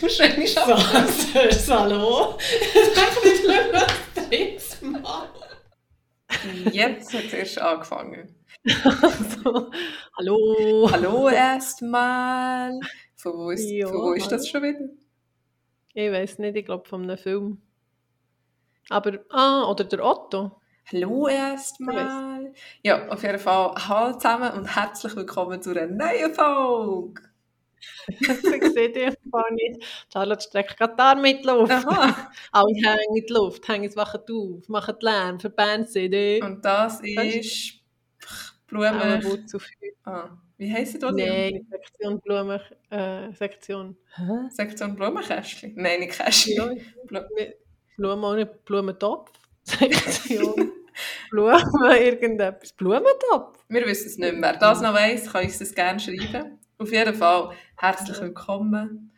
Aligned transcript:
Wahrscheinlich 0.00 0.52
schon. 0.52 0.76
So, 1.50 1.74
hallo? 1.74 2.38
Sag 2.94 3.24
nicht 3.24 3.46
mehr 3.46 3.72
das 3.72 4.28
drittes 4.28 4.82
Mal. 4.82 5.28
Jetzt 6.72 7.12
hat 7.12 7.24
es 7.24 7.32
erst 7.32 7.60
angefangen. 7.60 8.34
Also, 8.84 9.70
hallo. 10.16 10.88
Hallo 10.90 11.28
erstmal. 11.28 12.78
Von 13.16 13.32
wo 13.32 13.50
ist, 13.50 13.68
Ja, 13.70 13.88
von 13.88 13.96
wo 13.96 14.12
ist 14.12 14.30
das 14.30 14.48
schon 14.48 14.62
wieder? 14.62 14.88
Ich 15.94 16.12
weiß 16.12 16.38
nicht, 16.38 16.56
ich 16.56 16.64
glaube 16.64 16.88
von 16.88 17.02
einem 17.02 17.18
Film. 17.18 17.62
Aber, 18.90 19.18
ah, 19.30 19.68
oder 19.68 19.84
der 19.84 20.04
Otto. 20.04 20.60
Hallo 20.92 21.28
erstmal. 21.28 22.52
Ja, 22.82 23.08
auf 23.08 23.22
jeden 23.22 23.38
Fall 23.38 23.74
hallo 23.88 24.14
zusammen 24.14 24.52
und 24.52 24.76
herzlich 24.76 25.16
willkommen 25.16 25.60
zu 25.60 25.70
einer 25.70 25.86
neuen 25.86 26.32
Folge. 26.34 27.27
ich 28.08 28.72
sehe 28.72 28.90
dich 28.90 29.14
gar 29.30 29.52
nicht. 29.52 29.84
Charlotte 30.12 30.42
streckt 30.42 30.76
gerade 30.76 30.94
die 30.96 31.02
Arme 31.02 31.30
in 31.30 31.38
die 31.38 31.46
Luft. 31.46 31.72
Aha. 31.72 32.30
Alle 32.52 32.74
hängen 32.74 33.16
in 33.16 33.26
die 33.26 33.32
Luft, 33.32 33.68
hängen 33.68 33.94
wachen 33.96 34.20
auf, 34.30 34.68
machen 34.68 34.96
Lärm, 35.00 35.40
verbannen 35.40 35.86
CD. 35.86 36.40
Und 36.42 36.64
das 36.64 37.00
ist 37.02 37.80
Blumen. 38.66 39.20
gut 39.22 39.48
zu 39.48 39.58
viel. 39.58 39.94
Ah, 40.04 40.30
wie 40.58 40.72
heisst 40.72 41.02
das? 41.02 41.12
Nein, 41.12 41.66
Sektion 41.70 42.20
Blumen, 42.20 42.60
äh, 42.90 43.32
Sektion. 43.32 43.96
Hä? 44.16 44.48
Sektion 44.50 44.94
Blumenkästchen? 44.94 45.72
Nein, 45.76 46.00
nicht 46.00 46.12
Kästchen. 46.18 46.80
Ja, 47.10 47.24
Blumen 47.96 48.24
ohne 48.24 48.46
Blumentopf. 48.46 49.30
Sektion. 49.62 50.72
Blumen, 51.30 51.62
irgendetwas. 52.00 52.72
Blumentopf. 52.72 53.64
Wir 53.68 53.86
wissen 53.86 54.08
es 54.08 54.18
nicht 54.18 54.34
mehr. 54.34 54.52
Wer 54.52 54.58
das 54.58 54.80
noch 54.80 54.94
weiss, 54.94 55.30
kann 55.30 55.44
uns 55.44 55.58
das 55.58 55.74
gerne 55.74 56.00
schreiben. 56.00 56.57
Auf 56.78 56.92
jeden 56.92 57.14
Fall 57.14 57.50
herzlich 57.76 58.20
willkommen. 58.20 59.10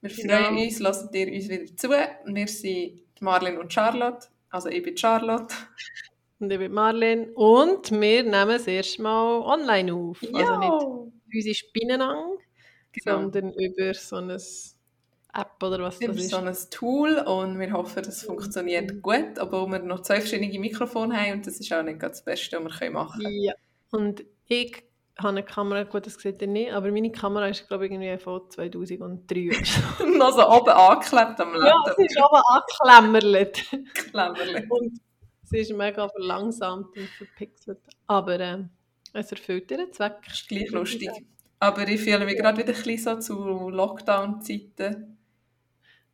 Wir 0.00 0.10
freuen 0.10 0.28
Ja. 0.56 0.62
uns, 0.64 0.78
lasst 0.78 1.14
ihr 1.14 1.26
uns 1.32 1.48
wieder 1.48 1.76
zu. 1.76 1.88
Wir 1.90 2.46
sind 2.48 2.62
die 2.64 3.04
Marlene 3.20 3.58
und 3.58 3.72
Charlotte. 3.72 4.28
Also 4.50 4.68
ich 4.68 4.82
bin 4.82 4.96
Charlotte. 4.96 5.54
Und 6.38 6.52
ich 6.52 6.58
bin 6.58 6.72
Marlene. 6.72 7.32
Und 7.34 7.90
wir 7.90 8.22
nehmen 8.22 8.48
das 8.48 8.66
erste 8.68 9.02
Mal 9.02 9.40
online 9.40 9.92
auf. 9.92 10.22
Also 10.32 10.56
nicht 10.58 11.12
unsere 11.34 11.54
Spinnenang, 11.54 12.38
Genau. 12.92 13.20
sondern 13.22 13.52
über 13.54 13.92
so 13.94 14.16
eine 14.16 14.38
App 15.34 15.62
oder 15.62 15.80
was 15.80 16.00
Wir 16.00 16.08
das 16.08 16.16
ist. 16.18 16.30
so 16.30 16.36
ein 16.36 16.56
Tool 16.70 17.18
und 17.18 17.58
wir 17.58 17.72
hoffen, 17.72 18.04
es 18.04 18.22
funktioniert 18.22 19.02
gut, 19.02 19.38
obwohl 19.40 19.66
wir 19.72 19.80
noch 19.80 20.02
zwei 20.02 20.20
verschiedene 20.20 20.58
Mikrofone 20.58 21.16
haben 21.16 21.32
und 21.32 21.46
das 21.46 21.58
ist 21.60 21.72
auch 21.72 21.82
nicht 21.82 22.02
das 22.02 22.24
Beste, 22.24 22.64
was 22.64 22.80
wir 22.80 22.90
machen 22.92 23.20
können. 23.22 23.42
Ja. 23.42 23.54
Und 23.90 24.24
ich 24.46 24.84
habe 25.18 25.28
eine 25.28 25.42
Kamera, 25.42 25.82
gut, 25.84 26.06
das 26.06 26.14
seht 26.14 26.40
ihr 26.42 26.48
nicht, 26.48 26.72
aber 26.72 26.90
meine 26.92 27.10
Kamera 27.10 27.48
ist, 27.48 27.66
glaube 27.66 27.86
ich, 27.86 27.92
irgendwie 27.92 28.16
von 28.18 28.48
2003 28.50 29.48
oder 29.48 29.64
so. 29.64 30.06
noch 30.16 30.32
so 30.32 30.48
oben 30.48 30.70
angeklebt 30.70 31.40
am 31.40 31.54
ja, 31.54 31.58
Laptop. 31.60 31.94
sie 31.96 32.06
ist 32.06 32.18
aber 32.18 32.42
angeklemmert. 32.48 33.64
Klemmerli. 33.94 34.66
Und 34.68 35.00
sie 35.42 35.58
ist 35.58 35.72
mega 35.72 36.08
verlangsamt 36.08 36.96
und 36.96 37.08
verpixelt. 37.18 37.78
Aber 38.06 38.38
äh, 38.38 38.58
es 39.12 39.30
erfüllt 39.32 39.70
ihren 39.70 39.92
Zweck. 39.92 40.18
ist 40.28 40.46
gleich 40.48 40.70
lustig. 40.70 41.10
Aber 41.60 41.88
ich 41.88 42.00
fühle 42.00 42.24
mich 42.24 42.36
gerade 42.36 42.56
wieder 42.58 42.72
ein 42.76 42.82
bisschen 42.82 43.20
so 43.22 43.34
zu 43.34 43.68
Lockdown-Zeiten. 43.70 45.18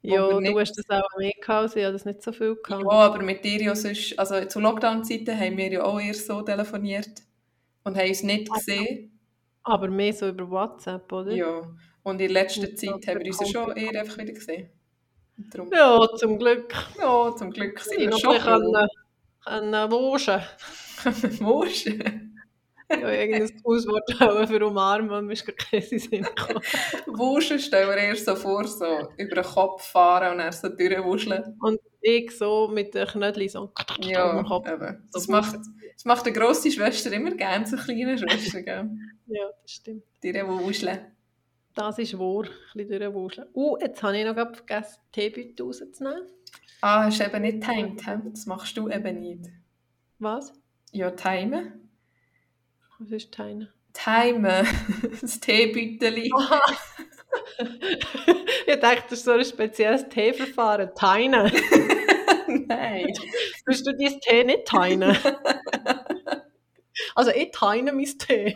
Ja, 0.00 0.22
Aber 0.22 0.32
du 0.34 0.40
nicht- 0.40 0.58
hast 0.58 0.76
das 0.78 0.88
auch 0.90 1.18
mehr 1.18 1.32
gehabt, 1.40 1.70
sie 1.72 1.84
hat 1.84 1.94
das 1.94 2.04
nicht 2.04 2.22
so 2.22 2.32
viel 2.32 2.56
Ja, 2.68 2.76
gehabt. 2.78 2.92
aber 2.92 3.22
mit 3.22 3.44
dir 3.44 3.60
ja 3.62 3.74
sonst, 3.74 4.18
also 4.18 4.42
zu 4.46 4.60
Lockdown-Zeiten 4.60 5.38
haben 5.38 5.56
wir 5.56 5.70
ja 5.72 5.82
auch 5.84 6.00
eher 6.00 6.14
so 6.14 6.42
telefoniert 6.42 7.22
und 7.84 7.96
haben 7.96 8.08
uns 8.08 8.22
nicht 8.22 8.50
gesehen. 8.52 9.20
Aber 9.62 9.88
mehr 9.88 10.12
so 10.12 10.28
über 10.28 10.48
WhatsApp, 10.50 11.10
oder? 11.12 11.32
Ja. 11.32 11.62
Und 12.02 12.20
in 12.20 12.30
letzter 12.30 12.68
Und 12.68 12.78
Zeit 12.78 13.06
haben 13.08 13.20
wir 13.20 13.26
uns 13.26 13.40
ja 13.40 13.46
schon 13.46 13.76
eher 13.76 14.00
einfach 14.00 14.18
wieder 14.18 14.32
gesehen. 14.32 14.68
Darum, 15.36 15.70
Ja, 15.72 16.06
zum 16.16 16.38
Glück. 16.38 16.74
ja, 16.98 17.34
zum 17.36 17.50
Glück 17.50 17.74
Ich 17.78 17.84
sind 17.84 17.98
wir 18.00 18.10
noch 18.10 18.18
schon 18.18 18.36
ein 18.36 18.42
bisschen 18.42 18.72
können, 18.72 18.88
können 19.44 19.90
waschen. 19.92 20.40
Wurscht. 21.44 21.88
Ja, 22.90 23.10
irgendein 23.10 23.62
Hauswort 23.64 24.20
auch 24.20 24.46
für 24.48 24.66
umarmen 24.66 25.26
mir 25.26 25.32
ist 25.32 25.46
gar 25.46 25.54
kein 25.56 25.82
Sinn 25.82 26.22
gekommen. 26.22 26.60
Wuschen 27.06 27.58
stellen 27.58 27.88
wir 27.88 27.96
erst 27.96 28.26
so 28.26 28.36
vor, 28.36 28.66
so 28.66 29.08
über 29.16 29.36
den 29.36 29.44
Kopf 29.44 29.84
fahren 29.84 30.32
und 30.32 30.38
dann 30.38 30.52
so 30.52 30.68
durchwuscheln. 30.68 31.56
Und 31.60 31.80
ich 32.00 32.30
so 32.36 32.68
mit 32.68 32.94
den 32.94 33.06
Knödeln 33.06 33.48
so 33.48 33.72
Ja, 34.00 34.38
um 34.38 34.44
Kopf. 34.44 34.68
eben. 34.68 35.08
Das 35.12 35.24
So 35.24 35.32
macht, 35.32 35.54
das 35.54 36.04
macht 36.04 36.26
eine 36.26 36.34
grosse 36.34 36.70
Schwester 36.70 37.12
immer 37.12 37.32
gerne, 37.32 37.66
so 37.66 37.76
kleine 37.76 38.18
Schwester, 38.18 38.62
gell? 38.62 38.90
Ja, 39.26 39.48
das 39.62 39.70
stimmt. 39.70 40.04
Die, 40.22 40.32
die 40.32 40.46
wuscheln. 40.46 40.98
Das 41.74 41.98
ist 41.98 42.18
wahr, 42.18 42.44
ein 42.44 42.50
bisschen 42.74 43.00
durchwuscheln. 43.00 43.48
Uh, 43.54 43.76
jetzt 43.80 44.02
habe 44.02 44.16
ich 44.18 44.24
noch 44.24 44.34
vergessen, 44.34 45.00
die 45.14 45.30
Teebeutel 45.30 45.66
rauszunehmen. 45.66 46.22
Ah, 46.82 47.04
hast 47.04 47.18
du 47.18 47.24
eben 47.24 47.42
nicht 47.42 47.60
getimed, 47.62 48.06
hä? 48.06 48.18
Das 48.30 48.44
machst 48.46 48.76
du 48.76 48.90
eben 48.90 49.20
nicht. 49.20 49.46
Was? 50.18 50.52
Ja, 50.92 51.10
timen. 51.10 51.83
Was 53.04 53.12
ist 53.12 53.32
Teine? 53.32 53.72
Timen. 53.92 54.66
Das 55.20 55.38
Teebüteli. 55.40 56.30
ich 58.66 58.80
dachte, 58.80 59.02
das 59.10 59.18
ist 59.20 59.24
so 59.24 59.32
ein 59.32 59.44
spezielles 59.44 60.08
Teeverfahren. 60.08 60.90
Teine. 60.94 61.44
Nein. 62.66 63.12
Willst 63.66 63.86
du 63.86 63.92
dein 63.92 64.20
Tee 64.20 64.44
nicht 64.44 64.64
teinen? 64.66 65.16
also 67.14 67.30
ich 67.30 67.50
teine 67.52 67.92
mein 67.92 68.04
Tee. 68.04 68.54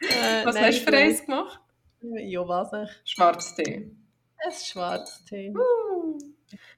Äh, 0.00 0.44
Was 0.44 0.54
nein, 0.54 0.64
hast 0.66 0.80
du 0.80 0.84
für 0.84 0.90
ich- 0.96 1.02
eins 1.02 1.24
gemacht? 1.24 1.60
Ja, 2.00 2.46
was 2.46 2.72
eigentlich? 2.72 2.96
Schwarztee. 3.04 3.90
Ein 4.38 4.52
Schwarztee. 4.52 5.52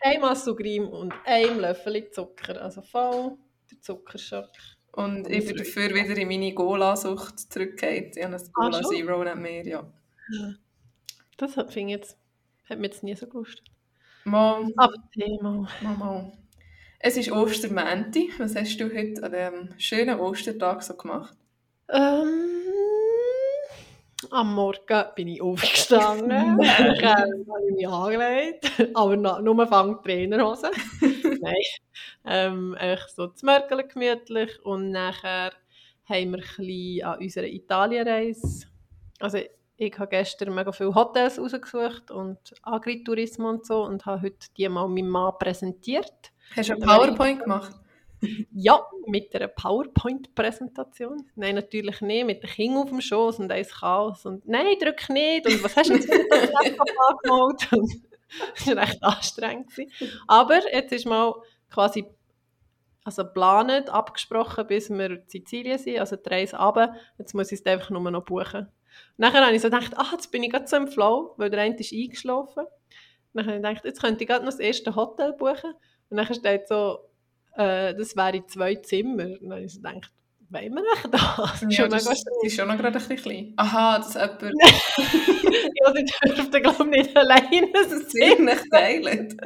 Einmal 0.00 0.36
Sugrim 0.36 0.88
und 0.88 1.12
ein 1.26 1.58
Löffel 1.60 2.10
Zucker. 2.10 2.60
Also 2.62 2.80
voll 2.82 3.36
der 3.70 3.80
Zuckerschock. 3.82 4.48
Und 4.92 5.28
ich 5.30 5.46
bin 5.46 5.56
dafür 5.56 5.90
wieder 5.94 6.16
in 6.16 6.28
meine 6.28 6.52
Gola-Sucht 6.52 7.52
zurückgekehrt. 7.52 8.16
Ich 8.16 8.24
habe 8.24 8.34
ein 8.34 8.42
Ah, 8.42 8.50
Gola 8.52 8.82
schon? 8.82 8.90
Zero 8.96 9.24
nicht 9.24 9.36
mehr, 9.36 9.66
ja. 9.66 9.86
Das 11.36 11.56
hat, 11.56 11.74
ich 11.74 11.86
jetzt, 11.88 12.16
hat 12.68 12.78
mir 12.78 12.86
jetzt 12.86 13.02
nie 13.02 13.14
so 13.14 13.26
gewusst. 13.26 13.62
Mal, 14.24 14.72
Aber 14.76 14.94
Tee 15.14 15.38
mal. 15.40 15.66
mal. 15.82 16.32
Es 16.98 17.16
ist 17.16 17.32
Ostermänti. 17.32 18.30
Was 18.38 18.54
hast 18.56 18.76
du 18.78 18.84
heute 18.94 19.22
an 19.22 19.32
diesem 19.32 19.78
schönen 19.80 20.20
Ostertag 20.20 20.82
so 20.82 20.94
gemacht? 20.94 21.34
Ähm, 21.88 22.50
am 24.30 24.54
Morgen 24.54 25.04
bin 25.16 25.28
ich 25.28 25.40
aufgestanden. 25.40 26.28
Nein. 26.56 27.02
habe 27.02 27.30
ich 27.68 27.74
mich 27.76 27.88
angelegt. 27.88 28.70
Aber 28.94 29.16
nur 29.16 29.64
die 29.66 30.02
Trainerhose. 30.04 30.70
Nein. 31.40 31.54
Ähm, 32.24 32.74
echt 32.74 33.10
so 33.10 33.26
das 33.26 33.42
Mörgel 33.42 33.86
gemütlich. 33.86 34.64
Und 34.64 34.90
nachher 34.90 35.52
haben 36.04 36.32
wir 36.32 36.38
ein 36.38 36.44
bisschen 36.56 37.04
an 37.04 37.18
unserer 37.18 37.46
Italienreise. 37.46 38.66
Also 39.18 39.38
ich 39.76 39.98
habe 39.98 40.08
gestern 40.08 40.54
mega 40.54 40.72
viele 40.72 40.94
Hotels 40.94 41.38
rausgesucht 41.38 42.10
und 42.10 42.38
Agritourismo 42.62 43.48
und 43.48 43.66
so 43.66 43.84
und 43.84 44.04
habe 44.04 44.22
heute 44.22 44.48
die 44.56 44.68
mal 44.68 44.86
meinem 44.88 45.08
Mann 45.08 45.32
präsentiert. 45.38 46.32
Hast 46.54 46.68
du 46.68 46.74
eine 46.74 46.84
PowerPoint 46.84 47.42
gemacht? 47.42 47.74
Ja, 48.52 48.84
mit 49.06 49.34
einer 49.34 49.48
PowerPoint-Präsentation. 49.48 51.24
Nein, 51.36 51.54
natürlich 51.54 52.02
nicht. 52.02 52.26
Mit 52.26 52.42
den 52.42 52.50
Kindern 52.50 52.82
auf 52.82 52.90
dem 52.90 53.00
Schoß 53.00 53.38
und 53.38 53.50
eins 53.50 53.70
Chaos. 53.70 54.26
Und 54.26 54.46
nein, 54.46 54.66
drück 54.78 55.08
nicht. 55.08 55.46
Und 55.46 55.64
was 55.64 55.74
hast 55.74 55.88
du 55.88 55.94
jetzt 55.94 56.06
mit 56.06 56.30
dem 56.30 56.50
Laptop 56.52 56.90
angemalt? 57.08 58.02
Und 58.38 58.66
Das 58.66 58.76
war 58.76 58.82
echt 58.82 59.02
anstrengend. 59.02 59.72
Aber 60.26 60.60
jetzt 60.72 60.92
ist 60.92 61.06
mal 61.06 61.34
quasi 61.70 62.06
also 63.04 63.24
geplant, 63.24 63.88
abgesprochen, 63.88 64.66
bis 64.66 64.90
wir 64.90 65.10
in 65.10 65.22
Sizilien 65.26 65.78
sind, 65.78 65.98
also 65.98 66.16
die 66.16 66.28
Reise 66.28 66.56
runter. 66.56 66.94
Jetzt 67.18 67.34
muss 67.34 67.50
ich 67.50 67.60
es 67.60 67.66
einfach 67.66 67.90
nur 67.90 68.10
noch 68.10 68.24
buchen. 68.24 68.68
Nachher 69.16 69.44
habe 69.44 69.54
ich 69.54 69.62
so 69.62 69.70
gedacht, 69.70 69.92
ach, 69.96 70.12
jetzt 70.12 70.30
bin 70.30 70.42
ich 70.42 70.50
gerade 70.50 70.66
so 70.66 70.76
im 70.76 70.88
Flow, 70.88 71.34
weil 71.36 71.50
der 71.50 71.60
eine 71.60 71.76
ist 71.76 71.92
eingeschlafen. 71.92 72.66
Dann 73.32 73.46
habe 73.46 73.56
ich 73.56 73.62
gedacht, 73.62 73.84
jetzt 73.84 74.00
könnte 74.02 74.24
ich 74.24 74.28
gerade 74.28 74.44
noch 74.44 74.52
das 74.52 74.60
erste 74.60 74.94
Hotel 74.94 75.32
buchen. 75.32 75.72
Und 76.08 76.16
dann 76.16 76.34
steht 76.34 76.68
so, 76.68 76.98
äh, 77.54 77.94
das 77.94 78.16
wäre 78.16 78.44
zwei 78.46 78.74
Zimmer. 78.76 79.24
Und 79.24 79.42
dann 79.42 79.52
habe 79.52 79.62
ich 79.62 79.72
so 79.72 79.80
gedacht, 79.80 80.12
wollen 80.50 80.74
wir 80.74 80.82
echt 80.94 81.08
das? 81.14 81.62
Ist 81.62 81.72
Ja, 81.72 81.82
schon 81.84 81.90
das 81.90 82.06
ist, 82.06 82.28
die 82.42 82.46
ist 82.48 82.56
schon 82.56 82.68
noch 82.68 82.76
gerade 82.76 82.98
ein 82.98 83.08
bisschen 83.08 83.16
klein. 83.16 83.52
Aha, 83.56 83.98
dass 83.98 84.14
jemand 84.14 84.42
Ja, 85.82 85.92
sie 85.94 86.04
dürften, 86.28 86.62
glaube 86.62 86.84
ich, 86.84 87.04
nicht 87.06 87.16
alleine 87.16 87.68
das 87.72 87.88
sein. 87.90 88.08
ziemlich 88.08 88.58
teilt. 88.70 89.36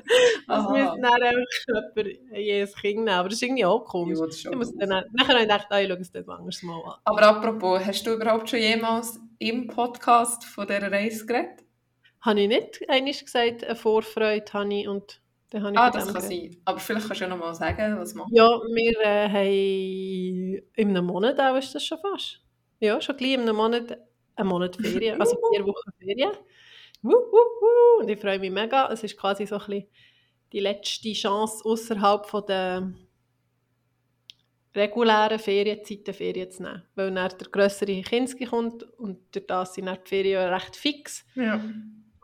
Das 0.49 0.69
müsste 0.69 0.99
dann 1.01 1.23
einfach 1.23 1.97
jemand 1.97 2.19
jedes 2.33 2.75
Kind 2.77 2.97
nehmen. 2.97 3.09
Aber 3.11 3.29
das 3.29 3.37
ist 3.37 3.43
irgendwie 3.43 3.65
auch 3.65 3.85
komisch. 3.85 4.19
Ja, 4.19 4.27
das 4.27 4.37
ist 4.37 4.45
Ich 4.47 4.57
muss 4.57 4.75
dann, 4.77 4.89
nachher 4.89 5.29
habe 5.35 5.43
ich 5.43 5.49
gedacht, 5.49 5.67
ah, 5.71 5.81
ich 5.81 5.89
schaue 5.89 5.99
es 5.99 6.13
dann 6.13 6.29
anders 6.29 6.63
mal 6.63 6.81
an. 6.83 6.95
Aber 7.05 7.23
apropos, 7.23 7.85
hast 7.85 8.07
du 8.07 8.15
überhaupt 8.15 8.49
schon 8.51 8.59
jemals 8.61 9.21
im 9.39 9.67
Podcast 9.69 10.45
von 10.45 10.67
dieser 10.67 10.91
Reise 10.91 11.27
geredet? 11.27 11.65
Habe 12.21 12.41
ich 12.41 12.49
nicht 12.49 12.81
einmal 12.89 13.13
gesagt, 13.13 13.65
eine 13.65 13.77
Vorfreude 13.77 14.51
habe 14.53 14.75
ich 14.75 14.89
und 14.89 15.21
ich 15.55 15.79
Ah, 15.79 15.91
das 15.91 16.13
kann 16.13 16.23
sein. 16.23 16.57
Aber 16.65 16.79
vielleicht 16.79 17.07
kannst 17.07 17.21
du 17.21 17.25
ja 17.25 17.31
noch 17.31 17.39
mal 17.39 17.55
sagen, 17.55 17.99
was 17.99 18.15
macht. 18.15 18.31
Ja, 18.33 18.47
wir 18.47 19.01
äh, 19.01 19.29
haben 19.29 20.69
in 20.75 20.91
einem 20.91 21.07
Monat 21.07 21.39
auch 21.41 21.57
ist 21.57 21.75
das 21.75 21.85
schon 21.85 21.99
fast. 21.99 22.41
Ja, 22.81 23.01
schon 23.01 23.17
gleich 23.17 23.35
in 23.35 23.43
einem 23.43 23.57
Monat, 23.57 23.99
einen 24.37 24.49
Monat 24.49 24.77
Ferien, 24.81 25.21
also 25.21 25.37
vier 25.53 25.65
Wochen 25.65 25.91
Ferien. 25.99 26.33
und 27.03 28.09
ich 28.09 28.19
freue 28.19 28.39
mich 28.39 28.51
mega. 28.51 28.89
Es 28.93 29.03
ist 29.05 29.17
quasi 29.17 29.47
so 29.47 29.57
ein 29.57 29.67
bisschen 29.67 29.87
die 30.53 30.61
letzte 30.61 31.13
Chance, 31.13 31.65
außerhalb 31.65 32.27
von 32.27 32.47
der 32.47 32.93
regulären 34.75 35.39
Ferienzeiten 35.39 36.15
Ferien 36.15 36.51
zu 36.51 36.63
nehmen. 36.63 36.83
Weil 36.95 37.15
dann 37.15 37.39
der 37.39 37.49
grössere 37.49 38.03
Kinski 38.03 38.47
kommt 38.47 38.83
und 38.99 39.35
durch 39.35 39.47
das 39.47 39.75
sind 39.75 39.87
dann 39.87 39.99
die 40.05 40.09
Ferien 40.09 40.53
recht 40.53 40.77
fix. 40.77 41.25
Ja. 41.35 41.63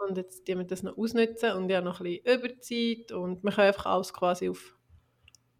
Und 0.06 0.17
jetzt 0.17 0.49
die 0.49 0.56
wir 0.56 0.64
das 0.64 0.82
noch 0.82 0.97
ausnutzen 0.97 1.52
und 1.52 1.69
ja 1.69 1.81
noch 1.81 2.00
ein 2.00 2.05
bisschen 2.05 2.41
Überzeit 2.41 3.12
und 3.12 3.44
man 3.44 3.52
kann 3.52 3.67
einfach 3.67 3.87
alles 3.87 4.12
quasi 4.12 4.49
auf 4.49 4.79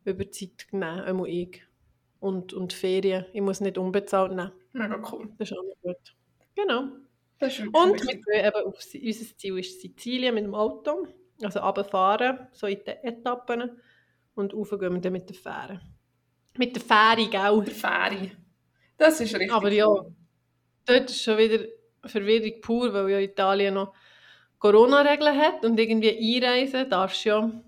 Überzeit 0.05 0.67
nehmen, 0.73 1.01
einmal 1.01 1.29
ich. 1.29 1.63
Und, 2.21 2.53
und 2.53 2.73
Ferien, 2.73 3.27
ich 3.33 3.41
muss 3.41 3.61
nicht 3.61 3.79
unbezahlt 3.79 4.33
nehmen. 4.33 4.53
Mega 4.73 5.03
cool. 5.13 5.31
Das 5.39 5.51
ist 5.51 5.57
auch 5.57 5.63
noch 5.63 5.81
gut. 5.83 6.17
Genau. 6.55 6.85
Das 7.39 7.53
ist 7.53 7.61
wirklich 7.61 7.83
Und 7.83 8.07
wir 8.07 8.15
gehen 8.15 8.47
eben 8.47 8.67
auf, 8.67 8.75
unser 8.95 9.37
Ziel 9.37 9.59
ist 9.59 9.81
Sizilien 9.81 10.35
mit 10.35 10.45
dem 10.45 10.55
Auto. 10.55 11.07
Also 11.43 11.61
runterfahren, 11.61 12.49
so 12.53 12.67
in 12.67 12.85
den 12.85 12.97
Etappen. 13.03 13.79
Und 14.35 14.53
rauf 14.53 14.71
gehen 14.71 14.93
wir 14.93 15.01
dann 15.01 15.13
mit 15.13 15.29
der 15.29 15.37
Fähre. 15.37 15.81
Mit 16.59 16.77
der 16.77 16.83
Fähre, 16.83 17.29
gell? 17.29 17.65
Der 17.65 17.75
Feri. 17.75 18.33
Das 18.99 19.21
ist 19.21 19.35
richtig 19.35 19.53
Aber 19.53 19.73
ja. 19.73 19.87
Dort 19.87 21.11
ist 21.11 21.23
schon 21.23 21.39
wieder 21.39 21.65
Verwirrung 22.05 22.61
pur, 22.61 22.93
weil 22.93 23.11
ja 23.11 23.19
Italien 23.19 23.75
noch 23.75 23.95
Corona-Regeln 24.61 25.37
hat 25.37 25.65
und 25.65 25.81
irgendwie 25.81 26.37
einreisen 26.37 26.89
darfst 26.89 27.25
du 27.25 27.29
ja... 27.29 27.63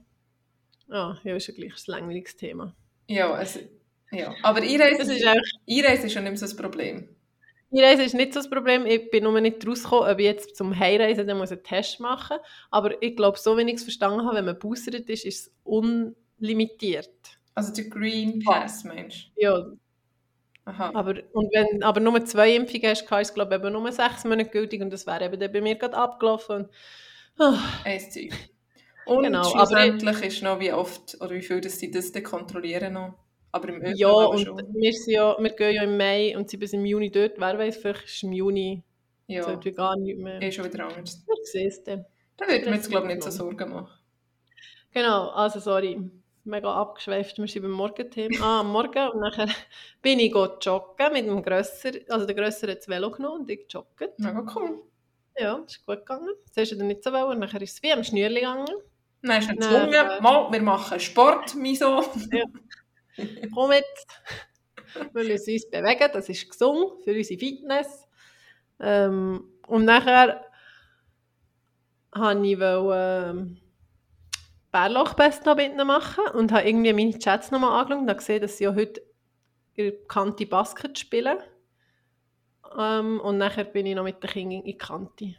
Ah, 0.91 1.19
ja, 1.25 1.35
ist 1.35 1.49
ja 1.49 1.55
gleich 1.55 1.73
ein 1.73 1.83
langweiliges 1.87 2.37
Thema. 2.37 2.77
Ja, 3.09 3.41
es, 3.41 3.59
ja. 4.11 4.33
aber 4.43 4.61
Einreise, 4.61 4.99
Das 4.99 5.09
ist 5.09 5.27
Einreise 5.27 6.07
ist 6.07 6.13
schon 6.13 6.25
nicht 6.25 6.39
so 6.39 6.47
ein 6.47 6.57
Problem. 6.57 7.09
Einreisen 7.75 8.05
ist 8.05 8.15
nicht 8.15 8.35
so 8.35 8.41
das 8.41 8.51
Problem. 8.51 8.85
Ich 8.85 9.11
bin 9.11 9.25
nur 9.25 9.41
nicht 9.41 9.67
rausgekommen, 9.67 10.11
ob 10.11 10.19
ich 10.19 10.27
jetzt 10.27 10.55
zum 10.55 10.79
Heimreisen 10.79 11.27
dann 11.27 11.39
muss 11.39 11.51
einen 11.51 11.63
Test 11.63 11.99
machen 11.99 12.37
muss. 12.37 12.47
Aber 12.71 13.03
ich 13.03 13.17
glaube, 13.17 13.39
so 13.39 13.57
wie 13.57 13.63
ich 13.63 13.75
es 13.75 13.85
verstanden 13.85 14.27
habe, 14.27 14.37
wenn 14.37 14.45
man 14.45 14.59
boostert 14.59 15.09
ist, 15.09 15.25
ist 15.25 15.47
es 15.47 15.55
unlimitiert. 15.65 17.09
Also 17.55 17.73
der 17.73 17.85
Green 17.85 18.41
Pass, 18.41 18.85
Mensch. 18.85 19.31
Ja, 19.37 19.67
Aha. 20.65 20.93
aber, 20.95 21.15
und 21.33 21.53
wenn 21.53 21.83
aber 21.83 21.99
nur 22.01 22.25
zwei 22.25 22.55
Impfungen 22.55 22.87
hast, 22.91 23.03
ist 23.03 23.11
es 23.11 23.35
glaube 23.35 23.55
ich 23.57 23.61
eben 23.61 23.73
nur 23.73 23.91
sechs 23.93 24.25
Monate 24.25 24.49
gültig 24.51 24.81
und 24.81 24.91
das 24.91 25.07
wäre 25.07 25.25
eben 25.25 25.41
dann 25.41 25.53
bei 25.53 25.61
mir 25.61 25.75
gerade 25.75 25.97
abgelaufen. 25.97 26.57
Und, 26.67 26.71
ah, 27.41 27.59
Ein 27.85 27.99
Zeug. 28.11 28.33
Und 29.05 29.25
Genau, 29.25 29.41
aber 29.55 29.67
schlussendlich 29.67 30.23
ist 30.23 30.43
noch, 30.43 30.61
wie 30.61 30.73
oft 30.73 31.17
oder 31.21 31.31
wie 31.31 31.43
viel 31.43 31.61
das 31.61 31.79
sie 31.81 31.91
das 31.91 32.13
dann 32.13 32.23
kontrollieren 32.23 32.93
noch. 32.93 33.15
Aber 33.51 33.69
im 33.69 33.83
ÖV 33.83 33.97
ja, 33.97 34.09
aber 34.09 34.31
und 34.31 34.47
wir, 34.75 34.93
sind 34.93 35.13
ja, 35.15 35.37
wir 35.39 35.51
gehen 35.51 35.75
ja 35.75 35.83
im 35.83 35.97
Mai 35.97 36.37
und 36.37 36.49
sind 36.49 36.61
bis 36.61 36.73
im 36.73 36.85
Juni 36.85 37.11
dort. 37.11 37.33
Wer 37.39 37.59
weiß, 37.59 37.77
vielleicht 37.79 38.05
ist 38.05 38.23
im 38.23 38.33
Juni 38.33 38.83
Ja, 39.27 39.43
sollte 39.43 39.65
wir 39.65 39.73
gar 39.73 39.97
nicht 39.99 40.19
mehr. 40.19 40.41
eh 40.41 40.53
schon 40.53 40.65
wieder 40.73 40.87
anders. 40.87 41.25
Ich 41.43 41.51
sehe 41.51 41.67
es 41.69 41.83
dann. 41.83 42.07
Da 42.37 42.47
würde 42.47 42.71
mir 42.71 42.77
jetzt, 42.77 42.89
glaube 42.89 43.09
ich, 43.09 43.15
nicht 43.17 43.25
so. 43.25 43.31
Sorgen 43.31 43.71
machen. 43.71 43.93
Genau, 44.93 45.31
also 45.31 45.59
sorry, 45.59 46.11
mega 46.45 46.73
abgeschweift. 46.75 47.39
Wir 47.39 47.47
sind 47.47 47.63
beim 47.63 47.73
Morgenthema. 47.73 48.45
Ah, 48.45 48.61
am 48.61 48.73
Morgen 48.73 49.09
und 49.11 49.21
nachher 49.21 49.49
bin 50.03 50.19
ich 50.19 50.33
joggen 50.35 51.13
mit 51.13 51.27
dem 51.27 51.43
Grösser, 51.43 51.93
also 52.09 52.27
der 52.27 52.35
Grössere 52.35 52.73
hat 52.73 52.79
das 52.79 52.89
Velo 52.89 53.11
genommen 53.11 53.43
und 53.43 53.51
ich 53.51 53.67
joggen. 53.69 54.09
Mega 54.19 54.45
cool. 54.55 54.83
Ja, 55.39 55.57
ist 55.67 55.85
gut 55.87 55.99
gegangen. 55.99 56.35
Zuerst 56.51 56.73
hat 56.73 56.79
er 56.79 56.85
nicht 56.85 57.03
so 57.03 57.13
wollen, 57.13 57.39
nachher 57.39 57.63
ist 57.63 57.75
es 57.75 57.83
wie 57.83 57.93
am 57.93 58.05
Schnürli 58.05 58.41
gegangen. 58.41 58.67
Dann 59.23 59.39
ist 59.39 59.49
er 59.49 59.55
Nein, 59.55 59.91
gezwungen, 59.91 59.95
äh, 59.95 60.21
mal, 60.21 60.53
wir 60.53 60.63
machen 60.63 61.01
Sport, 61.01 61.55
mein 61.55 61.75
Sohn. 61.75 62.05
Komm 63.55 63.73
jetzt, 63.73 64.07
wir 65.13 65.25
müssen 65.25 65.53
uns 65.53 65.71
bewegen, 65.71 66.11
das 66.13 66.29
ist 66.29 66.51
gesund 66.51 67.03
für 67.05 67.15
unsere 67.15 67.39
Fitness. 67.39 68.09
Ähm, 68.81 69.45
und 69.69 69.85
nachher 69.85 70.45
wollte 72.15 72.47
ich 72.47 72.59
ähm, 72.61 73.59
Bärlauchbest 74.73 75.45
noch 75.45 75.57
machen 75.85 76.25
und 76.35 76.51
habe 76.51 76.67
irgendwie 76.67 76.93
meine 76.93 77.19
Chats 77.19 77.51
nochmal 77.51 77.79
angeschaut 77.79 78.03
und 78.03 78.09
habe 78.09 78.19
gesehen, 78.19 78.41
dass 78.41 78.57
sie 78.57 78.65
ja 78.65 78.75
heute 78.75 79.03
ihre 79.75 79.93
bekannte 79.93 80.47
Basket 80.47 80.99
spielen. 80.99 81.39
Ähm, 82.79 83.21
und 83.21 83.39
nachher 83.39 83.65
bin 83.65 83.87
ich 83.87 83.95
noch 83.95 84.05
mit 84.05 84.23
den 84.23 84.31
Kindern 84.31 84.61
in 84.61 84.65
die 84.65 84.79
Kante. 84.79 85.35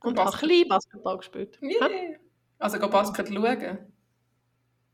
Und 0.00 0.18
habe 0.18 0.32
ein 0.32 0.48
bisschen 0.48 0.68
Basketball 0.68 1.18
gespielt. 1.18 1.58
Yeah. 1.62 2.16
Also 2.58 2.78
go 2.78 2.88
Basket 2.88 3.28
schauen. 3.28 3.78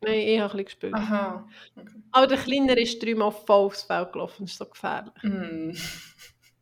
Nein, 0.01 0.19
ich 0.19 0.41
habe 0.41 0.53
ein 0.53 0.65
bisschen 0.65 0.65
gespielt. 0.65 0.95
Aha. 0.95 1.49
Aber 2.11 2.27
der 2.27 2.39
Kleiner 2.39 2.77
ist 2.77 3.03
dreimal 3.03 3.31
voll 3.31 3.67
aufs 3.67 3.85
Feld 3.85 4.13
gelaufen, 4.13 4.45
das 4.45 4.53
ist 4.53 4.59
so 4.59 4.67
gefährlich. 4.67 5.15
Mm. 5.23 5.71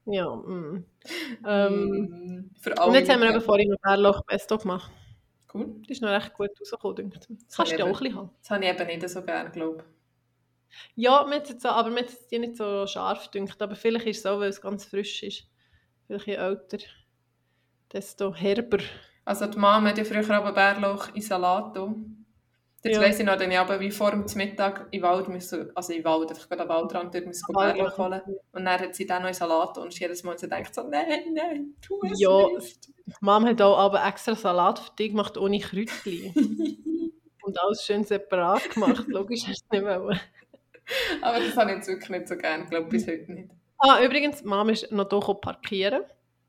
Ja, 0.04 0.34
mm. 0.34 0.84
ähm, 1.46 1.88
Mm. 1.88 2.50
Für 2.60 2.76
alle 2.78 2.88
Und 2.88 2.94
jetzt 2.94 3.10
haben 3.10 3.20
wir 3.20 3.30
eben 3.30 3.40
vorhin 3.40 3.70
noch 3.70 3.78
Bärlauch 3.80 4.24
Pesto 4.26 4.58
gemacht. 4.58 4.90
Cool. 5.52 5.76
Das 5.80 5.90
ist 5.90 6.02
noch 6.02 6.10
recht 6.10 6.32
gut 6.34 6.50
rausgekommen, 6.60 6.96
denke 6.96 7.18
ich. 7.18 7.38
Das 7.46 7.56
kannst 7.56 7.72
du 7.72 7.76
auch 7.76 7.80
ich 7.80 7.84
ein 7.84 7.92
bisschen 7.92 8.16
haben. 8.16 8.30
Das 8.40 8.50
habe 8.50 8.64
ich 8.64 8.70
eben 8.70 8.86
nicht 8.86 9.08
so 9.08 9.22
gerne, 9.22 9.50
glaube 9.50 9.84
Ja, 10.94 11.24
mir 11.24 11.36
jetzt 11.36 11.60
so, 11.60 11.68
aber 11.68 11.90
mir 11.90 12.00
hat 12.00 12.08
es 12.08 12.26
die 12.28 12.38
nicht 12.38 12.56
so 12.56 12.86
scharf 12.86 13.30
gedacht. 13.30 13.60
Aber 13.60 13.74
vielleicht 13.74 14.06
ist 14.06 14.18
es 14.20 14.26
auch, 14.26 14.40
weil 14.40 14.48
es 14.48 14.60
ganz 14.60 14.86
frisch 14.86 15.22
ist. 15.22 15.44
Vielleicht 16.06 16.26
je 16.26 16.34
älter, 16.34 16.78
desto 17.92 18.34
herber. 18.34 18.78
Also 19.24 19.46
die 19.46 19.58
Mama 19.58 19.90
hat 19.90 19.98
ja 19.98 20.04
früher 20.04 20.28
aber 20.30 20.52
Bärlauch 20.52 21.14
in 21.14 21.22
Salat. 21.22 21.76
Jetzt 22.84 22.96
Ja. 22.96 23.00
weiss 23.02 23.20
ich 23.20 23.24
noch, 23.26 23.36
dann 23.36 23.50
ich 23.50 23.58
aber 23.58 23.78
wie 23.78 23.92
vor 23.92 24.10
dem 24.10 24.24
Mittag 24.34 24.88
im 24.90 25.02
Wald 25.02 25.28
müssen, 25.28 25.70
also 25.76 25.92
im 25.92 26.02
Wald, 26.04 26.30
einfach 26.30 26.48
gerade 26.48 26.62
am 26.62 26.68
Waldrand, 26.68 27.14
dort 27.14 27.26
müssen 27.26 27.44
wir 27.48 27.72
Bärlauch 27.74 27.96
holen. 27.96 28.20
Und 28.52 28.64
dann 28.64 28.80
hat 28.80 28.94
sie 28.96 29.06
dann 29.06 29.22
noch 29.22 29.28
in 29.28 29.34
Salat 29.34 29.78
und 29.78 29.96
jedes 29.98 30.24
Mal 30.24 30.34
denkt 30.36 30.74
so, 30.74 30.82
nein, 30.82 31.32
nein, 31.32 31.74
tu 31.80 32.00
es 32.10 32.20
Ja. 32.20 32.48
nicht. 32.48 32.88
Mom 33.20 33.44
hat 33.46 33.62
auch 33.62 33.78
aber 33.78 34.04
extra 34.04 34.34
Salat 34.34 34.80
für 34.80 34.92
dich 34.96 35.10
gemacht, 35.10 35.36
ohne 35.38 35.60
Kräutchen. 35.60 36.32
Und 37.44 37.60
alles 37.60 37.84
schön 37.84 38.04
separat 38.04 38.70
gemacht. 38.70 39.04
Logisch 39.08 39.42
hast 39.48 39.64
du 39.70 39.76
es 39.76 39.82
nicht 39.82 39.84
wollen. 39.84 40.20
aber 41.22 41.40
das 41.40 41.56
habe 41.56 41.70
ich 41.70 41.76
jetzt 41.78 41.88
wirklich 41.88 42.10
nicht 42.10 42.28
so 42.28 42.36
gerne, 42.36 42.66
glaube 42.66 42.88
bis 42.88 43.06
heute 43.08 43.32
nicht. 43.32 43.50
Ah, 43.78 44.00
übrigens, 44.04 44.44
Mom 44.44 44.68
ist 44.68 44.92
noch 44.92 45.08
hier 45.10 45.34
parkieren. 45.34 46.02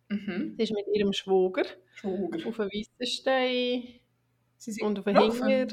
Mhm. 0.09 0.53
Sie 0.56 0.63
ist 0.63 0.71
mit 0.71 0.86
ihrem 0.94 1.12
Schwager 1.13 1.63
Schwager. 1.95 2.47
auf 2.47 2.59
einem 2.59 2.69
Weissenstein 2.69 4.00
Sie 4.57 4.71
sind 4.71 4.86
und 4.86 5.00
auf 5.00 5.06
den 5.06 5.15
gelaufen. 5.15 5.47
Hinger. 5.47 5.68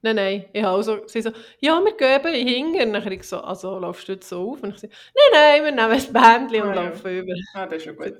Nein, 0.00 0.14
nein, 0.16 0.44
ich 0.52 0.62
habe 0.62 0.76
also, 0.76 1.06
sie 1.08 1.22
so, 1.22 1.30
ja, 1.60 1.80
wir 1.84 1.96
gehen 1.96 2.46
Hinger. 2.46 2.84
Und 2.86 2.92
dann 2.92 3.04
habe 3.04 3.14
ich 3.14 3.24
so, 3.24 3.40
also 3.40 3.78
laufst 3.78 4.08
du 4.08 4.12
jetzt 4.12 4.28
so 4.28 4.52
auf? 4.52 4.62
Und 4.62 4.74
ich 4.74 4.80
so, 4.80 4.86
nein, 4.86 5.32
nein, 5.32 5.64
wir 5.64 5.72
nehmen 5.72 5.90
ein 5.90 6.12
Bändchen 6.12 6.62
und 6.62 6.68
Ah, 6.70 6.74
ja. 6.74 6.88
laufen 6.88 7.18
über. 7.18 7.32
Ah, 7.54 7.66
das 7.66 7.78
ist 7.78 7.84
schon 7.84 7.96
gut. 7.96 8.14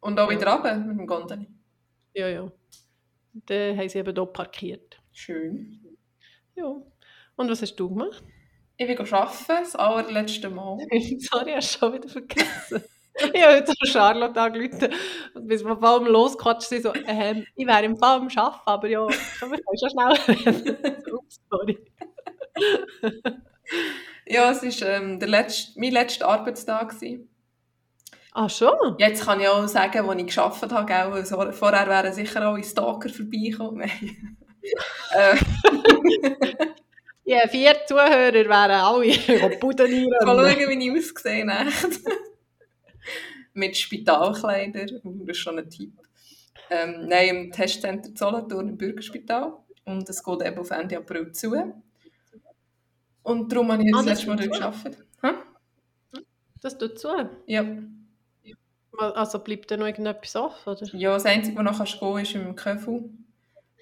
Und 0.00 0.18
auch 0.20 0.30
wieder 0.30 0.52
runter 0.52 0.76
mit 0.76 0.98
dem 0.98 1.06
Gondeli. 1.06 1.48
Ja, 2.14 2.28
ja. 2.28 2.52
Dann 3.32 3.76
haben 3.76 3.88
sie 3.88 3.98
eben 3.98 4.14
hier 4.14 4.26
parkiert. 4.26 4.98
Schön. 5.12 5.80
Ja. 6.54 6.76
Und 7.36 7.50
was 7.50 7.60
hast 7.60 7.76
du 7.76 7.88
gemacht? 7.88 8.22
Ich 8.78 8.86
will 8.88 8.98
arbeiten, 8.98 9.44
das 9.48 9.74
allerletzte 9.74 10.48
Mal. 10.48 10.78
Sorry, 11.18 11.52
hast 11.52 11.74
du 11.74 11.78
schon 11.78 11.92
wieder 11.94 12.08
vergessen. 12.08 12.84
Ich 13.32 13.42
habe 13.42 13.64
so 13.66 13.72
Charlotte 13.84 14.40
angerufen. 14.40 14.92
Und 15.34 15.46
bis 15.46 15.64
wir 15.64 15.76
vor 15.76 15.88
allem 15.88 16.06
losquatscht, 16.06 16.68
sie 16.68 16.80
so, 16.80 16.92
ähm, 17.06 17.46
ich 17.54 17.66
wäre 17.66 17.84
im 17.84 17.96
Fall 17.96 18.18
am 18.18 18.28
Arbeiten, 18.28 18.60
aber 18.66 18.88
ja, 18.88 19.10
schon, 19.10 19.50
wir 19.50 19.58
können 19.58 19.78
schon 19.78 19.90
schnell 19.90 20.36
reden. 20.36 21.02
Ups, 21.12 21.40
sorry. 21.50 21.78
Ja, 24.26 24.50
es 24.50 24.62
war 24.62 24.88
ähm, 24.88 25.18
der 25.20 25.28
letzte, 25.28 25.78
mein 25.78 25.92
letzter 25.92 26.28
Arbeitstag. 26.28 26.90
Gewesen. 26.90 27.28
Ah, 28.32 28.48
schon? 28.48 28.96
Jetzt 28.98 29.24
kann 29.24 29.40
ich 29.40 29.48
auch 29.48 29.66
sagen, 29.66 30.06
wo 30.06 30.12
ich 30.12 30.34
gearbeitet 30.34 30.72
habe, 30.72 30.86
gell? 30.86 31.24
so, 31.24 31.52
vorher 31.52 31.86
wären 31.86 32.12
sicher 32.12 32.42
alle 32.42 32.62
Stalker 32.62 33.08
vorbeigekommen. 33.08 33.90
Äh, 35.12 35.36
Ja, 37.28 37.48
vier 37.48 37.74
Zuhörer 37.86 38.32
wären 38.32 38.70
alle 38.70 39.56
Pudenieren. 39.58 40.24
mal 40.24 40.54
schauen, 40.54 40.68
wie 40.68 40.88
ich 40.88 40.96
ausgesehen 40.96 41.52
habe. 41.52 41.70
Mit 43.56 43.76
Spitalkleidern, 43.76 45.00
das 45.02 45.28
ist 45.28 45.38
schon 45.38 45.58
ein 45.58 45.70
Tipp. 45.70 45.92
Ähm, 46.70 47.06
nein, 47.08 47.28
im 47.28 47.52
Testcenter 47.52 48.10
Solothurn 48.14 48.68
im 48.68 48.76
Bürgerspital. 48.76 49.54
Und 49.84 50.08
es 50.08 50.22
geht 50.22 50.42
eben 50.42 50.58
auf 50.58 50.70
Ende 50.70 50.96
April 50.98 51.32
zu. 51.32 51.54
Und 53.22 53.52
darum 53.52 53.72
habe 53.72 53.82
ich 53.82 53.94
Ah, 53.94 53.98
das 53.98 54.06
letzte 54.06 54.26
Mal 54.28 54.36
dort 54.36 54.52
gearbeitet. 54.52 55.06
Das 56.60 56.76
tut 56.78 56.98
zu. 56.98 57.08
Ja. 57.46 57.64
Also 58.98 59.38
bleibt 59.40 59.70
da 59.70 59.76
noch 59.76 59.86
irgendetwas 59.86 60.36
offen, 60.36 60.70
oder? 60.70 60.86
ja, 60.94 61.12
das 61.14 61.26
Einzige, 61.26 61.56
wo 61.58 61.62
noch 61.62 61.76
kannst 61.76 62.00
gehen 62.00 62.18
ist 62.18 62.34
im 62.34 62.54
Köfu. 62.56 63.10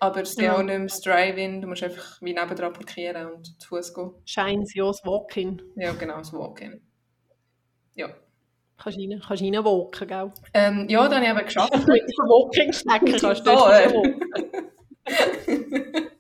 Aber 0.01 0.23
es 0.23 0.31
ist 0.31 0.41
Ja. 0.41 0.55
auch 0.55 0.59
nicht 0.59 0.67
mehr 0.69 0.81
das 0.87 1.01
Drive-In. 1.01 1.63
Du 1.63 1.69
musst 1.69 1.83
einfach 1.83 2.21
wie 2.21 2.35
nebendran 2.35 2.73
parkieren 2.73 3.33
und 3.33 3.61
zu 3.61 3.69
Fuß 3.69 3.95
gehen. 3.95 4.11
Scheint 4.25 4.75
ja 4.75 4.85
das 4.87 5.05
Walk-in. 5.05 5.63
Ja, 5.77 5.93
genau, 5.93 6.19
das 6.19 6.33
Walk-In. 6.33 6.81
Ja. 7.95 8.09
Kannst 8.77 8.99
rein, 8.99 9.23
kannst 9.27 9.43
rein 9.43 9.65
walken, 9.65 10.09
gell? 10.09 10.33
Ähm, 10.53 10.87
ja, 10.89 11.09
dann 11.09 11.27
habe 11.27 11.43
ich 11.43 11.55
gearbeitet. 11.55 11.87
Mit 11.89 12.03
dem 12.03 12.29
Walking-Stecker 12.29 13.19
kannst 13.21 13.47
du 13.47 13.51
äh. 13.51 13.55
walken. 13.55 14.21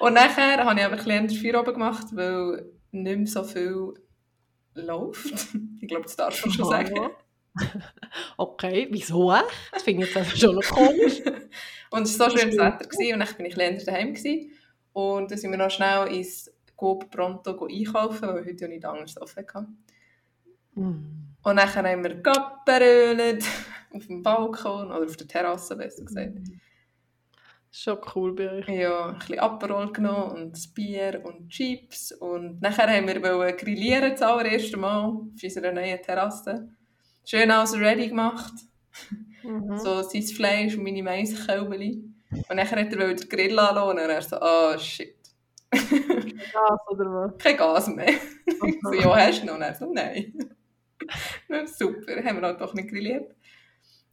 Und 0.00 0.14
nachher 0.14 0.64
habe 0.64 0.78
ich 0.80 0.84
aber 0.84 0.98
ein 0.98 1.26
bisschen 1.26 1.52
Feuer 1.52 1.60
oben 1.60 1.74
gemacht, 1.74 2.06
weil 2.12 2.66
nicht 2.90 3.18
mehr 3.18 3.26
so 3.26 3.44
viel 3.44 3.94
läuft. 4.74 5.32
Ich 5.80 5.88
glaube, 5.88 6.04
das 6.04 6.16
darf 6.16 6.44
man 6.44 6.52
schon 6.52 6.68
sagen. 6.68 7.10
Okay, 8.36 8.88
wieso? 8.90 9.32
Das 9.72 9.82
finde 9.82 10.06
ich 10.06 10.14
jetzt 10.14 10.38
schon 10.38 10.56
noch 10.56 10.64
komisch. 10.64 11.22
und 11.90 12.02
es 12.02 12.18
war 12.18 12.30
so 12.30 12.36
schönes 12.36 12.56
Wetter 12.56 12.86
gewesen, 12.86 13.14
und 13.14 13.20
dann 13.20 13.36
bin 13.36 13.46
ich 13.46 13.56
länger 13.56 13.84
daheim 13.84 14.14
gewesen. 14.14 14.52
und 14.92 15.30
dann 15.30 15.38
sind 15.38 15.50
wir 15.50 15.58
noch 15.58 15.70
schnell 15.70 16.08
ins 16.08 16.52
Coop 16.74 17.10
Pronto 17.10 17.66
einkaufen, 17.66 18.22
weil 18.28 18.44
wir 18.44 18.52
heute 18.52 18.64
ja 18.64 18.68
nicht 18.68 18.84
anders 18.84 19.20
offen 19.20 19.46
hatten. 19.46 19.84
Mm. 20.74 21.22
Und 21.44 21.56
dann 21.56 21.74
haben 21.74 22.04
wir 22.04 22.14
gapperölet 22.14 23.44
auf 23.92 24.06
dem 24.06 24.22
Balkon 24.22 24.92
oder 24.92 25.04
auf 25.04 25.16
der 25.16 25.28
Terrasse 25.28 25.76
besser 25.76 26.04
gesagt. 26.04 26.38
Schon 27.74 27.98
cool 28.14 28.34
bei 28.34 28.50
euch. 28.52 28.68
Ja, 28.68 29.08
ein 29.08 29.18
bisschen 29.18 29.38
Aperol 29.38 29.92
genommen 29.92 30.32
und 30.32 30.52
das 30.52 30.68
Bier 30.68 31.22
und 31.24 31.48
Chips 31.48 32.12
und 32.12 32.60
nachher 32.60 32.86
haben 32.88 33.06
wir 33.06 33.22
wollen 33.22 33.56
grillieren 33.56 34.10
das 34.10 34.20
allererste 34.20 34.76
Mal 34.76 35.06
auf 35.06 35.42
unserer 35.42 35.72
neuen 35.72 36.00
Terrasse. 36.02 36.68
Schön 37.24 37.50
alles 37.50 37.74
ready 37.74 38.08
gemacht. 38.08 38.52
Mhm. 39.42 39.78
So 39.78 40.02
sein 40.02 40.22
Fleisch 40.22 40.76
und 40.76 40.84
meine 40.84 41.02
Maiskälbeli. 41.02 42.04
Und 42.48 42.56
nachher 42.56 42.80
hat 42.80 42.92
er 42.92 43.14
den 43.14 43.28
Grill 43.28 43.58
anlassen 43.58 43.90
und 43.90 43.98
er 43.98 44.22
so, 44.22 44.36
ah 44.36 44.78
shit. 44.78 45.16
Gas 45.70 46.80
oder 46.90 47.04
was? 47.06 47.38
Kein 47.38 47.56
Gas 47.56 47.88
mehr. 47.88 48.12
So, 48.82 48.92
ja, 48.92 49.16
hast 49.16 49.42
du 49.42 49.46
noch? 49.46 49.54
Und 49.54 49.62
er 49.62 49.74
so, 49.74 49.92
nein. 49.92 50.34
Super, 51.66 52.24
haben 52.24 52.40
wir 52.40 52.46
halt 52.48 52.60
doch 52.60 52.74
nicht 52.74 52.88
grilliert. 52.88 53.34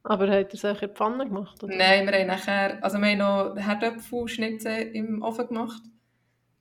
Aber 0.04 0.28
hat 0.30 0.50
er 0.50 0.54
es 0.54 0.66
auch 0.66 0.82
in 0.82 0.88
die 0.90 0.96
Pfanne 0.96 1.26
gemacht? 1.28 1.62
Oder? 1.64 1.76
Nein, 1.76 2.06
wir 2.08 2.14
haben 2.18 2.28
nachher, 2.28 2.82
also 2.84 2.98
wir 3.00 3.08
haben 3.08 3.18
noch 3.18 3.56
Herdöpfelschnitzel 3.62 4.92
im 4.96 5.22
Ofen 5.22 5.48
gemacht. 5.48 5.82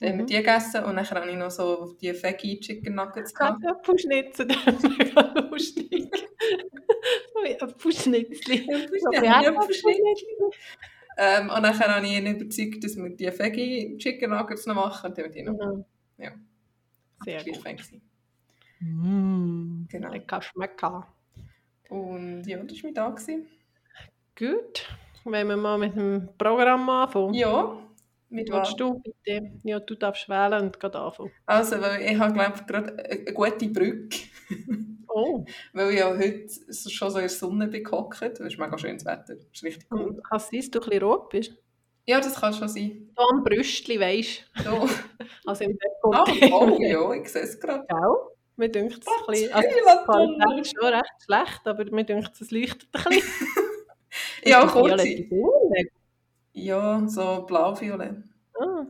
Dann 0.01 0.11
haben 0.11 0.17
wir 0.19 0.23
Mhm. 0.25 0.27
die 0.27 0.37
gegessen 0.37 0.85
und 0.85 0.95
nachher 0.97 1.21
habe 1.21 1.31
ich 1.31 1.37
noch 1.37 1.51
so 1.51 1.97
die 2.01 2.13
Veggie 2.23 2.61
Chicken 2.61 2.95
Nuggets 2.95 3.35
gehabt. 3.35 3.63
Kartoffelschnitzel, 3.63 4.47
das 4.49 4.75
ist 4.75 4.99
mega 4.99 5.21
lustig. 5.51 6.09
So 7.35 7.41
wie 7.43 7.57
Ja, 9.25 9.43
Erdäpfelschnitzli. 9.43 10.37
Ähm, 11.21 11.51
und 11.51 11.63
nachher 11.63 11.95
habe 11.97 12.07
ich 12.07 12.13
ihn 12.13 12.27
überzeugt, 12.27 12.85
dass 12.85 12.97
wir 12.97 13.11
die 13.11 13.27
Veggie 13.27 13.97
Chicken 13.99 14.31
Nuggets 14.31 14.67
noch 14.67 14.77
machen 14.77 15.11
und 15.11 15.19
dann 15.19 15.25
haben 15.25 15.35
wir 15.35 15.43
die 15.43 15.49
noch. 15.51 15.75
Mhm. 15.77 15.85
Ja. 16.19 16.33
Sehr 17.25 17.45
gut. 17.45 17.65
Mm. 18.81 19.87
Genau. 19.89 20.11
Lecker 20.13 20.43
schmecken. 20.43 21.05
Und 21.89 22.45
ja, 22.45 22.59
das 22.59 22.77
war 22.83 22.91
mein 22.91 22.95
Tag. 22.95 23.21
Gut. 24.37 24.87
Wenn 25.25 25.49
wir 25.49 25.57
mal 25.57 25.79
mit 25.79 25.97
dem 25.97 26.29
Programm 26.39 26.89
anfangen. 26.89 27.35
Ja, 27.35 27.77
mit 28.31 28.51
was? 28.53 28.77
Du 28.77 29.01
bitte? 29.01 29.53
Ja, 29.65 29.81
du 29.81 29.95
darfst 29.95 30.29
wählen 30.29 30.65
und 30.67 30.79
gerade 30.81 30.99
anfangen. 31.01 31.33
Also, 31.47 31.81
weil 31.81 32.03
ich 32.03 32.19
habe, 32.19 32.33
glaube 32.35 32.53
ich, 32.57 32.67
gerade 32.67 33.05
eine 33.05 33.33
gute 33.33 33.69
Brücke. 33.69 34.19
Oh, 35.09 35.45
weil 35.73 35.91
ich 35.93 35.99
ja 35.99 36.09
heute 36.17 36.49
so- 36.49 36.91
schon 36.91 37.11
so 37.11 37.19
in 37.19 37.23
der 37.23 37.29
Sonne 37.31 37.69
bin 37.69 37.83
gehockt. 37.85 38.21
Das 38.23 38.39
ist 38.41 38.59
mega 38.59 38.77
schönes 38.79 39.05
Wetter. 39.05 39.35
Das 39.35 39.45
ist 39.53 39.63
richtig 39.63 39.87
cool. 39.91 40.01
und 40.09 40.25
kann 40.25 40.37
es 40.37 40.49
sein, 40.49 40.61
dass 40.61 40.71
du 40.71 40.79
ein 40.81 40.85
bisschen 40.89 41.03
rot 41.03 41.29
bist? 41.31 41.55
Ja, 42.07 42.21
das 42.21 42.35
kann 42.41 42.55
schon 42.55 42.69
sein. 42.69 43.11
So 43.17 43.23
am 43.29 43.43
Brüstli, 43.45 43.99
weisst 44.01 44.45
So. 44.63 44.71
du? 44.71 44.89
Also 45.47 45.65
im 45.65 45.79
Oh, 46.03 46.11
Dekolleté. 46.11 46.53
oh 46.53 46.79
ja, 46.81 47.13
ich 47.21 47.29
sehe 47.29 47.43
es 47.43 47.59
gerade. 47.59 47.85
Gell? 47.89 48.38
Mir 48.59 48.69
dünkt 48.69 48.99
es 48.99 49.07
ein 49.07 49.27
bisschen... 49.29 49.51
das 49.51 49.57
Also, 49.57 50.05
Qualität 50.05 50.61
ist 50.61 50.75
schon 50.77 50.93
recht 50.93 51.23
schlecht, 51.25 51.61
aber 51.65 51.85
mir 51.93 52.05
dünkt 52.05 52.41
es 52.41 52.51
leuchtet 52.51 52.89
ein 52.93 53.05
bisschen. 53.05 53.47
Ja, 54.45 54.63
das 54.63 54.73
kurze. 54.73 55.09
Ja, 56.53 57.03
so 57.07 57.45
blau-violett. 57.47 58.17
Ah, 58.59 58.87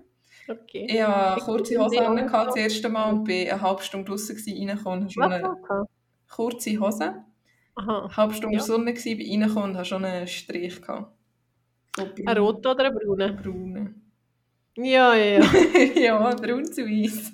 okay. 0.48 0.86
Ich 0.88 0.94
Ich 0.94 1.44
kurze 1.44 1.78
Hose 1.78 2.06
an, 2.06 2.16
das 2.16 2.56
erste 2.56 2.88
Mal 2.88 3.10
und 3.10 3.24
bin 3.24 3.50
eine 3.50 3.60
halbe 3.60 3.82
Stunde 3.82 4.10
gewesen, 4.10 4.56
reingekommen 4.56 5.00
und 5.00 5.04
habe 5.04 5.12
schon 5.12 5.32
eine 5.32 5.86
kurze 6.30 6.80
Hose. 6.80 7.24
Aha. 7.74 7.98
Eine 8.04 8.16
halbe 8.16 8.34
Stunde 8.34 8.56
Ja. 8.56 8.62
Sonne 8.62 8.94
gewesen, 8.94 9.18
bin 9.18 9.30
reingekommen 9.42 9.70
und 9.70 9.76
habe 9.76 9.84
schon 9.84 10.04
einen 10.04 10.26
Strich 10.28 10.80
gehabt. 10.80 11.12
So 11.96 12.08
Ein 12.24 12.38
roter 12.38 12.70
oder 12.70 12.84
ein 12.86 12.94
brauner? 12.94 13.32
Braune. 13.32 13.94
Ja, 14.76 15.14
ja, 15.14 15.40
ja. 15.40 15.42
ja, 15.94 16.34
braun 16.34 16.64
zu 16.64 16.86
weiß. 16.86 17.32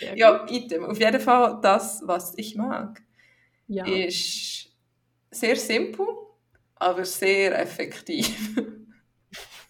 Sehr 0.00 0.16
Ja, 0.16 0.46
item. 0.48 0.84
Auf 0.84 0.98
jeden 0.98 1.20
Fall 1.20 1.60
das, 1.62 2.02
was 2.04 2.34
ich 2.36 2.56
mag. 2.56 3.02
ja. 3.68 3.84
ist 3.86 4.70
sehr 5.30 5.56
simpel, 5.56 6.06
aber 6.76 7.04
sehr 7.04 7.58
effektiv. 7.60 8.56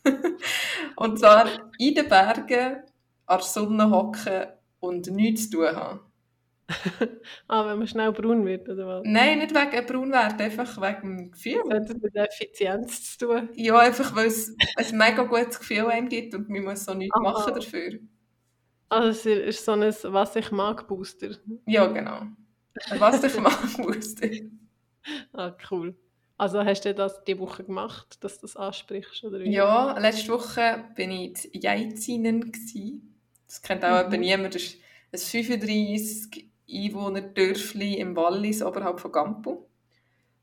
und 0.96 1.18
zwar 1.18 1.48
in 1.78 1.94
den 1.94 2.08
Bergen 2.08 2.82
an 3.26 3.38
der 3.38 3.40
Sonne 3.46 3.90
hocken 3.90 4.46
und 4.80 5.06
nichts 5.08 5.50
zu 5.50 5.58
tun 5.58 5.76
haben. 5.76 6.00
Ah, 7.48 7.66
wenn 7.66 7.78
man 7.78 7.88
schnell 7.88 8.12
braun 8.12 8.46
wird, 8.46 8.68
oder 8.68 8.86
was? 8.86 9.02
Nein, 9.04 9.38
nicht 9.38 9.54
wegen 9.54 9.86
Braunwert, 9.86 10.40
einfach 10.40 10.80
wegen 10.80 11.16
dem 11.16 11.30
Gefühl. 11.32 11.62
Das 11.68 11.88
hat 11.90 12.00
mit 12.02 12.14
Effizienz 12.14 13.18
zu 13.18 13.26
tun. 13.26 13.48
Ja, 13.54 13.78
einfach 13.78 14.14
weil 14.14 14.28
es 14.28 14.54
ein 14.76 14.96
mega 14.96 15.24
gutes 15.24 15.58
Gefühl 15.58 15.86
einem 15.86 16.08
gibt 16.08 16.34
und 16.34 16.48
man 16.48 16.62
muss 16.64 16.84
so 16.84 16.94
nichts 16.94 17.14
Aha. 17.16 17.22
machen 17.22 17.54
dafür. 17.54 17.98
Also 18.90 19.30
es 19.30 19.56
ist 19.56 19.64
so 19.64 19.72
ein 19.72 19.80
«Was 19.82 20.36
ich 20.36 20.50
mag» 20.50 20.86
Booster. 20.88 21.30
Ja, 21.66 21.86
genau. 21.86 22.22
Was 22.98 23.22
ich 23.24 23.38
machen 23.40 23.84
musste. 23.84 24.50
Ah, 25.32 25.52
cool. 25.70 25.94
Also 26.36 26.64
hast 26.64 26.84
du 26.84 26.94
das 26.94 27.22
diese 27.24 27.38
Woche 27.38 27.64
gemacht, 27.64 28.22
dass 28.22 28.36
du 28.38 28.42
das 28.42 28.56
ansprichst? 28.56 29.24
Oder 29.24 29.40
wie? 29.40 29.50
Ja, 29.52 29.96
letzte 29.98 30.32
Woche 30.32 30.84
bin 30.96 31.10
ich 31.10 31.54
in 31.54 31.60
Jeizinen. 31.60 32.50
gsi. 32.52 33.00
Das 33.46 33.62
kennt 33.62 33.84
auch 33.84 34.08
Mhm. 34.10 34.20
niemand. 34.20 34.54
Das 34.54 34.62
ist 34.62 35.34
ein 35.34 35.44
35 35.44 36.46
Einwohner-Dörfli 36.70 37.94
im 37.98 38.16
Wallis, 38.16 38.62
oberhalb 38.62 39.00
von 39.00 39.12
Gampo. 39.12 39.68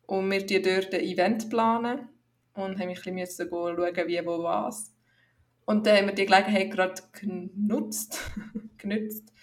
Und 0.07 0.29
wir 0.31 0.45
planen 0.45 0.61
dort 0.61 0.93
ein 0.93 1.01
Event 1.01 1.49
planen 1.49 2.09
und 2.53 2.79
haben 2.79 2.89
ein 2.89 3.15
bisschen 3.25 3.49
schauen, 3.49 4.07
wie, 4.07 4.25
wo, 4.25 4.43
was. 4.43 4.93
Und 5.67 5.85
dann 5.85 5.97
haben 5.97 6.07
wir 6.07 6.15
die 6.15 6.25
Gelegenheit 6.25 6.71
gerade 6.71 7.01
genutzt, 7.11 8.21
genutzt 8.79 9.33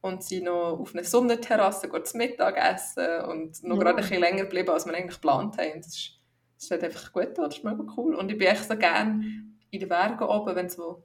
und 0.00 0.24
sind 0.24 0.44
noch 0.46 0.78
auf 0.80 0.94
einer 0.94 1.04
Sonnenterrasse 1.04 1.88
gut 1.90 2.08
zu 2.08 2.16
Mittag 2.16 2.56
essen 2.56 3.22
und 3.26 3.62
noch 3.64 3.76
Ja. 3.76 3.82
gerade 3.82 3.96
ein 3.98 4.02
bisschen 4.02 4.20
länger 4.20 4.44
geblieben, 4.44 4.70
als 4.70 4.86
wir 4.86 4.94
eigentlich 4.94 5.16
geplant 5.16 5.58
haben. 5.58 5.82
Das 5.82 5.88
ist, 5.88 6.20
das 6.56 6.64
ist 6.70 6.84
einfach 6.84 7.12
gut, 7.12 7.36
das 7.38 7.58
ist 7.58 7.64
mega 7.64 7.84
cool. 7.98 8.14
Und 8.16 8.32
ich 8.32 8.38
bin 8.38 8.48
echt 8.48 8.64
so 8.64 8.76
gerne 8.78 9.24
in 9.70 9.80
den 9.80 9.88
Bergen 9.90 10.24
oben, 10.24 10.56
wenn 10.56 10.68
du 10.68 10.72
so 10.74 11.04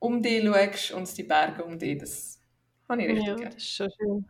um 0.00 0.22
dich 0.22 0.44
schaust 0.44 0.92
und 0.92 1.18
die 1.18 1.22
Berge 1.24 1.64
um 1.64 1.78
dich, 1.78 1.98
das 1.98 2.40
habe 2.88 3.02
ich 3.02 3.08
richtig 3.08 3.26
ja, 3.26 3.34
gerne. 3.36 3.54
das 3.54 3.62
ist 3.62 3.70
schon 3.76 3.90
schön. 3.98 4.26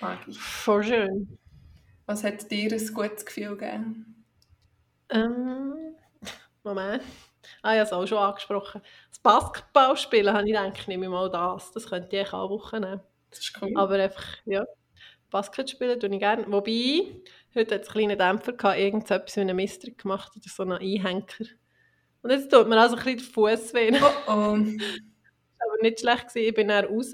Mag 0.00 0.28
ich. 0.28 0.38
Voll 0.38 0.82
schön. 0.84 1.38
Was 2.06 2.24
hat 2.24 2.50
dir 2.50 2.72
ein 2.72 2.94
gutes 2.94 3.26
Gefühl 3.26 3.56
gegeben? 3.56 4.24
Ähm, 5.10 5.96
Moment. 6.64 7.02
Ah, 7.62 7.72
ich 7.74 7.80
habe 7.80 7.82
es 7.82 7.92
auch 7.92 8.06
schon 8.06 8.18
angesprochen. 8.18 8.82
Das 9.10 9.18
Basketballspielen 9.20 10.34
habe 10.34 10.46
ich 10.48 10.54
gedacht, 10.54 10.88
nehme 10.88 11.06
ich 11.06 11.10
mal 11.10 11.30
das. 11.30 11.72
Das 11.72 11.88
könnte 11.88 12.16
ich 12.16 12.32
auch 12.32 12.50
Woche 12.50 12.80
nehmen. 12.80 13.00
Das 13.30 13.40
ist 13.40 13.62
cool. 13.62 13.72
Aber 13.76 13.94
einfach, 13.94 14.24
ja, 14.44 14.64
Basket 15.30 15.68
spielen 15.68 15.98
tue 15.98 16.10
ich 16.10 16.20
gerne. 16.20 16.44
Wobei, 16.48 17.22
heute 17.54 17.74
hat 17.74 17.82
es 17.82 17.88
einen 17.88 18.08
kleinen 18.08 18.18
Dämpfer 18.18 18.52
gehabt, 18.52 18.78
irgendetwas 18.78 19.36
wie 19.36 19.40
einen 19.40 19.56
Mister 19.56 19.90
gemacht 19.90 20.32
oder 20.36 20.48
so 20.48 20.62
einen 20.62 20.72
Einhänker. 20.72 21.44
Und 22.22 22.30
jetzt 22.30 22.50
tut 22.50 22.68
mir 22.68 22.80
also 22.80 22.96
ein 22.96 23.04
bisschen 23.04 23.18
der 23.18 23.26
Fuß 23.26 23.74
weh. 23.74 23.92
Oh 24.00 24.32
oh. 24.32 24.56
aber 25.64 25.82
nicht 25.82 26.00
schlecht 26.00 26.28
gewesen. 26.28 26.48
Ich 26.48 26.54
bin 26.54 26.68
dann 26.68 26.84
raus, 26.86 27.12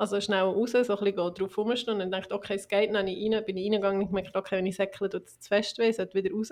also 0.00 0.18
schnell 0.18 0.44
raus, 0.44 0.70
so 0.72 0.78
ein 0.78 1.04
bisschen 1.04 1.34
drauf 1.34 1.58
rumstehen 1.58 1.94
und 1.94 1.98
dann 2.00 2.10
dachte 2.10 2.34
okay, 2.34 2.54
es 2.54 2.66
geht, 2.66 2.94
dann 2.94 3.04
bin 3.04 3.14
ich 3.14 3.34
rein, 3.34 3.44
bin 3.44 3.56
ich 3.58 3.64
reingegangen 3.66 4.00
und 4.00 4.08
gemerkt, 4.08 4.34
okay, 4.34 4.56
wenn 4.56 4.64
ich 4.64 4.76
säckle, 4.76 5.10
tut 5.10 5.26
es 5.26 5.40
zu 5.40 5.48
fest 5.48 5.78
weh, 5.78 5.92
sollte 5.92 6.14
wieder 6.14 6.34
raus. 6.34 6.48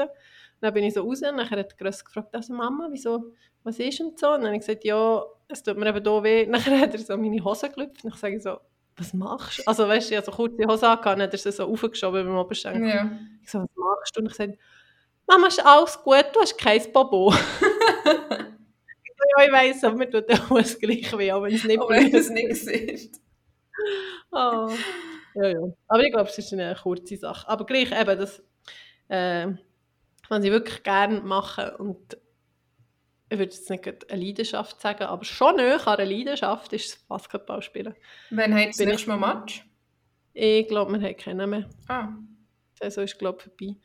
Dann 0.60 0.74
bin 0.74 0.84
ich 0.84 0.92
so 0.92 1.02
raus 1.02 1.22
und 1.22 1.38
dann 1.38 1.48
hat 1.48 1.72
die 1.72 1.76
Grösse 1.82 2.04
gefragt, 2.04 2.34
also 2.34 2.52
Mama, 2.52 2.88
wieso, 2.90 3.32
was 3.64 3.78
ist 3.78 4.00
und 4.02 4.18
so? 4.18 4.34
Und 4.34 4.40
dann 4.42 4.48
habe 4.48 4.56
ich 4.56 4.60
gesagt, 4.60 4.84
ja, 4.84 5.24
es 5.48 5.62
tut 5.62 5.78
mir 5.78 5.88
eben 5.88 6.04
hier 6.04 6.22
weh. 6.22 6.46
Dann 6.52 6.80
hat 6.80 6.92
er 6.92 6.98
so 6.98 7.16
meine 7.16 7.42
Hose 7.42 7.70
gelüpft 7.70 8.04
und 8.04 8.12
ich 8.12 8.20
sage 8.20 8.38
so, 8.38 8.58
was 8.96 9.14
machst 9.14 9.60
du? 9.60 9.62
Also 9.64 9.88
weißt 9.88 10.10
du, 10.10 10.14
ich 10.14 10.18
habe 10.18 10.26
so 10.26 10.32
kurze 10.32 10.66
Hose 10.66 10.90
und 10.90 11.06
dann 11.06 11.22
hat 11.22 11.32
er 11.32 11.38
sie 11.38 11.52
so 11.52 11.64
aufgeschoben 11.64 12.26
beim 12.26 12.36
Oberschenkel. 12.36 12.86
Ja. 12.86 13.10
Ich 13.42 13.50
so, 13.50 13.60
was 13.60 13.68
machst 13.74 14.16
du? 14.16 14.20
Und 14.20 14.26
ich 14.26 14.34
sagte, 14.34 14.58
Mama, 15.26 15.46
ist 15.46 15.64
alles 15.64 16.02
gut, 16.02 16.26
du 16.34 16.40
hast 16.40 16.58
kein 16.58 16.92
Bobo. 16.92 17.32
Ja, 19.36 19.44
ich 19.44 19.52
weiss, 19.52 19.84
aber 19.84 19.96
mir 19.96 20.10
tut 20.10 20.28
der 20.28 20.36
Fuß 20.36 20.78
gleich 20.78 21.16
weh, 21.16 21.32
auch 21.32 21.42
wenn 21.42 21.54
es 21.54 21.64
nicht 21.64 22.30
nicht 22.30 22.56
sieht. 22.56 23.20
Ah. 24.30 24.68
Ja, 25.34 25.48
ja. 25.48 25.60
Aber 25.86 26.02
ich 26.02 26.12
glaube, 26.12 26.28
es 26.28 26.38
ist 26.38 26.52
eine 26.52 26.74
kurze 26.74 27.16
Sache. 27.16 27.48
Aber 27.48 27.64
gleich 27.64 27.92
eben, 27.92 28.18
das 28.18 28.42
äh, 29.08 29.48
was 30.28 30.44
ich 30.44 30.50
wirklich 30.50 30.82
gerne 30.82 31.20
machen 31.20 31.70
und 31.78 32.18
ich 33.30 33.38
würde 33.38 33.52
jetzt 33.52 33.68
nicht 33.68 34.10
eine 34.10 34.22
Leidenschaft 34.22 34.80
sagen, 34.80 35.04
aber 35.04 35.24
schon 35.24 35.56
näher 35.56 35.86
an 35.86 35.98
einer 35.98 36.10
Leidenschaft 36.10 36.72
ist 36.72 36.92
das 36.92 37.02
Basketballspielen. 37.04 37.94
Wann 38.30 38.54
hat 38.54 38.68
das 38.68 38.78
nächste 38.78 39.14
Mal 39.14 39.34
Match? 39.34 39.66
Ich 40.32 40.66
glaube, 40.68 40.92
wir 40.92 41.06
haben 41.06 41.16
keinen 41.16 41.50
mehr. 41.50 41.68
Ah. 41.88 42.08
Saison 42.78 43.04
ist, 43.04 43.18
glaube 43.18 43.38
ich, 43.38 43.44
vorbei. 43.44 43.76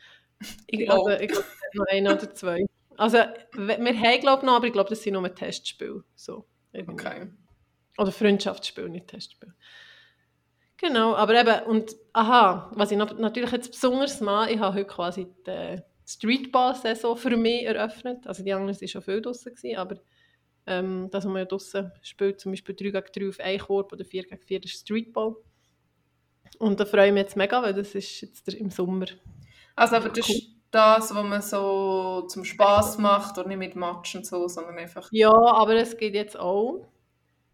Ich 0.68 0.80
Glaub. 0.80 1.06
glaube, 1.06 1.24
ich 1.24 1.32
glaube, 1.32 1.48
noch 1.74 1.86
ein 1.90 2.08
oder 2.08 2.34
zwei. 2.34 2.66
Also, 2.96 3.18
wir 3.54 3.78
haben, 3.78 4.20
glaube 4.20 4.42
ich, 4.42 4.46
noch, 4.46 4.56
aber 4.56 4.68
ich 4.68 4.74
glaube, 4.74 4.90
das 4.90 5.02
sind 5.02 5.14
nur 5.14 5.34
Testspiele. 5.34 6.04
So, 6.16 6.46
irgendwie. 6.72 6.94
Okay. 6.94 7.28
Oder 7.98 8.12
Freundschaftsspiele, 8.12 8.90
nicht 8.90 9.08
Testspiele. 9.08 9.56
Genau, 10.78 11.16
aber 11.16 11.40
eben, 11.40 11.68
und 11.68 11.96
aha, 12.14 12.72
was 12.76 12.92
ich 12.92 12.98
natürlich 12.98 13.52
jetzt 13.52 13.72
besonders 13.72 14.20
mache, 14.22 14.52
ich 14.52 14.60
habe 14.60 14.76
heute 14.76 14.88
quasi 14.88 15.28
die 15.46 15.82
Streetball-Saison 16.06 17.16
für 17.16 17.38
mich 17.38 17.64
eröffnet. 17.64 18.28
Also 18.28 18.44
die 18.44 18.54
anderen 18.54 18.80
waren 18.80 18.88
schon 18.88 19.02
viel 19.02 19.22
draußen, 19.22 19.54
gewesen, 19.54 19.78
aber 19.78 19.98
ähm, 20.66 21.10
das, 21.12 21.26
was 21.26 21.32
man 21.32 21.42
ja 21.42 21.46
draußen 21.46 21.92
spielt, 22.02 22.40
zum 22.40 22.52
Beispiel 22.52 22.76
3 22.76 23.02
gegen 23.02 23.06
3 23.14 23.30
auf 23.30 23.40
einen 23.40 23.60
Korb 23.60 23.94
oder 23.94 24.06
4 24.06 24.24
gegen 24.24 24.42
4, 24.42 24.64
ist 24.64 24.82
Streetball. 24.82 25.36
Und 26.60 26.80
da 26.80 26.86
freue 26.86 27.08
ich 27.08 27.14
mich 27.14 27.24
jetzt 27.24 27.38
mega, 27.38 27.62
weil 27.62 27.74
das 27.74 27.96
ist 27.96 28.22
jetzt 28.22 28.48
im 28.54 28.70
Sommer. 28.70 29.06
Also 29.76 29.96
aber 29.96 30.10
das 30.10 30.30
ist 30.30 30.50
das, 30.72 31.14
was 31.14 31.24
man 31.24 31.42
so 31.42 32.26
zum 32.28 32.44
Spass 32.44 32.98
macht 32.98 33.38
und 33.38 33.48
nicht 33.48 33.58
mit 33.58 33.76
Match 33.76 34.16
und 34.16 34.26
so, 34.26 34.48
sondern 34.48 34.78
einfach... 34.78 35.08
Ja, 35.12 35.32
aber 35.32 35.76
es 35.76 35.98
geht 35.98 36.14
jetzt 36.14 36.38
auch. 36.38 36.86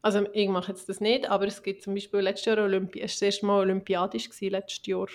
Also 0.01 0.25
ich 0.33 0.47
mache 0.47 0.71
jetzt 0.71 0.87
das 0.87 1.01
nicht, 1.01 1.29
aber 1.29 1.45
es 1.47 1.61
gibt 1.61 1.83
zum 1.83 1.93
Beispiel 1.93 2.21
letztes 2.21 2.45
Jahr 2.45 2.57
Olympi 2.59 3.01
es 3.01 3.11
war 3.11 3.15
das 3.15 3.21
erste 3.21 3.45
Mal 3.45 3.59
olympiadisch, 3.59 4.29
gewesen, 4.29 4.51
letztes 4.51 4.85
Jahr 4.85 5.07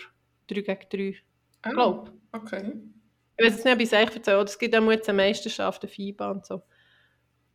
3 0.49 0.61
gegen 0.61 0.89
3, 0.91 1.23
Ah, 1.63 1.71
glaube 1.71 2.13
Okay. 2.33 2.73
Ich 3.37 3.45
weiß 3.45 3.55
jetzt 3.55 3.65
nicht, 3.65 3.75
ob 3.75 3.81
ich 3.81 3.93
es 3.93 3.93
euch 3.93 4.15
erzähle, 4.15 4.43
es 4.43 4.59
gibt 4.59 4.77
auch 4.77 4.91
jetzt 4.91 5.09
eine 5.09 5.17
Meisterschaft, 5.17 5.83
eine 5.83 5.91
FIBA 5.91 6.31
und 6.31 6.47
so. 6.47 6.63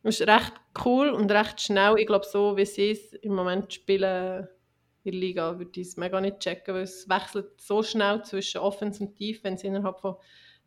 Das 0.04 0.20
ist 0.20 0.28
recht 0.28 0.54
cool 0.86 1.10
und 1.10 1.32
recht 1.32 1.62
schnell. 1.62 1.96
Ich 1.98 2.08
glaube, 2.08 2.26
so 2.26 2.56
wie 2.58 2.66
sie 2.66 2.92
es 2.92 3.14
im 3.14 3.34
Moment 3.34 3.74
spielen 3.74 4.48
in 5.04 5.12
der 5.12 5.20
Liga, 5.20 5.58
würde 5.58 5.80
ich 5.80 5.88
es 5.88 5.98
mega 5.98 6.20
nicht 6.20 6.40
checken, 6.40 6.74
weil 6.74 6.84
es 6.84 7.08
wechselt 7.08 7.62
so 7.62 7.84
schnell 7.84 8.24
zwischen 8.24 8.60
Offense 8.60 9.04
und 9.04 9.20
Defense 9.20 9.66
innerhalb 9.66 10.00
von 10.00 10.16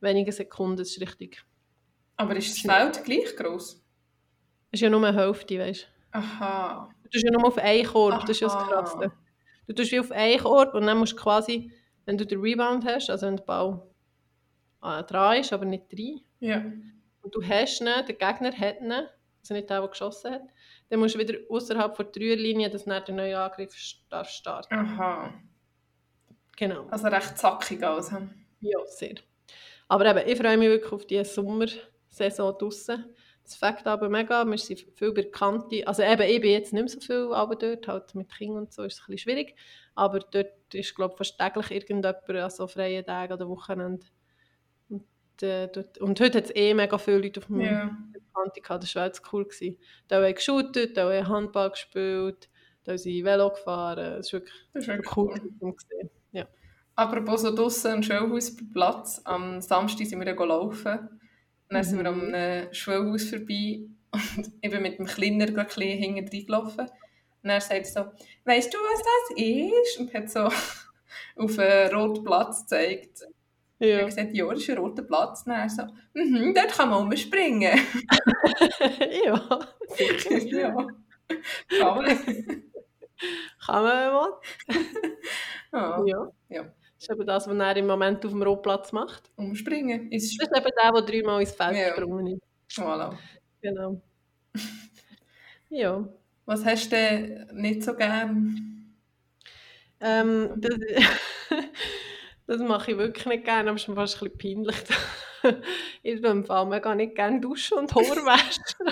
wenigen 0.00 0.33
Sekunden. 0.33 0.76
Das 0.76 0.90
ist 0.90 1.00
richtig. 1.00 1.42
Aber 2.16 2.37
ist 2.37 2.64
das 2.64 2.75
Feld 2.75 3.04
gleich 3.04 3.37
groß? 3.37 3.83
Ist 4.71 4.81
ja 4.81 4.90
nur 4.90 5.04
eine 5.07 5.16
Hälfte, 5.16 5.59
weißt 5.59 5.83
du. 5.83 5.92
Aha. 6.12 6.88
Du 7.02 7.09
tust 7.09 7.25
ja 7.25 7.31
nur 7.31 7.47
auf 7.47 7.59
einen 7.59 7.87
Korb, 7.87 8.21
das 8.21 8.31
ist 8.31 8.40
ja 8.40 8.47
das 8.49 8.57
Aha. 8.57 8.66
Krasse. 8.69 9.12
Du 9.66 9.73
tust 9.75 9.92
wie 9.92 10.00
auf 10.00 10.11
einen 10.11 10.38
Korb 10.40 10.75
und 10.75 10.87
dann 10.87 10.99
musst 10.99 11.12
du 11.12 11.16
quasi, 11.16 11.73
wenn 12.04 12.19
du 12.19 12.26
den 12.26 12.40
Rebound 12.40 12.85
hast, 12.85 13.11
also 13.11 13.26
wenn 13.26 13.37
der 13.37 13.45
Ball 13.45 13.83
äh, 14.83 15.02
dran 15.04 15.38
ist, 15.40 15.52
aber 15.52 15.64
nicht 15.64 15.85
rein, 15.92 16.21
Ja. 16.40 16.62
und 17.23 17.35
du 17.35 17.42
hast 17.42 17.81
ihn, 17.81 17.87
der 17.87 18.02
Gegner 18.04 18.52
hat 18.52 18.81
ihn, 18.81 18.92
also 18.92 19.54
nicht 19.54 19.71
der, 19.71 19.81
der 19.81 19.88
geschossen 19.88 20.33
hat, 20.33 20.42
dann 20.88 21.00
musst 21.00 21.14
du 21.14 21.19
wieder 21.19 21.38
außerhalb 21.49 21.97
der 21.97 22.07
Dreierlinie, 22.07 22.71
dass 22.71 22.85
dann 22.85 23.04
der 23.04 23.14
neue 23.14 23.38
Angriff 23.40 23.75
darf 24.11 24.28
starten. 24.28 24.75
Aha. 24.75 25.33
Genau. 26.57 26.87
Also 26.90 27.09
recht 27.09 27.38
zackig 27.38 27.81
hm? 27.81 28.31
Ja, 28.61 28.78
sehr. 28.87 29.14
Aber 29.88 30.07
eben, 30.07 30.28
ich 30.28 30.38
freue 30.38 30.57
mich 30.57 30.69
wirklich 30.69 30.92
auf 30.92 31.07
die 31.07 31.25
Sommersaison 31.25 32.57
draussen. 32.59 33.14
Das 33.45 33.57
fängt 33.57 33.87
aber 33.87 34.09
mega, 34.09 34.45
wir 34.45 34.59
sind 34.59 34.85
viel 34.95 35.13
bekannte, 35.13 35.87
also 35.87 36.03
eben, 36.03 36.23
ich 36.23 36.41
bin 36.41 36.53
jetzt 36.53 36.73
nicht 36.73 36.83
mehr 36.83 36.89
so 36.89 37.01
viel 37.01 37.35
aber 37.35 37.57
dort, 37.57 37.89
halt 37.89 38.15
mit 38.15 38.33
Kindern 38.33 38.65
und 38.65 38.73
so 38.73 38.85
ist 38.85 38.95
es 38.95 39.01
ein 39.01 39.07
bisschen 39.13 39.19
schwierig, 39.19 39.57
aber 39.95 40.21
dort 40.21 40.73
ist, 40.73 40.95
glaube 40.95 41.15
ich, 41.15 41.19
fast 41.19 41.39
täglich 41.39 41.71
irgendjemand 41.71 42.29
an 42.31 42.51
so 42.51 42.67
freien 42.67 43.05
Tagen 43.05 43.33
oder 43.33 43.49
Wochenende. 43.49 44.07
Und, 44.89 45.05
äh, 45.43 45.69
dort, 45.69 45.99
und 45.99 46.21
heute 46.21 46.39
hat 46.39 46.45
es 46.45 46.55
eh 46.55 46.73
mega 46.73 46.99
viele 46.99 47.19
Leute 47.19 47.41
auf 47.41 47.47
dem. 47.47 48.13
Bekannte 48.13 48.61
gehabt, 48.61 48.85
das 48.85 48.95
war 48.95 49.07
jetzt 49.07 49.23
cool. 49.33 49.45
Gewesen. 49.45 49.77
Da 50.09 50.17
haben 50.17 50.25
wir 50.25 50.33
geshootet, 50.33 50.97
da 50.97 51.03
haben 51.03 51.13
wir 51.13 51.29
Handball 51.29 51.71
gespielt, 51.71 52.49
da 52.85 52.97
sind 52.97 53.13
wir 53.13 53.25
Velo 53.25 53.51
gefahren, 53.51 54.17
das 54.17 54.27
ist 54.27 54.33
wirklich 54.33 54.55
Das 54.73 54.83
ist 54.85 54.89
wirklich 54.89 55.17
cool 55.17 55.35
cool. 55.61 55.73
gewesen. 55.73 56.11
Ja. 56.33 56.47
Apropos 56.95 57.43
so 57.43 57.55
draussen 57.55 57.93
ein 57.93 58.03
Schulhausplatz. 58.03 59.21
Am 59.25 59.61
Samstag 59.61 60.07
sind 60.07 60.21
wir 60.21 60.27
ja 60.27 60.45
laufen. 60.45 61.21
Dann 61.73 61.85
sind 61.85 61.99
wir 61.99 62.07
am 62.07 62.29
Mhm. 62.29 62.35
einem 62.35 62.75
Schulhaus 62.75 63.31
vorbei 63.31 63.81
und 64.37 64.52
ich 64.61 64.71
bin 64.71 64.83
mit 64.83 64.99
dem 64.99 65.07
Kleiner 65.07 65.47
gerade 65.47 65.71
ein 65.81 65.99
hinten 65.99 66.29
reingelaufen. 66.29 66.87
Und 67.43 67.50
er 67.50 67.61
sagt 67.61 67.87
so, 67.87 68.05
«Weißt 68.45 68.73
du, 68.73 68.79
was 68.79 69.02
das 69.02 69.37
ist?» 69.38 69.99
Und 70.01 70.14
hat 70.14 70.31
so 70.31 70.40
auf 71.37 71.59
einen 71.59 71.94
roten 71.94 72.25
Platz 72.25 72.61
gezeigt. 72.62 73.23
Ich 73.79 73.88
Ja. 73.88 73.97
habe 73.97 74.07
gesagt, 74.07 74.33
«Ja, 74.35 74.49
das 74.49 74.61
ist 74.61 74.70
ein 74.70 74.79
roter 74.79 75.03
Platz.» 75.03 75.44
Und 75.47 75.53
er 75.53 75.68
so, 75.68 75.83
«Mhm, 76.14 76.55
dort 76.55 76.68
kann 76.73 76.90
man 76.90 77.03
umspringen.» 77.05 77.79
ja, 79.25 79.59
sicher. 79.88 80.61
ja. 80.61 80.75
Kann 81.79 81.97
man. 81.97 82.18
Kann 83.66 83.83
man 83.85 84.12
mal. 84.12 84.31
Ja. 85.73 86.05
Ja. 86.07 86.33
Ja. 86.49 86.75
Das 87.03 87.09
ist 87.09 87.15
eben 87.17 87.27
das, 87.27 87.49
was 87.49 87.57
er 87.59 87.77
im 87.77 87.87
Moment 87.88 88.25
auf 88.25 88.31
dem 88.31 88.43
Rotplatz 88.45 88.93
macht. 88.93 89.33
Umspringen. 89.35 90.12
Ist 90.12 90.38
Das 90.41 90.49
ist 90.49 90.57
eben 90.57 90.71
der, 90.81 90.93
der 90.93 91.03
dreimal 91.03 91.41
ins 91.41 91.51
Feld 91.51 91.77
Ja. 91.77 91.88
gesprungen 91.97 92.38
ist. 92.69 92.79
voilà. 92.79 93.17
Genau. 93.61 94.01
Ja. 95.69 96.07
Was 96.45 96.65
hast 96.65 96.93
du 96.93 96.97
denn 96.97 97.49
nicht 97.55 97.83
so 97.83 97.95
gern? 97.95 98.95
Ähm, 100.01 100.51
das, 100.59 100.77
das 102.47 102.61
mache 102.61 102.93
ich 102.93 102.99
wirklich 102.99 103.27
nicht 103.27 103.45
gerne, 103.47 103.71
aber 103.71 103.77
es 103.77 103.83
ist 103.83 103.88
mir 103.88 103.95
fast 103.97 104.23
ein 104.23 104.31
bisschen 104.31 104.62
peinlich. 104.62 104.77
ich 106.05 106.21
tue 106.21 106.31
im 106.31 106.45
Fall 106.45 106.67
mega 106.67 106.95
nicht 106.95 107.17
gerne 107.17 107.41
duschen 107.41 107.79
und 107.79 107.93
Haar 107.95 108.03
waschen. 108.03 108.87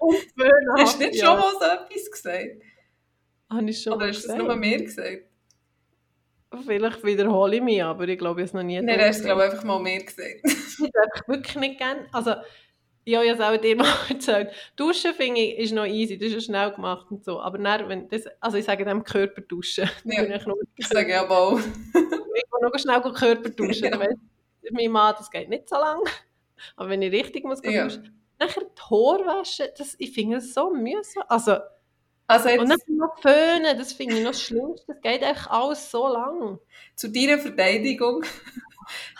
und 0.00 0.16
föhnen. 0.36 0.68
Hast 0.78 1.00
du 1.00 1.04
nicht 1.04 1.16
ja. 1.16 1.24
schon 1.26 1.40
mal 1.40 1.52
so 1.58 1.64
etwas 1.64 2.10
gesagt? 2.12 2.62
Habe 3.50 3.70
ich 3.70 3.82
schon 3.82 3.92
Oder 3.94 4.06
hast 4.08 4.18
du 4.18 4.28
gesagt? 4.28 4.38
nur 4.44 4.54
mir 4.56 4.84
gesagt? 4.84 5.31
Vielleicht 6.66 7.02
wiederhole 7.04 7.56
ich 7.56 7.62
mich, 7.62 7.82
aber 7.82 8.06
ich 8.08 8.18
glaube, 8.18 8.40
ich 8.40 8.44
habe 8.44 8.48
es 8.48 8.52
noch 8.54 8.62
nie 8.62 8.80
Nein, 8.80 8.98
du 8.98 9.06
hast 9.06 9.18
es 9.18 9.24
glaube 9.24 9.44
einfach 9.44 9.64
mal 9.64 9.78
mir 9.80 10.02
gesagt. 10.02 10.40
Ich 10.44 10.78
würde 10.78 11.10
wirklich 11.26 11.56
nicht 11.56 11.78
gerne. 11.78 12.06
Also, 12.12 12.34
ich 13.04 13.14
habe 13.14 13.26
ja 13.26 13.34
es 13.34 13.40
auch 13.40 13.56
dir 13.60 13.76
mal 13.76 13.86
erzählt. 14.08 14.50
Duschen 14.76 15.14
finde 15.14 15.40
ich 15.40 15.58
ist 15.58 15.72
noch 15.72 15.86
easy, 15.86 16.16
das 16.18 16.28
ist 16.28 16.34
ja 16.34 16.40
schnell 16.40 16.72
gemacht 16.72 17.06
und 17.10 17.24
so. 17.24 17.40
Aber 17.40 17.58
dann, 17.58 17.88
wenn 17.88 18.08
das, 18.08 18.24
also 18.40 18.56
ich 18.56 18.64
sage 18.64 18.84
dem 18.84 19.04
Körper 19.04 19.42
duschen. 19.42 19.88
Ja. 20.04 20.22
ich 20.76 20.88
sage 20.88 21.10
ja 21.10 21.24
mal. 21.26 21.58
ich 21.58 21.94
will 21.94 22.60
noch 22.62 22.78
schnell 22.78 23.00
Körper 23.00 23.50
duschen. 23.50 23.84
Ja. 23.92 23.98
Weiss 23.98 24.14
mein 24.70 24.90
Mann, 24.90 25.14
das 25.18 25.30
geht 25.30 25.48
nicht 25.48 25.68
so 25.68 25.76
lange. 25.76 26.04
Aber 26.76 26.88
wenn 26.88 27.02
ich 27.02 27.12
richtig 27.12 27.44
muss 27.44 27.60
Ja. 27.64 27.84
duschen. 27.84 28.18
Nachher 28.38 28.62
die 28.62 28.80
Haare 28.90 29.26
waschen, 29.40 29.66
das, 29.76 29.94
ich 29.98 30.12
finde 30.12 30.36
das 30.36 30.52
so 30.54 30.70
mühsam. 30.72 31.24
Also, 31.28 31.56
Also 32.32 32.48
und 32.60 32.70
jetzt 32.70 32.84
dann 32.88 32.96
noch 32.96 33.18
föhnen, 33.20 33.78
das 33.78 33.92
finde 33.92 34.14
ich 34.16 34.22
noch 34.22 34.30
das 34.30 34.42
Schlimmste. 34.42 34.84
Das 34.86 35.00
geht 35.02 35.22
einfach 35.22 35.50
alles 35.50 35.90
so 35.90 36.08
lang. 36.08 36.58
zu 36.96 37.08
deiner 37.08 37.38
Verteidigung. 37.38 38.24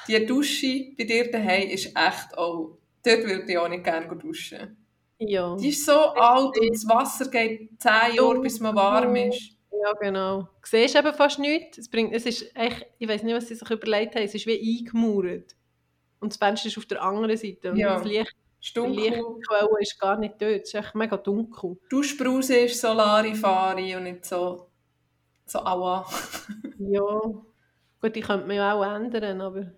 Die 0.09 0.27
Dusche 0.27 0.92
bei 0.98 1.05
dir 1.05 1.31
daheim 1.31 1.68
ist 1.68 1.87
echt 1.87 2.37
auch... 2.37 2.79
Dort 3.05 3.25
würde 3.25 3.44
ich 3.51 3.59
auch 3.59 3.68
nicht 3.68 3.85
gerne 3.85 4.16
duschen. 4.16 4.77
Ja. 5.18 5.57
Die 5.57 5.68
ist 5.70 5.85
so 5.85 5.92
alt 5.92 6.59
und 6.59 6.70
das 6.70 6.87
Wasser 6.88 7.29
geht 7.31 7.70
10 7.81 8.14
Jahre, 8.16 8.40
bis 8.40 8.61
man 8.61 8.75
warm 8.75 9.14
ist. 9.16 9.57
Ja, 9.70 9.92
genau. 10.01 10.42
Du 10.42 10.48
siehst 10.64 10.94
eben 10.94 11.12
fast 11.14 11.38
nichts. 11.38 11.79
Es, 11.79 11.88
bringt, 11.88 12.12
es 12.14 12.27
ist 12.27 12.55
echt, 12.55 12.87
ich 12.98 13.09
weiß 13.09 13.22
nicht, 13.25 13.35
was 13.35 13.48
sie 13.48 13.55
sich 13.55 13.68
überlegt 13.70 14.14
haben, 14.14 14.22
es 14.22 14.35
ist 14.35 14.46
wie 14.46 14.79
eingemauert. 14.79 15.57
Und 16.20 16.33
das 16.33 16.37
Fenster 16.37 16.68
ist 16.68 16.79
auf 16.79 16.87
der 16.87 17.03
anderen 17.03 17.37
Seite. 17.37 17.72
Und 17.72 17.77
Ja. 17.79 17.94
das 17.96 18.05
Licht, 18.05 18.33
die 18.62 18.68
Stunkel. 18.68 19.11
Lichtquelle 19.11 19.81
ist 19.81 19.98
gar 20.01 20.16
nicht 20.16 20.40
dort. 20.40 20.62
Es 20.62 20.68
ist 20.68 20.75
echt 20.75 20.94
mega 20.94 21.16
dunkel. 21.16 21.79
Duschbrause 21.90 22.57
ist 22.59 22.81
so 22.81 22.92
Larifari 22.92 23.96
und 23.96 24.05
nicht 24.05 24.25
so... 24.25 24.68
So 25.46 25.59
aua. 25.61 26.07
Ja. 26.79 27.03
Gut, 28.01 28.16
die 28.16 28.20
könnte 28.20 28.46
man 28.46 28.57
ja 28.57 28.75
auch 28.75 28.85
ändern, 28.85 29.40
aber... 29.40 29.72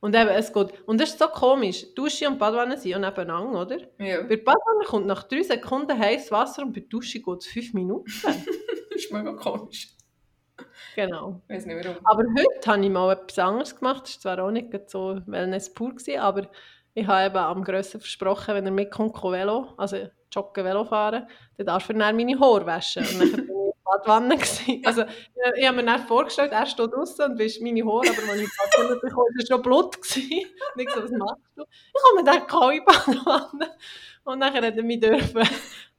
Und 0.00 0.14
eben, 0.14 0.28
es 0.28 0.52
geht... 0.52 0.86
Und 0.86 1.00
das 1.00 1.10
ist 1.10 1.18
so 1.18 1.28
komisch. 1.28 1.86
Dusche 1.94 2.28
und 2.28 2.38
Badwanne 2.38 2.76
sind 2.76 2.90
ja 2.90 2.98
nebeneinander, 2.98 3.62
oder? 3.62 3.78
Ja, 3.98 4.22
Bei 4.22 4.36
der 4.36 4.44
Badwanne 4.44 4.84
kommt 4.86 5.06
nach 5.06 5.24
drei 5.24 5.42
Sekunden 5.42 5.98
heißes 5.98 6.32
Wasser 6.32 6.62
und 6.62 6.72
bei 6.72 6.80
der 6.80 6.88
Dusche 6.88 7.20
geht 7.20 7.38
es 7.38 7.46
fünf 7.46 7.74
Minuten. 7.74 8.10
das 8.22 8.36
ist 8.90 9.12
mega 9.12 9.32
komisch. 9.32 9.94
genau. 10.94 11.40
Ich 11.48 11.56
weiß 11.56 11.66
nicht 11.66 11.84
warum. 11.84 11.98
Aber 12.04 12.22
heute 12.22 12.70
habe 12.70 12.84
ich 12.84 12.90
mal 12.90 13.12
etwas 13.12 13.38
anderes 13.38 13.76
gemacht. 13.76 14.02
Das 14.04 14.24
war 14.24 14.36
zwar 14.36 14.44
auch 14.46 14.50
nicht 14.50 14.90
so 14.90 15.20
Wellness 15.26 15.72
pur, 15.72 15.90
gewesen, 15.90 16.20
aber 16.20 16.50
ich 16.94 17.06
habe 17.06 17.26
eben 17.26 17.36
am 17.36 17.64
Grössen 17.64 18.00
versprochen, 18.00 18.54
wenn 18.54 18.66
er 18.66 18.72
mitkommt, 18.72 19.14
Velo, 19.22 19.74
also 19.76 19.96
joggen, 20.32 20.64
Velo 20.64 20.84
fahren, 20.84 21.26
dann 21.56 21.66
darf 21.66 21.88
er 21.88 21.94
dann 21.94 22.16
meine 22.16 22.38
Haare 22.38 22.66
waschen. 22.66 23.04
Und 23.06 23.20
dann 23.20 23.30
bin 23.30 23.44
ich 23.44 23.50
Badwanne. 23.84 24.36
gewesen. 24.36 24.82
Also, 24.86 25.02
ich, 25.02 25.08
ich 25.56 25.66
habe 25.66 25.76
mir 25.76 25.84
dann 25.84 26.06
vorgestellt, 26.06 26.52
er 26.52 26.66
steht 26.66 26.92
draußen 26.92 27.32
und 27.32 27.38
wischt 27.38 27.60
meine 27.60 27.84
Haare, 27.84 28.08
aber 28.10 28.32
als 28.32 28.40
ich 28.40 28.50
Badwanne 28.56 28.96
bekomme, 29.00 29.26
war 29.36 29.46
schon 29.46 29.62
Blut. 29.62 29.96
Gewesen. 30.00 30.30
Ich 30.76 30.90
so, 30.90 31.02
was 31.02 31.10
machst 31.10 31.42
du? 31.56 31.62
Ich 31.62 32.02
habe 32.04 32.16
mir 32.16 32.24
dann 32.24 32.46
keine 32.46 32.82
Badwanne. 32.82 33.76
Und 34.24 34.40
dann 34.40 34.52
hat 34.52 34.64
er 34.64 34.82
mich 34.82 35.00
dürfen 35.00 35.42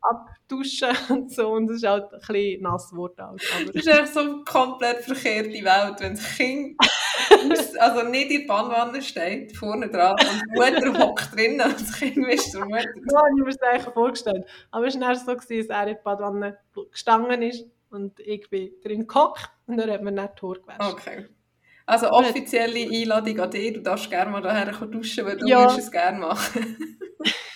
abduschen 0.01 0.89
und 1.09 1.31
so. 1.31 1.49
Und 1.53 1.69
es 1.69 1.77
ist 1.77 1.87
halt 1.87 2.11
ein 2.13 2.19
bisschen 2.19 2.61
nass 2.63 2.89
geworden. 2.89 3.15
halt, 3.17 3.41
Aber 3.55 3.65
Das 3.73 3.75
ist 3.75 3.87
echt 3.87 4.13
so 4.13 4.19
eine 4.21 4.43
komplett 4.45 5.03
verkehrte 5.03 5.49
Welt, 5.49 5.95
wenn 5.99 6.15
das 6.15 6.35
Kind 6.35 6.75
also 7.79 8.03
nicht 8.07 8.31
in 8.31 8.47
der 8.47 8.53
Pannwanne 8.53 9.01
steht, 9.01 9.55
vorne 9.55 9.89
dran, 9.89 10.15
und 10.19 10.41
die 10.53 10.59
Mutter 10.59 10.99
hockt 11.05 11.35
drinnen 11.35 11.61
und 11.61 11.73
das 11.79 11.93
Kind 11.93 12.17
wischt 12.17 12.53
der 12.53 12.65
Mutter. 12.65 12.83
So 13.07 13.17
habe 13.17 13.27
ich 13.37 13.43
mir 13.43 13.45
das 13.51 13.61
eigentlich 13.61 13.93
vorgestellt. 13.93 14.45
Aber 14.71 14.87
es 14.87 14.99
war 14.99 15.15
so, 15.15 15.35
gewesen, 15.35 15.67
dass 15.67 15.77
er 15.77 15.87
in 15.87 15.95
der 15.95 16.01
Badwanne 16.01 16.57
gestanden 16.91 17.41
ist 17.41 17.65
und 17.89 18.19
ich 18.19 18.49
bin 18.49 18.71
drin 18.83 19.07
gehockt 19.07 19.49
und 19.67 19.77
dann 19.77 19.89
hat 19.89 20.01
man 20.01 20.13
nicht 20.15 20.29
die 20.41 20.45
Haare 20.45 20.59
gewaschen. 20.61 20.91
Okay. 20.93 21.25
Also 21.85 22.09
offizielle 22.09 22.89
Einladung 22.89 23.39
an 23.39 23.51
dich, 23.51 23.73
du 23.73 23.81
darfst 23.81 24.09
gerne 24.09 24.31
mal 24.31 24.41
daher 24.41 24.71
duschen, 24.71 25.25
weil 25.25 25.37
du 25.37 25.47
Ja. 25.47 25.61
würdest 25.61 25.79
es 25.79 25.91
gerne 25.91 26.19
machen. 26.19 26.77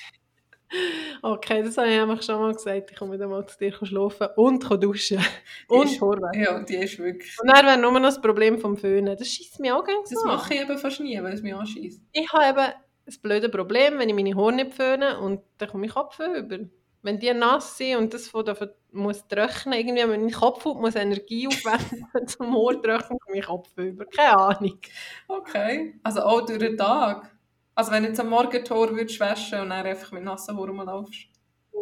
Okay, 1.21 1.63
das 1.63 1.77
habe 1.77 1.89
ich 1.89 1.99
einfach 1.99 2.21
schon 2.21 2.39
mal 2.39 2.53
gesagt. 2.53 2.91
Ich 2.91 2.97
komme 2.97 3.17
dann 3.17 3.29
mal 3.29 3.45
zu 3.47 3.57
dir 3.57 3.73
schlafen 3.73 4.27
und 4.35 4.63
duschen. 4.83 5.19
Und 5.67 5.85
ist-. 5.87 6.01
Ja, 6.33 6.59
die 6.63 6.75
ist 6.75 6.99
wirklich... 6.99 7.35
Und 7.41 7.47
dann 7.49 7.65
wäre 7.65 7.77
nur 7.77 7.91
noch 7.91 8.01
das 8.01 8.21
Problem 8.21 8.59
vom 8.59 8.77
Föhnen. 8.77 9.15
Das 9.17 9.27
schießt 9.27 9.59
mich 9.59 9.71
auch 9.71 9.83
gerne 9.83 10.01
Das 10.01 10.11
so. 10.11 10.25
mache 10.25 10.53
ich 10.53 10.61
eben 10.61 10.77
fast 10.77 10.99
nie, 10.99 11.21
weil 11.21 11.33
es 11.33 11.41
mich 11.41 11.55
anschießt. 11.55 12.01
Ich 12.11 12.31
habe 12.33 12.45
eben 12.49 12.73
ein 13.07 13.21
blödes 13.21 13.51
Problem, 13.51 13.99
wenn 13.99 14.09
ich 14.09 14.15
meine 14.15 14.35
Haare 14.35 14.53
nicht 14.53 14.73
föhne 14.73 15.19
und 15.19 15.41
dann 15.57 15.69
komme 15.69 15.85
ich 15.85 15.93
Kopfweh 15.93 16.39
über. 16.39 16.59
Wenn 17.01 17.19
die 17.19 17.31
nass 17.35 17.77
sind 17.77 17.97
und 17.97 18.13
das 18.15 18.27
von 18.27 18.43
davon 18.43 18.69
muss 18.91 19.27
trocknen, 19.27 19.77
irgendwie, 19.77 20.01
wenn 20.09 20.21
mein 20.21 20.31
Kopfhaut 20.31 20.81
muss 20.81 20.95
Energie 20.95 21.47
aufwenden 21.47 22.07
zum 22.27 22.47
Haar 22.55 22.81
trocknen, 22.81 23.19
komme 23.19 23.37
ich 23.37 23.45
Kopfweh 23.45 23.89
über. 23.89 24.05
Keine 24.05 24.37
Ahnung. 24.39 24.79
Okay. 25.27 25.99
Also 26.01 26.21
auch 26.21 26.41
durch 26.41 26.57
den 26.59 26.77
Tag. 26.77 27.34
Also 27.75 27.91
wenn 27.91 28.03
du 28.03 28.09
jetzt 28.09 28.19
am 28.19 28.29
Morgen 28.29 28.63
Haare 28.69 28.95
würdest 28.95 29.19
waschen 29.19 29.59
und 29.61 29.69
dann 29.69 29.85
einfach 29.85 30.11
mit 30.13 30.23
nassen 30.23 30.55
Haaren 30.57 30.69
rumlaufst. 30.79 31.27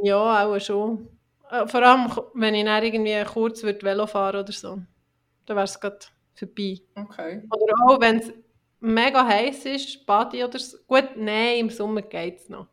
Ja, 0.01 0.45
auch 0.45 0.59
schon. 0.59 1.07
Äh, 1.49 1.67
Vor 1.67 1.83
allem, 1.83 2.11
wenn 2.33 2.55
ich 2.55 2.65
dann 2.65 2.83
irgendwie 2.83 3.23
kurz 3.31 3.61
würde 3.63 3.85
Velo 3.85 4.07
fahren 4.07 4.39
oder 4.41 4.51
so. 4.51 4.81
Dann 5.45 5.55
wäre 5.55 5.65
es 5.65 5.79
gerade 5.79 5.99
vorbei. 6.33 6.81
Okay. 6.95 7.43
Oder 7.49 7.73
auch, 7.85 8.01
wenn 8.01 8.17
es 8.19 8.33
mega 8.79 9.25
heiß 9.25 9.65
ist, 9.65 10.05
Badi 10.05 10.43
oder 10.43 10.57
so. 10.57 10.77
Gut, 10.87 11.09
nein, 11.15 11.59
im 11.59 11.69
Sommer 11.69 12.01
geht 12.01 12.39
es 12.39 12.49
noch. 12.49 12.67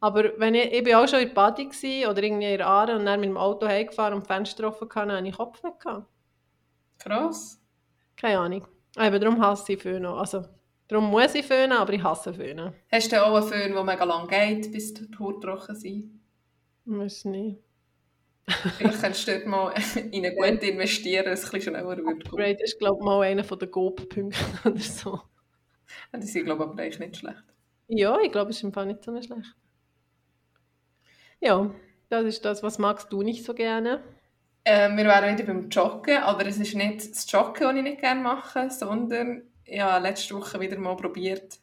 Aber 0.00 0.32
wenn 0.38 0.54
ich, 0.54 0.72
ich 0.72 0.82
bin 0.82 0.94
auch 0.94 1.06
schon 1.06 1.20
in 1.20 1.34
Badi 1.34 1.66
gsi 1.66 2.06
oder 2.08 2.22
irgendwie 2.22 2.50
in 2.52 2.58
der 2.58 2.66
Aare 2.66 2.96
und 2.96 3.04
dann 3.04 3.20
mit 3.20 3.28
dem 3.28 3.36
Auto 3.36 3.66
heimgefahren 3.66 4.14
und 4.14 4.26
Fenster 4.26 4.66
offen 4.66 4.88
hatte, 4.88 5.08
dann 5.08 5.16
hatte 5.18 5.28
ich 5.28 5.36
Kopfweh. 5.36 5.68
gehabt. 5.78 6.06
Krass. 6.98 7.60
Keine 8.16 8.38
Ahnung. 8.38 8.66
Eben, 8.98 9.20
darum 9.20 9.40
hasse 9.42 9.74
ich 9.74 9.82
Föhn. 9.82 10.04
Also, 10.06 10.44
darum 10.90 11.10
muss 11.10 11.34
ich 11.34 11.46
föhnen, 11.46 11.72
aber 11.72 11.92
ich 11.92 12.02
hasse 12.02 12.34
Föhnen. 12.34 12.72
Hast 12.90 13.12
du 13.12 13.24
auch 13.24 13.34
einen 13.34 13.46
Föhn, 13.46 13.72
der 13.72 13.84
mega 13.84 14.04
lang 14.04 14.28
geht, 14.28 14.72
bis 14.72 14.94
die 14.94 15.08
Haare 15.18 15.40
trocken 15.40 15.76
sind? 15.76 16.20
Weiß 16.84 17.24
nicht. 17.26 17.58
Vielleicht 18.78 19.00
kannst 19.00 19.28
du 19.28 19.32
dort 19.32 19.46
mal 19.46 19.72
in 20.10 20.24
eine 20.24 20.34
gute 20.34 20.66
investieren, 20.66 21.24
dass 21.24 21.40
es 21.40 21.46
ein 21.46 21.52
bisschen 21.52 21.74
schneller 21.74 21.88
wird. 21.96 22.06
Upgrade 22.06 22.58
ist, 22.62 22.78
glaube 22.78 22.98
ich, 22.98 23.04
mal 23.04 23.22
einer 23.22 23.42
der 23.42 23.68
GOP-Punkte 23.68 24.38
oder 24.64 24.78
so. 24.78 25.20
Die 26.14 26.26
sind, 26.26 26.44
glaube 26.44 26.64
ich, 26.64 26.70
aber 26.70 26.82
eigentlich 26.82 26.98
nicht 26.98 27.16
schlecht. 27.18 27.44
Ja, 27.88 28.18
ich 28.20 28.32
glaube, 28.32 28.50
es 28.50 28.56
ist 28.56 28.64
im 28.64 28.72
Fall 28.72 28.86
nicht 28.86 29.04
so 29.04 29.12
schlecht. 29.22 29.54
Ja, 31.40 31.70
das 32.08 32.24
ist 32.24 32.44
das. 32.44 32.62
Was 32.62 32.78
magst 32.78 33.12
du 33.12 33.22
nicht 33.22 33.44
so 33.44 33.54
gerne? 33.54 34.02
Ähm, 34.64 34.96
wir 34.96 35.04
wären 35.04 35.36
wieder 35.36 35.46
beim 35.46 35.70
Joggen, 35.70 36.18
aber 36.18 36.46
es 36.46 36.58
ist 36.58 36.74
nicht 36.74 37.10
das 37.10 37.30
Joggen, 37.30 37.62
das 37.62 37.76
ich 37.76 37.82
nicht 37.82 38.00
gerne 38.00 38.20
mache, 38.20 38.70
sondern 38.70 39.49
ich 39.70 39.80
habe 39.80 40.02
letzte 40.02 40.34
Woche 40.34 40.60
wieder 40.60 40.78
mal 40.78 40.96
probiert, 40.96 41.58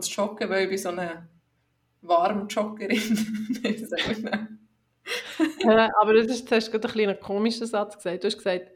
zu 0.00 0.10
joggen, 0.10 0.50
weil 0.50 0.64
ich 0.64 0.68
bin 0.68 0.78
so 0.78 0.90
eine 0.90 1.28
man 4.22 4.30
das? 4.30 5.64
äh, 5.64 5.88
aber 6.00 6.14
das 6.14 6.26
ist, 6.26 6.50
du 6.50 6.56
hast 6.56 6.70
gerade 6.70 6.88
ein 6.88 7.08
einen 7.08 7.20
komischen 7.20 7.66
Satz 7.66 7.96
gesagt. 7.96 8.22
Du 8.22 8.26
hast 8.26 8.36
gesagt, 8.36 8.70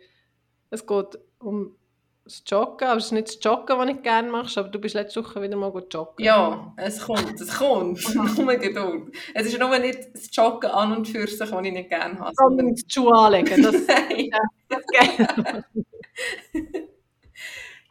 es 0.71 0.87
geht 0.87 1.19
um 1.39 1.77
das 2.25 2.43
Joggen, 2.47 2.87
aber 2.87 2.99
es 2.99 3.07
ist 3.07 3.13
nicht 3.13 3.29
das 3.29 3.39
Joggen, 3.43 3.79
was 3.79 3.89
ich 3.89 4.03
gerne 4.03 4.31
machst, 4.31 4.57
aber 4.57 4.69
du 4.69 4.79
bist 4.79 4.95
letzte 4.95 5.25
Woche 5.25 5.43
wieder 5.43 5.57
mal 5.57 5.73
gut 5.73 5.93
joggen. 5.93 6.25
ja, 6.25 6.73
es 6.77 7.01
kommt, 7.01 7.41
es 7.41 7.59
kommt. 7.59 8.15
Nur 8.39 8.55
Geduld. 8.57 9.15
Es 9.35 9.47
ist 9.47 9.59
nur 9.59 9.77
nicht 9.79 10.15
das 10.15 10.29
Joggen 10.33 10.71
an 10.71 10.97
und 10.97 11.09
für 11.09 11.27
sich, 11.27 11.39
das 11.39 11.51
ich 11.51 11.73
nicht 11.73 11.89
gerne 11.89 12.19
habe. 12.19 12.33
Sondern 12.37 12.75
die 12.75 12.85
Schuhe 12.89 13.13
anlegen, 13.13 13.63
das, 13.63 13.75
Nein. 13.87 14.31
das 14.69 14.83
geht. 14.87 16.87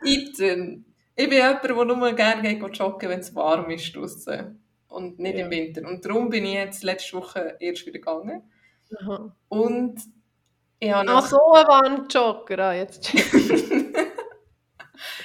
Item. 0.03 0.85
Ich 1.15 1.29
bin 1.29 1.37
jemand, 1.37 1.63
der 1.63 1.85
nur 1.85 2.13
gerne 2.13 2.55
geht 2.55 2.77
joggen, 2.77 3.09
wenn 3.09 3.19
es 3.19 3.35
warm 3.35 3.69
ist 3.71 3.95
draussen 3.95 4.63
und 4.87 5.19
nicht 5.19 5.37
Ja. 5.37 5.45
im 5.45 5.51
Winter. 5.51 5.87
Und 5.87 6.05
darum 6.05 6.29
bin 6.29 6.45
ich 6.45 6.53
jetzt 6.53 6.83
letzte 6.83 7.17
Woche 7.17 7.57
erst 7.59 7.85
wieder 7.85 7.99
gegangen. 7.99 8.43
Aha. 9.01 9.35
Und 9.49 9.99
ich 10.79 10.91
habe 10.91 11.09
Ach 11.09 11.13
nach, 11.15 11.25
so, 11.27 11.37
ein 11.53 11.67
Warmjogger, 11.67 12.59
ah, 12.59 12.73
jetzt 12.73 13.13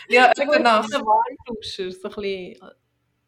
ja, 0.08 0.32
So 0.34 0.42
etwa 0.42 0.58
nach, 0.58 0.84
ein 0.84 1.06
Warmduscher, 1.06 1.90
so 1.92 2.08
ein 2.08 2.14
bisschen, 2.14 2.58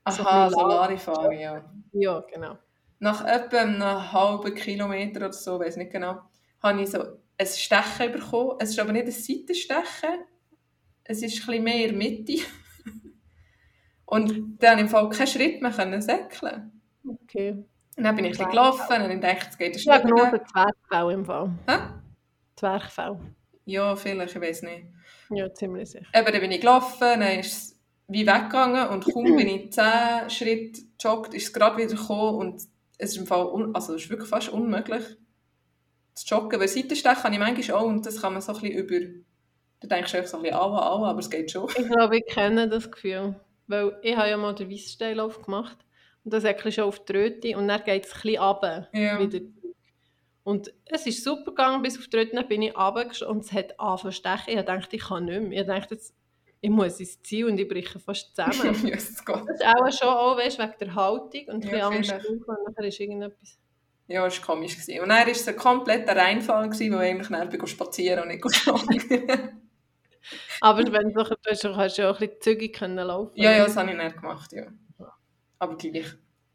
so 0.08 0.22
aha, 0.22 0.50
Solarifahren, 0.50 1.38
ja. 1.38 1.64
ja, 1.92 2.20
genau. 2.32 2.58
Nach 2.98 3.24
etwa 3.24 3.58
einem 3.58 4.12
halben 4.12 4.54
Kilometer 4.54 5.20
oder 5.20 5.32
so, 5.32 5.60
weiß 5.60 5.76
nicht 5.76 5.92
genau, 5.92 6.20
habe 6.62 6.82
ich 6.82 6.90
so 6.90 7.00
ein 7.38 7.46
Stechen 7.46 8.12
bekommen. 8.12 8.56
Es 8.58 8.70
ist 8.70 8.78
aber 8.80 8.92
nicht 8.92 9.06
ein 9.06 9.12
Seitenstechen, 9.12 10.24
es 11.08 11.22
ist 11.22 11.40
ein 11.40 11.46
bisschen 11.46 11.64
mehr 11.64 11.86
in 11.86 11.88
der 11.88 11.96
Mitte. 11.96 12.42
Und 14.04 14.62
dann 14.62 14.78
im 14.78 14.88
Fall 14.88 15.08
keinen 15.08 15.26
Schritt 15.26 15.62
mehr 15.62 15.72
können 15.72 16.00
säckeln. 16.00 16.80
Okay. 17.06 17.64
Und 17.96 18.04
dann 18.04 18.14
bin 18.14 18.26
ich 18.26 18.40
ein 18.40 18.50
gelaufen 18.50 19.02
und 19.02 19.10
ich 19.10 19.20
dachte, 19.20 19.46
es 19.50 19.58
geht 19.58 19.88
habe 19.88 20.00
Schritt 20.00 20.10
nur 20.10 20.26
den 20.26 20.46
Zwerchfell 20.46 21.10
im 21.12 21.24
Fall. 21.24 21.50
Hä? 21.66 21.78
Zwerchfell. 22.56 23.18
Ja, 23.64 23.96
vielleicht, 23.96 24.36
ich 24.36 24.40
weiß 24.40 24.62
nicht. 24.62 24.86
Ja, 25.30 25.52
ziemlich 25.52 25.90
sicher. 25.90 26.06
Eben, 26.14 26.32
dann 26.32 26.40
bin 26.40 26.52
ich 26.52 26.60
gelaufen, 26.60 27.00
dann 27.00 27.38
ist 27.38 27.52
es 27.52 27.80
wie 28.08 28.26
weggegangen 28.26 28.88
und 28.88 29.04
kaum 29.04 29.24
bin 29.24 29.48
ich 29.48 29.72
10 29.72 30.30
Schritte 30.30 30.82
gejoggt, 30.96 31.34
ist 31.34 31.46
es 31.46 31.52
gerade 31.52 31.76
wieder 31.76 31.96
gekommen 31.96 32.36
und 32.36 32.62
es 32.98 33.10
ist 33.10 33.16
im 33.16 33.26
Fall, 33.26 33.70
also 33.74 33.94
es 33.94 34.04
ist 34.04 34.10
wirklich 34.10 34.28
fast 34.28 34.50
unmöglich 34.50 35.02
zu 36.14 36.26
joggen, 36.34 36.60
weil 36.60 36.68
Seitenstechen 36.68 37.22
kann 37.22 37.32
ich 37.32 37.38
manchmal 37.38 37.78
auch 37.78 37.86
und 37.86 38.06
das 38.06 38.20
kann 38.20 38.32
man 38.32 38.42
so 38.42 38.54
ein 38.54 38.60
bisschen 38.60 38.78
über, 38.78 39.20
da 39.80 39.88
denkst 39.88 40.12
du 40.12 40.18
einfach 40.18 40.30
so 40.30 40.36
ein 40.38 40.42
bisschen 40.42 40.56
aua, 40.58 40.90
aua, 40.90 41.10
aber 41.10 41.20
es 41.20 41.30
geht 41.30 41.50
schon. 41.50 41.68
Ich 41.76 41.88
glaube, 41.88 42.18
ich 42.18 42.26
kenne 42.26 42.68
das 42.68 42.90
Gefühl. 42.90 43.36
Weil 43.66 43.98
ich 44.02 44.16
habe 44.16 44.28
ja 44.30 44.36
mal 44.36 44.54
den 44.54 44.70
Weisssteillauf 44.70 45.42
gemacht. 45.42 45.76
Und 46.24 46.32
das 46.32 46.44
hat 46.44 46.60
schon 46.72 46.84
auf 46.84 47.04
die 47.04 47.12
Röte. 47.12 47.56
Und 47.56 47.68
dann 47.68 47.82
geht 47.84 48.06
es 48.06 48.14
ein 48.14 48.20
bisschen 48.22 48.42
runter. 48.42 48.88
Ja. 48.92 49.18
Wieder. 49.18 49.40
Und 50.44 50.72
es 50.84 51.06
ist 51.06 51.24
super 51.24 51.46
gegangen, 51.46 51.82
bis 51.82 51.98
auf 51.98 52.06
die 52.06 52.16
Röte. 52.16 52.42
Bin 52.44 52.62
ich 52.62 52.76
runter 52.76 53.28
und 53.28 53.44
es 53.44 53.52
hat 53.52 53.78
angefangen 53.78 54.12
zu 54.12 54.12
stechen. 54.12 54.58
Ich 54.58 54.64
dachte, 54.64 54.96
ich 54.96 55.02
kann 55.02 55.24
nicht 55.24 55.42
mehr. 55.42 55.60
Ich 55.62 55.66
dachte, 55.66 55.94
jetzt, 55.94 56.14
ich 56.60 56.70
muss 56.70 57.00
ins 57.00 57.20
Ziel 57.22 57.46
und 57.46 57.58
ich 57.58 57.68
breche 57.68 57.98
fast 57.98 58.34
zusammen. 58.34 58.74
yes, 58.86 59.24
Gott. 59.24 59.44
das 59.48 59.60
ist 59.60 59.66
auch 59.66 59.92
schon 59.92 60.16
auch, 60.16 60.36
weißt, 60.36 60.58
wegen 60.58 60.72
der 60.80 60.94
Haltung 60.94 61.44
und 61.48 61.54
ein 61.54 61.60
bisschen 61.60 61.78
Ja, 61.78 61.88
Angst 61.88 62.10
vielleicht. 62.10 62.28
drauf. 62.28 62.48
Und 62.48 62.68
nachher 62.68 62.84
ist 62.84 63.00
irgendetwas... 63.00 63.58
Ja, 64.08 64.24
es 64.24 64.38
war 64.38 64.54
komisch. 64.54 64.76
Und 64.76 65.08
dann 65.08 65.08
war 65.08 65.28
es 65.28 65.48
ein 65.48 65.56
kompletter 65.56 66.14
Reinfall, 66.14 66.70
wo 66.70 66.74
ich 66.74 66.92
eigentlich 66.94 67.68
spazieren 67.68 68.22
und 68.22 68.28
nicht 68.28 68.64
joggen. 68.64 69.60
Aber 70.60 70.78
wenn 70.92 71.12
du, 71.12 71.22
du 71.22 71.30
hast, 71.50 71.62
kannst 71.62 71.98
du 71.98 72.02
ja 72.02 72.10
auch 72.10 72.14
ein 72.20 72.28
bisschen 72.28 72.40
zügig 72.40 72.74
können 72.74 72.96
laufen 72.96 73.32
ja, 73.36 73.52
ja, 73.52 73.64
das 73.64 73.76
habe 73.76 73.90
ich 73.90 73.96
nicht 73.96 74.16
gemacht, 74.16 74.52
ja. 74.52 74.66
Aber 75.58 75.76
gleich. 75.76 76.06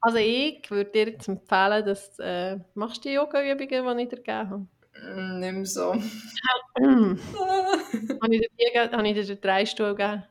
Also 0.02 0.18
ich 0.18 0.70
würde 0.72 0.92
dir 0.92 1.10
jetzt 1.10 1.28
empfehlen, 1.28 1.86
dass 1.86 2.18
äh, 2.20 2.58
machst 2.74 3.06
du 3.06 3.10
die 3.10 3.16
Yoga-Übungen, 3.16 3.98
die 3.98 4.04
ich 4.04 4.10
dir 4.10 4.16
gegeben 4.18 4.50
habe. 4.50 4.68
Mm, 5.16 5.40
Nicht 5.40 5.54
mehr 5.54 5.66
so. 5.66 5.94
habe 6.82 8.36
ich 8.36 8.42
dir? 8.58 8.92
Habe 8.92 9.08
ich 9.08 9.14
dir 9.14 9.26
den 9.36 9.42
Dreistuhl 9.42 9.96
gegeben? 9.96 10.24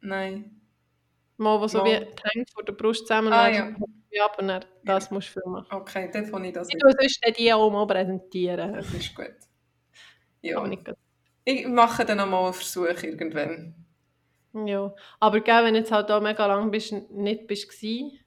Nein. 0.00 0.60
Mal, 1.36 1.60
wo 1.60 1.66
so 1.66 1.78
Mal. 1.78 1.84
wie 1.86 1.94
Hände 1.94 2.50
vor 2.52 2.64
der 2.64 2.72
Brust 2.72 3.06
zusammen 3.06 3.32
Ah, 3.32 3.48
ja. 3.48 3.68
ab 4.24 4.38
und 4.38 4.48
dann, 4.48 4.64
das 4.84 5.10
musst 5.10 5.28
du 5.28 5.40
viel 5.40 5.50
machen. 5.50 5.66
Okay, 5.70 6.08
dann 6.12 6.30
kann 6.30 6.44
ich 6.44 6.52
das 6.54 6.68
Ich 6.70 6.78
tue 6.78 6.90
sonst 6.98 7.20
die 7.38 7.52
auch 7.52 7.70
mal 7.70 7.86
präsentieren. 7.86 8.72
Das 8.72 8.92
ist 8.94 9.14
gut. 9.14 9.26
Aber 9.26 9.32
Ja. 10.42 10.66
nicht 10.66 10.84
gut. 10.84 10.96
Ich 11.48 11.66
mache 11.68 12.04
dann 12.04 12.18
noch 12.18 12.26
mal 12.26 12.44
einen 12.44 12.54
Versuch 12.54 13.02
irgendwann. 13.02 13.74
Ja, 14.52 14.92
aber 15.20 15.40
gell, 15.40 15.64
wenn 15.64 15.74
du 15.74 15.80
jetzt 15.80 15.92
halt 15.92 16.10
auch 16.10 16.20
mega 16.20 16.44
lang 16.46 16.70
bist, 16.72 16.92
nicht 17.10 17.46
bist 17.46 17.68
gsi, 17.68 18.18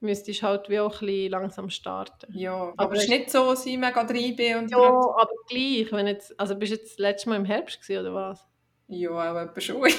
müsstest 0.00 0.42
du 0.42 0.46
halt 0.46 0.68
wie 0.68 0.80
auch 0.80 1.00
ein 1.00 1.06
bisschen 1.06 1.30
langsam 1.30 1.70
starten. 1.70 2.26
Ja, 2.36 2.54
aber, 2.54 2.74
Aber 2.76 2.94
es 2.94 3.04
ist 3.04 3.08
nicht 3.10 3.30
so, 3.30 3.50
dass 3.50 3.64
ich 3.66 3.78
mega 3.78 4.02
drin 4.02 4.34
bin 4.34 4.56
und 4.56 4.70
Ja, 4.70 4.78
aber 4.78 5.30
gleich, 5.48 5.92
wenn 5.92 6.08
jetzt, 6.08 6.38
also 6.40 6.56
bist 6.56 6.72
du 6.72 6.76
jetzt 6.76 6.92
das 6.92 6.98
letzte 6.98 7.28
Mal 7.28 7.36
im 7.36 7.44
Herbst 7.44 7.80
gsi 7.80 7.98
oder 7.98 8.12
was? 8.14 8.44
ja, 8.88 9.10
auch 9.10 9.36
etwa 9.38 9.60
schon. 9.60 9.82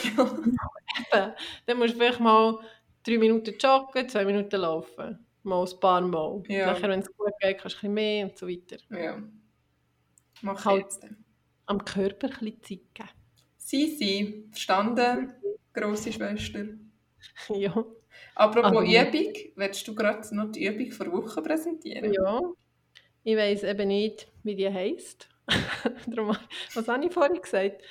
Ja. 1.13 1.23
Eben, 1.23 1.33
dann 1.67 1.77
musst 1.77 1.93
du 1.93 1.97
vielleicht 1.99 2.19
mal 2.19 2.59
drei 3.05 3.17
Minuten 3.17 3.55
joggen, 3.57 4.09
zwei 4.09 4.25
Minuten 4.25 4.57
laufen. 4.59 5.25
Mal 5.43 5.63
ein 5.63 5.79
paar 5.79 6.01
Mal. 6.01 6.43
Ja. 6.49 6.65
Nachher, 6.65 6.89
wenn 6.89 6.99
es 6.99 7.15
gut 7.15 7.31
geht, 7.39 7.59
kannst 7.59 7.81
du 7.81 7.87
ein 7.87 7.93
bisschen 7.93 7.93
mehr 7.93 8.25
und 8.25 8.37
so 8.37 8.47
weiter. 8.47 8.77
ja. 8.89 9.17
Mach 10.41 10.59
ich 10.59 10.65
Halt. 10.65 10.81
jetzt. 10.81 11.03
dann. 11.03 11.20
Am 11.71 11.85
Körper 11.85 12.27
ein 12.27 12.31
bisschen 12.31 12.61
Zeit 12.61 12.93
geben. 12.93 13.09
Sisi, 13.57 14.47
verstanden, 14.51 15.33
grosse 15.73 16.11
Schwester. 16.11 16.65
ja. 17.55 17.85
Apropos 18.35 18.71
Aber- 18.71 18.83
Übung, 18.83 19.33
willst 19.55 19.87
du 19.87 19.95
gerade 19.95 20.35
noch 20.35 20.51
die 20.51 20.65
Übung 20.65 20.91
vor 20.91 21.11
Woche 21.13 21.41
präsentieren? 21.41 22.11
ja. 22.13 22.41
Ich 23.23 23.37
weiss 23.37 23.63
eben 23.63 23.87
nicht, 23.87 24.27
wie 24.43 24.55
die 24.55 24.67
heisst. 24.69 25.29
Darum, 26.07 26.35
was 26.73 26.87
habe 26.87 27.05
ich 27.05 27.13
vorhin 27.13 27.39
gesagt? 27.41 27.81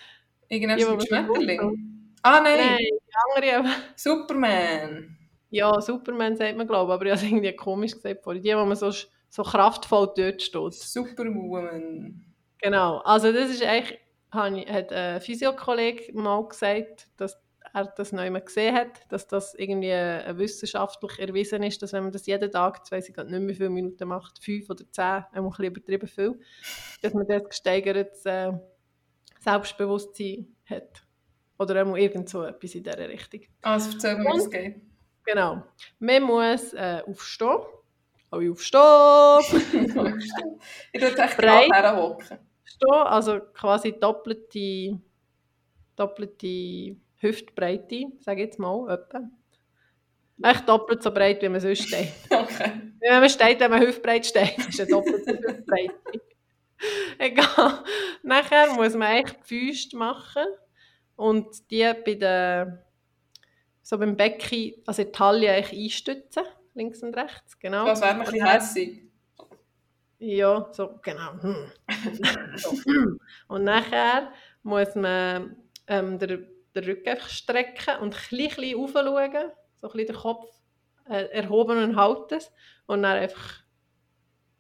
Irgendwas 0.49 0.81
Ja, 0.83 0.91
mit 0.91 1.07
Schmetterling? 1.07 2.15
Ah 2.23 2.41
nein, 2.43 2.59
Nein, 2.59 2.79
die 2.79 3.43
andere. 3.55 3.71
Superman. 3.97 5.17
Ja, 5.51 5.81
Superman 5.81 6.37
sagt 6.37 6.57
man, 6.57 6.67
glaube 6.67 6.91
ich, 6.91 6.95
aber 6.95 7.05
ich 7.07 7.13
habe 7.13 7.21
es 7.21 7.27
irgendwie 7.31 7.55
komisch 7.57 7.93
gesagt 7.93 8.23
vorhin. 8.25 8.43
Die, 8.43 8.55
wo 8.55 8.65
man 8.65 8.77
so, 8.77 8.91
so 9.29 9.43
kraftvoll 9.43 10.13
dort 10.17 10.43
steht. 10.43 10.75
Superwoman. 10.75 12.25
Genau, 12.63 12.99
also 12.99 13.33
das 13.33 13.51
ist 13.51 13.63
eigentlich, 13.63 13.99
hat 14.33 14.93
ein 14.93 15.21
Physiokollege 15.21 16.13
mal 16.13 16.47
gesagt, 16.47 17.09
dass 17.17 17.39
er 17.73 17.85
das 17.97 18.13
noch 18.13 18.25
immer 18.25 18.41
gesehen 18.41 18.75
hat, 18.75 19.11
dass 19.11 19.27
das 19.27 19.55
irgendwie 19.55 19.93
wissenschaftlich 20.37 21.19
erwiesen 21.19 21.63
ist, 21.63 21.81
dass 21.83 21.93
wenn 21.93 22.03
man 22.03 22.13
das 22.13 22.27
jeden 22.27 22.51
Tag, 22.51 22.79
jetzt 22.79 22.93
weiss 22.93 23.09
ich 23.09 23.15
gerade 23.15 23.31
nicht 23.31 23.41
mehr, 23.41 23.49
wie 23.51 23.55
viele 23.55 23.71
Minuten 23.71 24.09
macht, 24.09 24.43
fünf 24.43 24.69
oder 24.71 24.85
zehn, 24.91 25.25
ein 25.33 25.49
bisschen 25.49 25.65
übertrieben 25.67 26.09
viel, 26.09 26.41
dass 27.03 27.15
man 27.15 27.27
das 27.27 27.45
gesteigertes 27.49 28.25
äh, 28.27 28.53
Selbstbewusstsein 29.41 30.49
hat. 30.67 31.03
Oder 31.59 31.87
auch 31.87 31.97
irgend 31.97 32.29
so 32.29 32.43
etwas 32.43 32.75
in 32.75 32.83
dieser 32.83 33.09
Richtung. 33.09 33.43
Also 33.63 33.93
erzähl 33.93 34.17
mir, 34.17 34.35
es 34.35 34.51
geht. 34.51 34.81
Genau. 35.25 35.63
Man 35.99 36.23
muss 36.23 36.73
äh, 36.73 37.03
aufstehen. 37.07 37.59
Alle 38.31 38.51
aufstehen! 38.51 38.81
ich 40.93 41.01
tue 41.01 41.19
echt 41.19 41.37
gerade 41.37 41.69
herhocken. 41.73 42.39
Stehen, 42.81 43.07
also 43.07 43.41
quasi 43.53 43.99
doppelte, 43.99 44.99
doppelte 45.97 46.97
Hüftbreite, 47.19 48.07
sage 48.21 48.43
ich 48.43 48.47
jetzt 48.47 48.59
mal, 48.59 48.89
etwa. 48.91 49.21
Echt 50.43 50.67
doppelt 50.69 51.03
so 51.03 51.11
breit, 51.11 51.43
wie 51.43 51.49
man 51.49 51.61
sonst 51.61 51.89
steht. 51.89 52.13
Okay. 52.31 52.73
Wenn 53.01 53.21
man 53.21 53.31
steht, 53.31 53.61
wenn 53.61 53.71
man 53.71 53.81
hüftbreit 53.81 54.27
steht, 54.27 54.59
ist 54.59 54.81
eine 54.81 54.91
doppelte 54.91 55.33
Hüftbreite. 55.33 55.95
Egal. 57.19 57.85
Nachher 58.23 58.73
muss 58.75 58.95
man 58.95 59.17
echt 59.17 59.39
die 59.41 59.71
Füße 59.71 59.97
machen 59.97 60.45
und 61.17 61.71
die 61.71 61.91
bei 62.05 62.15
der, 62.15 62.85
so 63.83 63.99
beim 63.99 64.17
Becken, 64.17 64.75
also 64.87 65.03
in 65.03 65.09
die 65.09 65.13
Taille 65.13 65.51
einstützen, 65.53 66.43
links 66.75 67.03
und 67.03 67.17
rechts, 67.17 67.59
genau. 67.59 67.87
Das 67.87 68.01
wäre 68.01 68.13
ein 68.13 68.21
bisschen 68.21 68.47
hässig. 68.47 69.10
Ja, 70.21 70.69
so, 70.73 71.01
genau. 71.03 71.33
Hm. 71.41 71.73
so. 72.57 72.73
hm. 72.85 73.19
Und 73.49 73.65
nachher 73.65 74.33
muss 74.63 74.95
man 74.95 75.57
ähm, 75.87 76.19
den, 76.19 76.47
den 76.75 76.85
Rücken 76.85 77.09
einfach 77.09 77.31
strecken 77.31 77.97
und 78.01 78.15
ein 78.15 78.37
bisschen, 78.37 78.79
raufschauen, 78.79 79.51
so 79.77 79.89
ein 79.89 79.93
bisschen 79.93 80.07
den 80.07 80.17
Kopf 80.17 80.47
äh, 81.09 81.25
erhoben 81.31 81.83
und 81.83 81.97
halten 81.97 82.39
und 82.87 83.03
dann 83.03 83.17
einfach 83.17 83.63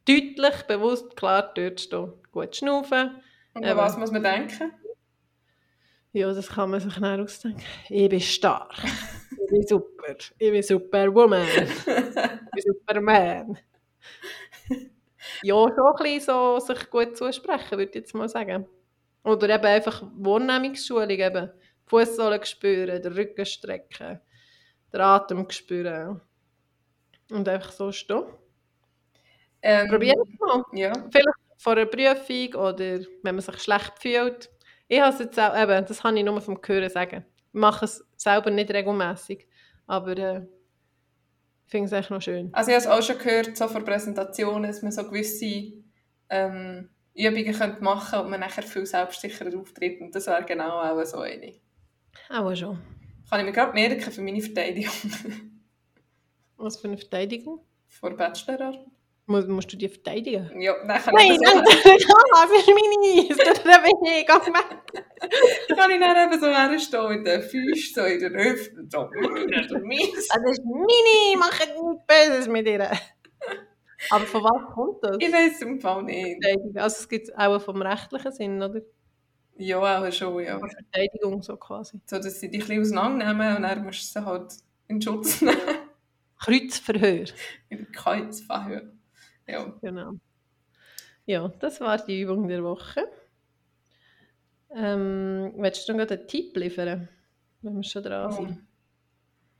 deutlich, 0.08 0.62
bewusst, 0.66 1.14
klar 1.14 1.52
dort 1.54 1.78
stehen. 1.78 2.12
Gut 2.32 2.56
schnaufen. 2.56 3.20
Und 3.52 3.64
an 3.66 3.76
was 3.76 3.98
muss 3.98 4.10
man 4.10 4.22
denken? 4.22 4.72
Ja, 6.12 6.32
das 6.32 6.48
kann 6.48 6.70
man 6.70 6.80
sich 6.80 6.94
dann 6.94 7.20
ausdenken. 7.20 7.62
Ich 7.90 8.08
bin 8.08 8.20
stark. 8.20 8.74
Ich 9.30 9.50
bin 9.50 9.66
super. 9.66 10.16
Ich 10.38 10.50
bin 10.50 10.62
Superwoman. 10.62 11.46
Ich 11.46 11.84
bin 11.84 12.62
Superman. 12.62 13.58
Ja, 15.42 15.54
schon 15.54 15.86
ein 15.86 16.02
bisschen 16.02 16.20
so 16.20 16.58
sich 16.60 16.90
gut 16.90 17.16
zusprechen, 17.16 17.72
würde 17.72 17.84
ich 17.84 17.94
jetzt 17.94 18.14
mal 18.14 18.28
sagen. 18.28 18.66
Oder 19.24 19.48
eben 19.50 19.64
einfach 19.66 20.02
Wahrnehmungsschulung, 20.16 21.10
eben 21.10 21.50
Fußsohlen 21.86 22.44
spüren, 22.44 23.02
den 23.02 23.12
Rücken 23.12 23.46
strecken, 23.46 24.20
den 24.92 25.00
Atem 25.00 25.48
spüren. 25.50 26.20
Und 27.30 27.48
einfach 27.48 27.72
so 27.72 27.92
stehen. 27.92 28.24
ähm, 29.62 29.88
Probier 29.88 30.14
es 30.20 30.38
mal. 30.40 30.64
Ja. 30.72 30.92
Vielleicht 31.10 31.28
vor 31.58 31.74
einer 31.74 31.86
Prüfung 31.86 32.54
oder 32.54 33.00
wenn 33.22 33.34
man 33.34 33.40
sich 33.40 33.58
schlecht 33.62 33.92
fühlt. 34.00 34.50
Ich 34.88 35.00
habe 35.00 35.12
es 35.12 35.20
jetzt 35.20 35.38
auch, 35.38 35.56
eben, 35.56 35.84
das 35.86 36.02
kann 36.02 36.16
ich 36.16 36.24
nur 36.24 36.40
vom 36.40 36.58
Hören 36.66 36.90
sagen. 36.90 37.24
Ich 37.52 37.54
mache 37.60 37.84
es 37.84 38.04
selber 38.16 38.50
nicht 38.50 38.72
regelmäßig, 38.72 39.46
aber 39.86 40.16
äh, 40.16 40.42
ich 41.70 41.72
finde 41.72 41.86
es 41.86 41.92
echt 41.92 42.10
noch 42.10 42.20
schön. 42.20 42.52
Also 42.52 42.72
ich 42.72 42.76
habe 42.76 42.84
es 42.84 42.90
auch 42.90 43.00
schon 43.00 43.22
gehört, 43.22 43.56
so 43.56 43.68
vor 43.68 43.82
Präsentationen, 43.84 44.64
dass 44.64 44.82
man 44.82 44.90
so 44.90 45.04
gewisse 45.04 45.72
ähm, 46.28 46.88
Übungen 47.14 47.54
könnte 47.54 47.84
machen 47.84 48.18
und 48.18 48.30
man 48.30 48.40
nachher 48.40 48.64
viel 48.64 48.84
selbstsicherer 48.84 49.56
auftritt. 49.56 50.00
Und 50.00 50.12
das 50.12 50.26
wäre 50.26 50.44
genau 50.44 50.80
auch 50.80 51.04
so 51.04 51.18
eine. 51.18 51.52
Auch 52.28 52.52
schon. 52.56 52.76
Kann 53.30 53.38
ich 53.38 53.46
mir 53.46 53.52
gerade 53.52 53.72
merken 53.72 54.10
für 54.10 54.20
meine 54.20 54.40
Verteidigung 54.40 54.92
Was 56.56 56.76
für 56.76 56.88
eine 56.88 56.98
Verteidigung? 56.98 57.60
vor 57.86 58.16
Bachelorarbeit. 58.16 58.84
Muss, 59.30 59.46
musst 59.46 59.72
du 59.72 59.76
die 59.76 59.88
verteidigen? 59.88 60.60
Ja, 60.60 60.74
dann 60.84 61.00
kann 61.00 61.14
Nein, 61.14 61.30
ich 61.30 61.38
nein, 61.38 61.62
das 61.64 61.84
nein, 61.84 61.94
das 61.94 62.50
ist 62.58 62.66
meine 62.66 62.98
Eis. 63.06 63.36
Das 63.36 63.58
ist 63.58 63.64
weg, 63.64 64.26
kann 65.76 65.90
ich 65.92 66.00
dann 66.00 66.32
eben 66.32 66.40
so 66.40 66.46
herstehen 66.48 67.08
mit 67.10 67.26
den 67.28 67.40
Füßen, 67.40 67.94
so 67.94 68.02
in 68.06 68.18
den 68.18 68.34
Hüften 68.34 68.90
so. 68.90 69.08
Das 69.52 69.66
ist 69.66 69.84
mies. 69.84 70.28
Das 70.28 70.50
ist 70.50 70.64
meine, 70.64 71.38
mach 71.38 71.60
nichts 71.60 72.06
Böses 72.08 72.48
mit 72.48 72.66
ihr. 72.66 72.90
Aber 74.10 74.24
von 74.24 74.42
was 74.42 74.74
kommt 74.74 75.04
das? 75.04 75.16
Ich 75.20 75.32
weiß 75.32 75.52
es 75.54 75.62
im 75.62 75.80
Fall 75.80 76.02
nicht. 76.02 76.44
Also 76.74 76.96
es 76.98 77.08
gibt 77.08 77.38
auch 77.38 77.60
vom 77.60 77.82
rechtlichen 77.82 78.32
Sinn, 78.32 78.60
oder? 78.60 78.80
Ja, 79.58 79.78
auch 79.78 80.12
schon, 80.12 80.42
ja. 80.42 80.58
Von 80.58 80.70
Verteidigung 80.70 81.40
so 81.40 81.56
quasi. 81.56 82.00
So, 82.04 82.16
dass 82.16 82.40
sie 82.40 82.50
dich 82.50 82.62
ein 82.62 82.80
bisschen 82.80 82.98
auseinandernehmen 82.98 83.58
und 83.58 83.62
dann 83.62 83.84
musst 83.84 84.16
du 84.16 84.20
sie 84.20 84.26
halt 84.26 84.54
in 84.88 85.00
Schutz 85.00 85.40
nehmen. 85.40 85.56
Kreuzverhör. 86.40 87.26
Kreuzverhör. 87.92 88.90
Ja. 89.50 89.74
Genau. 89.82 90.12
Ja, 91.26 91.48
das 91.60 91.80
war 91.80 91.98
die 92.04 92.20
Übung 92.22 92.48
der 92.48 92.62
Woche. 92.64 93.04
Ähm, 94.74 95.52
willst 95.56 95.88
du 95.88 95.96
gerade 95.96 96.18
einen 96.18 96.26
Tipp 96.28 96.56
liefern, 96.56 97.08
wenn 97.62 97.76
wir 97.76 97.82
schon 97.84 98.02
dran 98.02 98.30
sind? 98.32 98.58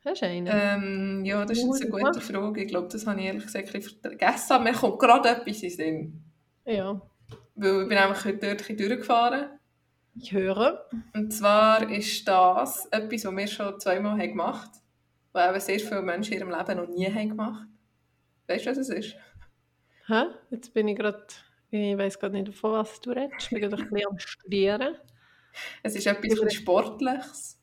Hast 0.05 0.23
du 0.23 0.27
einen? 0.27 0.49
Ähm, 0.51 1.25
ja, 1.25 1.45
das 1.45 1.59
ist 1.59 1.65
jetzt 1.65 1.83
eine 1.83 1.91
Gut 1.91 2.01
gute 2.03 2.21
Frage. 2.21 2.63
Ich 2.63 2.69
glaube, 2.69 2.89
das 2.89 3.07
habe 3.07 3.21
ich 3.21 3.27
ehrlich 3.27 3.45
gesagt 3.45 3.75
ein 3.75 3.83
vergessen. 3.83 4.53
Aber 4.53 4.65
mir 4.65 4.73
kommt 4.73 4.99
gerade 4.99 5.29
etwas 5.29 5.63
in 5.63 5.71
Sinn. 5.71 6.25
ja, 6.65 7.01
Weil 7.55 7.83
ich 7.83 7.89
bin 7.89 7.99
nämlich 7.99 8.25
heute 8.25 8.39
dort 8.39 8.71
ein 8.71 8.77
durchgefahren. 8.77 9.59
ich 10.15 10.33
höre. 10.33 10.87
Und 11.15 11.33
zwar 11.33 11.91
ist 11.91 12.27
das 12.27 12.87
etwas, 12.87 13.25
was 13.25 13.37
wir 13.37 13.47
schon 13.47 13.81
zweimal 13.81 14.13
haben 14.19 14.29
gemacht 14.29 14.71
haben. 15.35 15.55
Was 15.55 15.69
eben 15.69 15.81
sehr 15.81 15.89
viele 15.89 16.03
Menschen 16.03 16.33
in 16.33 16.41
ihrem 16.41 16.51
Leben 16.51 16.77
noch 16.79 16.89
nie 16.89 17.07
haben 17.13 17.29
gemacht 17.29 17.69
Weißt 18.49 18.67
du, 18.67 18.71
was 18.71 18.79
es 18.79 18.89
ist? 18.89 19.17
Hä? 20.11 20.25
Jetzt 20.51 20.75
bin 20.75 20.89
ich 20.89 20.97
gerade, 20.97 21.25
ich 21.71 21.97
weiß 21.97 22.19
gerade 22.19 22.43
nicht, 22.43 22.53
von 22.53 22.73
was 22.73 23.01
du 23.01 23.11
redest. 23.11 23.43
Ich 23.43 23.51
bin 23.51 23.61
gerade 23.61 23.77
ein 23.81 23.91
bisschen 23.91 24.11
am 24.11 24.19
Studieren. 24.19 24.97
Es 25.85 25.95
ist 25.95 26.05
etwas 26.05 26.17
ein 26.17 26.29
bisschen 26.29 26.51
Sportliches. 26.51 27.61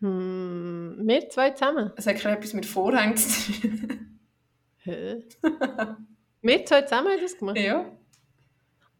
Hm, 0.00 0.96
wir 1.02 1.28
zwei 1.28 1.50
zusammen? 1.50 1.92
Es 1.96 2.06
hat 2.06 2.24
etwas 2.24 2.54
mit 2.54 2.64
Vorhängen 2.64 3.14
zu 3.18 3.52
tun. 3.52 4.18
Hä? 4.78 5.22
wir 6.40 6.64
zwei 6.64 6.82
zusammen 6.82 7.08
haben 7.08 7.20
das 7.20 7.36
gemacht? 7.36 7.58
ja. 7.58 7.92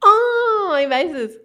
Ah, 0.02 0.78
ich 0.82 0.90
weiß 0.90 1.12
es. 1.14 1.36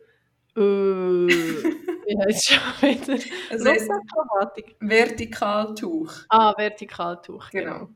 Äh, 0.58 1.28
ich 2.08 2.20
heiße 2.20 2.54
schon 2.56 2.90
wieder. 2.90 3.24
Es 3.50 3.64
Luftakrobatik. 3.64 4.76
Vertikaltuch. 4.82 6.12
Ah, 6.28 6.54
Vertikaltuch. 6.58 7.50
Genau. 7.52 7.88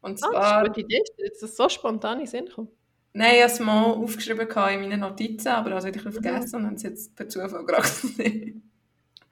Und 0.00 0.22
Ah, 0.22 0.28
das 0.28 0.30
ist 0.30 0.30
zwar... 0.30 0.58
eine 0.58 0.68
gute 0.68 0.80
Idee. 0.80 1.02
Jetzt 1.18 1.42
das 1.42 1.56
so 1.56 1.68
spontan 1.68 2.20
in 2.20 2.26
Sinn 2.26 2.46
gekommen? 2.46 2.68
Nein, 3.12 3.36
ich 3.36 3.42
habe 3.42 3.52
es 3.52 3.60
mal 3.60 3.84
aufgeschrieben 3.84 4.46
in 4.46 4.80
meinen 4.80 5.00
Notizen, 5.00 5.48
aber 5.48 5.70
das 5.70 5.86
habe 5.86 5.96
ich 5.96 6.04
bisschen 6.04 6.22
vergessen 6.22 6.56
und 6.56 6.66
habe 6.66 6.74
es 6.74 6.82
jetzt 6.82 7.16
per 7.16 7.28
Zufall 7.28 7.64
gerade 7.64 7.82
gesehen. 7.82 8.70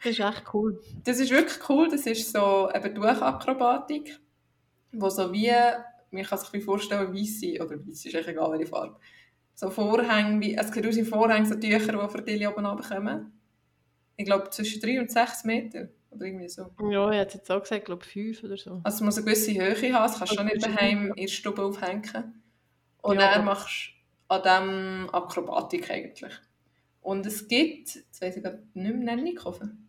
Das 0.03 0.12
ist 0.12 0.20
echt 0.20 0.55
cool. 0.55 0.81
Das 1.05 1.20
ist 1.20 1.31
wirklich 1.31 1.68
cool, 1.68 1.88
das 1.90 2.07
ist 2.07 2.33
so 2.33 2.70
eben 2.74 2.94
Tuchakrobatik, 2.94 4.18
wo 4.92 5.11
so 5.11 5.33
wie, 5.33 5.53
man 6.11 6.22
kann 6.24 6.38
sich 6.38 6.50
bisschen 6.50 6.62
vorstellen, 6.62 7.12
weisse, 7.14 7.62
oder 7.62 7.79
weiss 7.87 8.05
ist 8.07 8.14
eigentlich 8.14 8.29
egal 8.29 8.53
welche 8.53 8.66
Farbe, 8.66 8.96
so 9.55 9.70
Vorhänge, 9.70 10.40
wie, 10.40 10.55
es 10.57 10.72
sieht 10.72 10.87
aus 10.87 10.96
wie 10.96 11.05
Vorhänge, 11.05 11.46
so 11.46 11.55
Tücher, 11.55 11.92
die 11.92 12.09
von 12.09 12.24
der 12.24 12.50
oben 12.50 12.66
runterkommen. 12.66 13.33
Ich 14.16 14.24
glaube 14.24 14.50
zwischen 14.50 14.81
3 14.81 15.00
und 15.00 15.11
6 15.11 15.44
Meter, 15.44 15.88
oder 16.14 16.24
irgendwie 16.27 16.48
so. 16.48 16.70
Ja, 16.90 17.11
ich 17.11 17.18
hätte 17.18 17.38
jetzt 17.38 17.50
auch 17.50 17.61
gesagt, 17.61 17.81
ich 17.81 17.85
glaube 17.85 18.05
fünf 18.05 18.42
oder 18.44 18.57
so. 18.57 18.81
Also 18.85 18.96
es 18.96 19.00
muss 19.00 19.16
eine 19.16 19.27
gewisse 19.27 19.53
Höhe 19.55 19.92
haben, 19.92 20.05
das 20.05 20.18
kannst 20.18 20.33
du 20.33 20.37
schon 20.37 20.46
nicht 20.46 20.64
daheim 20.64 21.09
in 21.16 21.27
der 21.27 21.29
Stube 21.29 21.62
aufhängen. 21.62 22.42
Und 23.03 23.16
Ja, 23.20 23.35
dann 23.35 23.44
machst 23.44 23.90
du 24.29 24.35
an 24.35 24.42
dem 24.42 25.14
Akrobatik 25.14 25.90
eigentlich. 25.90 26.33
Und 27.00 27.27
es 27.27 27.46
gibt, 27.48 27.94
jetzt 27.96 28.22
weiss 28.22 28.37
ich 28.37 28.42
gerade 28.42 28.62
nicht 28.74 28.94
mehr, 28.96 29.16
Nennikhofen. 29.16 29.81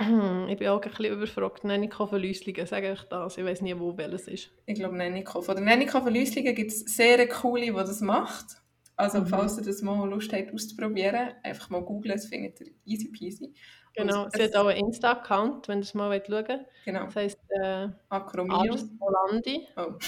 Ich 0.00 0.56
bin 0.56 0.68
auch 0.68 0.80
ein 0.80 0.90
bisschen 0.90 1.12
überfragt. 1.12 1.62
Kann 1.62 2.08
Verläuslungen, 2.08 2.66
sage 2.66 2.92
ich 2.92 3.02
das. 3.10 3.36
Ich 3.36 3.44
weiß 3.44 3.62
nie, 3.62 3.76
wo 3.78 3.96
welches 3.96 4.28
ist. 4.28 4.50
Ich 4.64 4.76
glaube 4.76 4.96
Nennikhofen. 4.96 5.50
Oder 5.54 5.60
Nennikhofen 5.60 6.14
Lüslingen 6.14 6.54
gibt 6.54 6.70
es 6.70 6.80
sehr 6.80 7.28
coole, 7.28 7.66
die 7.66 7.72
das 7.72 8.00
macht. 8.00 8.62
Also 8.96 9.20
Mhm. 9.20 9.26
falls 9.26 9.58
ihr 9.58 9.64
das 9.64 9.82
mal 9.82 10.08
Lust 10.08 10.32
habt 10.32 10.52
auszuprobieren, 10.54 11.32
einfach 11.42 11.70
mal 11.70 11.82
googlen, 11.82 12.16
das 12.16 12.26
findet 12.26 12.60
ihr 12.60 12.68
easy 12.84 13.08
peasy. 13.08 13.52
Genau, 13.98 14.28
sie 14.32 14.42
hat 14.44 14.56
auch 14.56 14.66
einen 14.66 14.86
Insta-Account, 14.86 15.68
wenn 15.68 15.78
ihr 15.78 15.82
es 15.82 15.94
mal 15.94 16.22
schauen 16.24 16.48
wollt. 16.48 16.66
Genau, 16.84 17.04
Das 17.04 17.16
heisst 17.16 17.40
äh, 17.50 17.88
Akromio. 18.08 18.56
Ars 18.56 18.86
Volandi. 18.98 19.66
Oh. 19.76 19.92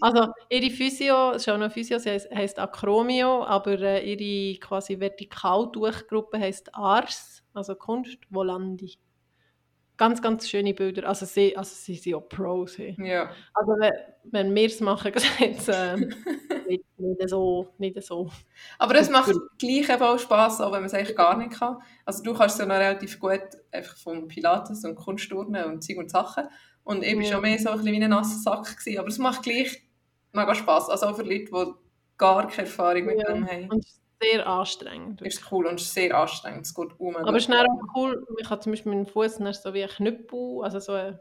Also 0.00 0.32
ihre 0.48 0.70
Physio, 0.70 1.32
es 1.32 1.42
ist 1.42 1.48
auch 1.50 1.58
noch 1.58 1.70
Physio, 1.70 1.98
sie 1.98 2.08
heisst, 2.08 2.30
heisst 2.34 2.58
Acromio, 2.58 3.44
aber 3.44 3.78
äh, 3.78 4.10
ihre 4.10 4.58
quasi 4.58 4.98
Vertikaltuchgruppe 4.98 6.38
heisst 6.38 6.74
Ars, 6.74 7.42
also 7.52 7.74
Kunst 7.74 8.16
Volandi. 8.30 8.96
Ganz, 9.96 10.20
ganz 10.20 10.48
schöne 10.48 10.74
Bilder. 10.74 11.08
Also 11.08 11.24
sie, 11.26 11.56
also 11.56 11.70
sie 11.74 11.94
sind 11.94 12.14
auch 12.14 12.28
Pros. 12.28 12.76
Hey. 12.76 12.96
Ja, 12.98 13.30
Also 13.54 13.72
wenn, 13.78 13.92
wenn 14.24 14.54
wir 14.54 14.66
es 14.66 14.80
machen, 14.80 15.12
sieht 15.16 15.58
es 15.58 15.68
äh, 15.68 15.96
sieht's 16.68 16.84
nicht 16.98 17.28
so, 17.28 17.68
nicht 17.78 18.02
so. 18.02 18.30
Aber 18.78 18.94
es 18.96 19.08
macht 19.08 19.32
gleich 19.58 19.88
eben 19.88 20.02
auch 20.02 20.18
Spass, 20.18 20.60
auch 20.60 20.66
wenn 20.72 20.80
man 20.80 20.84
es 20.86 20.94
eigentlich 20.94 21.16
gar 21.16 21.36
nicht 21.38 21.52
kann. 21.52 21.78
Also 22.04 22.22
du 22.22 22.34
kannst 22.34 22.56
es 22.56 22.60
ja 22.60 22.66
noch 22.66 22.74
relativ 22.76 23.18
gut 23.18 23.40
einfach 23.72 23.96
vom 23.96 24.28
Pilates 24.28 24.84
und 24.84 24.96
Kunstturnen 24.96 25.64
und 25.64 25.82
Zeug 25.82 25.96
und 25.98 26.10
Sachen. 26.10 26.44
Und 26.84 27.02
ich 27.02 27.16
war 27.16 27.22
Ja. 27.22 27.32
schon 27.32 27.42
mehr 27.42 27.58
so 27.58 27.70
ein 27.70 27.78
bisschen 27.78 27.92
wie 27.94 28.04
ein 28.04 28.10
nasser 28.10 28.38
Sack. 28.38 28.78
Gewesen. 28.78 28.98
Aber 28.98 29.08
es 29.08 29.18
macht 29.18 29.42
gleich 29.42 29.82
mega 30.32 30.54
Spass. 30.54 30.88
Also 30.90 31.06
auch 31.06 31.16
für 31.16 31.22
Leute, 31.22 31.46
die 31.46 31.72
gar 32.18 32.46
keine 32.48 32.66
Erfahrung 32.68 33.06
mit 33.06 33.18
Ja. 33.18 33.32
dem 33.32 33.46
haben. 33.46 33.68
Und 33.70 33.84
sehr 34.20 34.46
anstrengend. 34.46 35.22
Ist 35.22 35.50
cool 35.52 35.66
und 35.66 35.80
ist 35.80 35.92
sehr 35.92 36.16
anstrengend. 36.16 36.66
Es 36.66 36.74
geht 36.74 36.98
unmöglich. 36.98 37.28
Aber 37.28 37.36
es 37.36 37.48
ist 37.48 37.54
auch 37.54 37.96
cool, 37.96 38.26
ich 38.40 38.48
kann 38.48 38.60
zum 38.60 38.72
Beispiel 38.72 38.94
mit 38.94 39.06
dem 39.06 39.12
Fuß 39.12 39.36
so 39.62 39.74
wie 39.74 39.82
einen 39.82 39.92
Knüppel, 39.92 40.62
also 40.62 40.78
so 40.80 40.92
einen, 40.92 41.18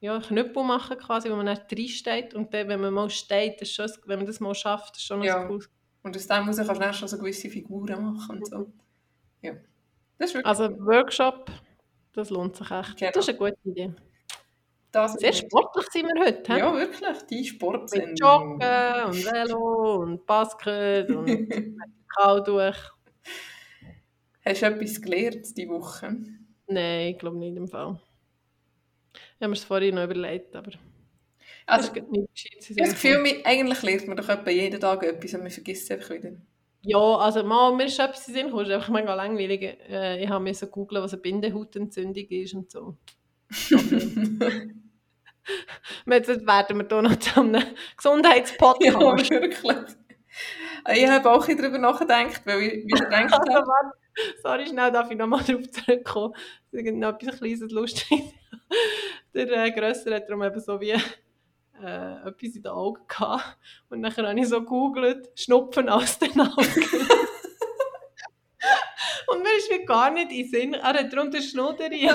ja, 0.00 0.14
einen 0.14 0.22
Knüppel 0.22 0.62
machen 0.64 0.98
quasi, 0.98 1.30
wo 1.30 1.36
man 1.36 1.46
dann 1.46 1.58
reinsteht 1.70 2.34
und 2.34 2.52
dann, 2.54 2.68
wenn 2.68 2.80
man 2.80 2.92
mal 2.92 3.10
steht, 3.10 3.60
ist 3.62 3.72
schon, 3.74 3.90
wenn 4.06 4.18
man 4.18 4.26
das 4.26 4.40
mal 4.40 4.54
schafft, 4.54 4.96
ist 4.96 5.04
schon 5.04 5.22
Ja. 5.22 5.40
ein 5.40 5.48
cooles 5.48 5.70
Und 6.02 6.16
aus 6.16 6.26
dem 6.26 6.44
heraus 6.44 6.56
kannst 6.56 6.70
du 6.70 6.74
dann 6.80 6.94
schon 6.94 7.08
so 7.08 7.18
gewisse 7.18 7.48
Figuren 7.50 8.02
machen 8.14 8.38
und 8.38 8.46
so. 8.46 8.72
Ja. 9.42 9.52
Das 10.18 10.30
ist 10.30 10.34
wirklich 10.34 10.46
Also 10.46 10.70
Workshop, 10.86 11.50
das 12.12 12.30
lohnt 12.30 12.56
sich 12.56 12.70
echt. 12.70 12.96
Genau. 12.98 13.12
Das 13.12 13.28
ist 13.28 13.30
eine 13.30 13.38
gute 13.38 13.58
Idee. 13.64 13.94
Das 14.92 15.14
Sehr 15.14 15.32
sportlich 15.32 15.86
sind 15.92 16.06
wir 16.06 16.24
heute. 16.24 16.52
Ja, 16.58 16.72
wirklich. 16.74 17.18
Die 17.30 17.36
Mit 17.36 17.46
Sportsendung. 17.48 18.14
Joggen 18.16 19.04
und 19.06 19.24
Velo 19.24 19.94
und 20.02 20.26
Basket 20.26 21.10
und 21.10 21.26
Kalduch. 22.16 22.74
Hast 24.44 24.62
du 24.62 24.66
etwas 24.66 25.00
gelernt 25.02 25.56
diese 25.56 25.68
Woche? 25.68 26.16
Nein, 26.68 27.08
ich 27.08 27.18
glaube 27.18 27.36
nicht 27.38 27.56
im 27.56 27.68
Fall. 27.68 28.00
Ich 29.14 29.20
habe 29.42 29.48
mir 29.48 29.54
das 29.56 29.64
vorhin 29.64 29.94
noch 29.96 30.04
überlegt, 30.04 30.54
aber 30.56 30.70
Also, 31.66 31.90
es 31.92 31.96
ist 31.96 32.10
nicht 32.10 32.32
gescheit. 32.32 32.56
ich 32.60 32.68
habe 32.70 32.80
das 32.90 32.90
Gefühl, 33.02 33.24
wir- 33.24 33.46
eigentlich 33.46 33.82
lernt 33.82 34.08
man 34.08 34.16
doch 34.16 34.28
etwa 34.28 34.50
jeden 34.50 34.80
Tag 34.80 35.02
etwas 35.02 35.34
und 35.34 35.40
man 35.42 35.50
vergisst 35.50 35.84
es 35.84 35.90
einfach 35.96 36.10
wieder. 36.14 36.32
Ja, 36.82 36.98
also 37.16 37.42
mal, 37.42 37.74
mir 37.74 37.86
ist 37.86 37.98
etwas 37.98 38.28
in 38.28 38.34
den 38.34 38.42
Sinn 38.42 38.46
gekommen, 38.46 38.62
es 38.62 38.68
ist 38.68 38.74
einfach 38.76 38.92
mega 38.92 39.14
langweilig. 39.14 39.62
Äh, 39.88 40.22
ich 40.22 40.28
habe 40.28 40.44
mir 40.44 40.54
so 40.54 40.68
googeln, 40.68 41.02
was 41.02 41.12
eine 41.12 41.22
Bindehautentzündung 41.22 42.26
ist 42.28 42.54
und 42.54 42.70
so. 42.70 42.96
Jetzt 46.06 46.46
werden 46.46 46.78
wir 46.78 46.86
hier 46.88 47.02
noch 47.02 47.16
zu 47.16 47.40
einem 47.40 47.54
ja, 47.54 47.62
Gesundheitspodcast. 47.96 49.30
wirklich. 49.30 49.76
Ich 50.92 51.08
habe 51.08 51.30
auch 51.30 51.48
ein 51.48 51.56
darüber 51.56 51.78
nachgedacht, 51.78 52.42
weil 52.44 52.62
ich 52.62 52.86
wieder 52.86 53.06
gedacht 53.06 53.32
Also, 53.48 53.52
habe, 53.54 53.92
sorry, 54.42 54.66
schnell 54.66 54.92
darf 54.92 55.10
ich 55.10 55.16
nochmal 55.16 55.42
darauf 55.46 55.70
zurückkommen. 55.70 56.34
Es 56.72 56.82
ist 56.82 56.94
noch 56.94 57.14
etwas 57.14 57.38
kleines 57.38 57.70
Lustiges. 57.70 58.32
Der 59.34 59.64
äh, 59.64 59.70
Grösser 59.70 60.14
hat 60.14 60.28
darum 60.28 60.42
eben 60.42 60.60
so 60.60 60.80
wie 60.80 60.90
äh, 60.90 62.28
etwas 62.28 62.56
in 62.56 62.62
den 62.62 62.72
Augen 62.72 63.02
gehabt. 63.06 63.58
Und 63.88 64.02
dann 64.02 64.16
habe 64.16 64.40
ich 64.40 64.48
so 64.48 64.60
gegoogelt, 64.60 65.30
Schnupfen 65.34 65.88
aus 65.88 66.18
den 66.18 66.40
Augen. 66.40 66.84
Und 69.28 69.42
mir 69.42 69.56
ist 69.58 69.70
wie 69.70 69.84
gar 69.84 70.10
nicht 70.10 70.30
in 70.32 70.48
Sinn, 70.48 70.74
er 70.74 70.94
hat 70.94 71.12
darunter 71.12 71.42
Schnudderi. 71.42 72.08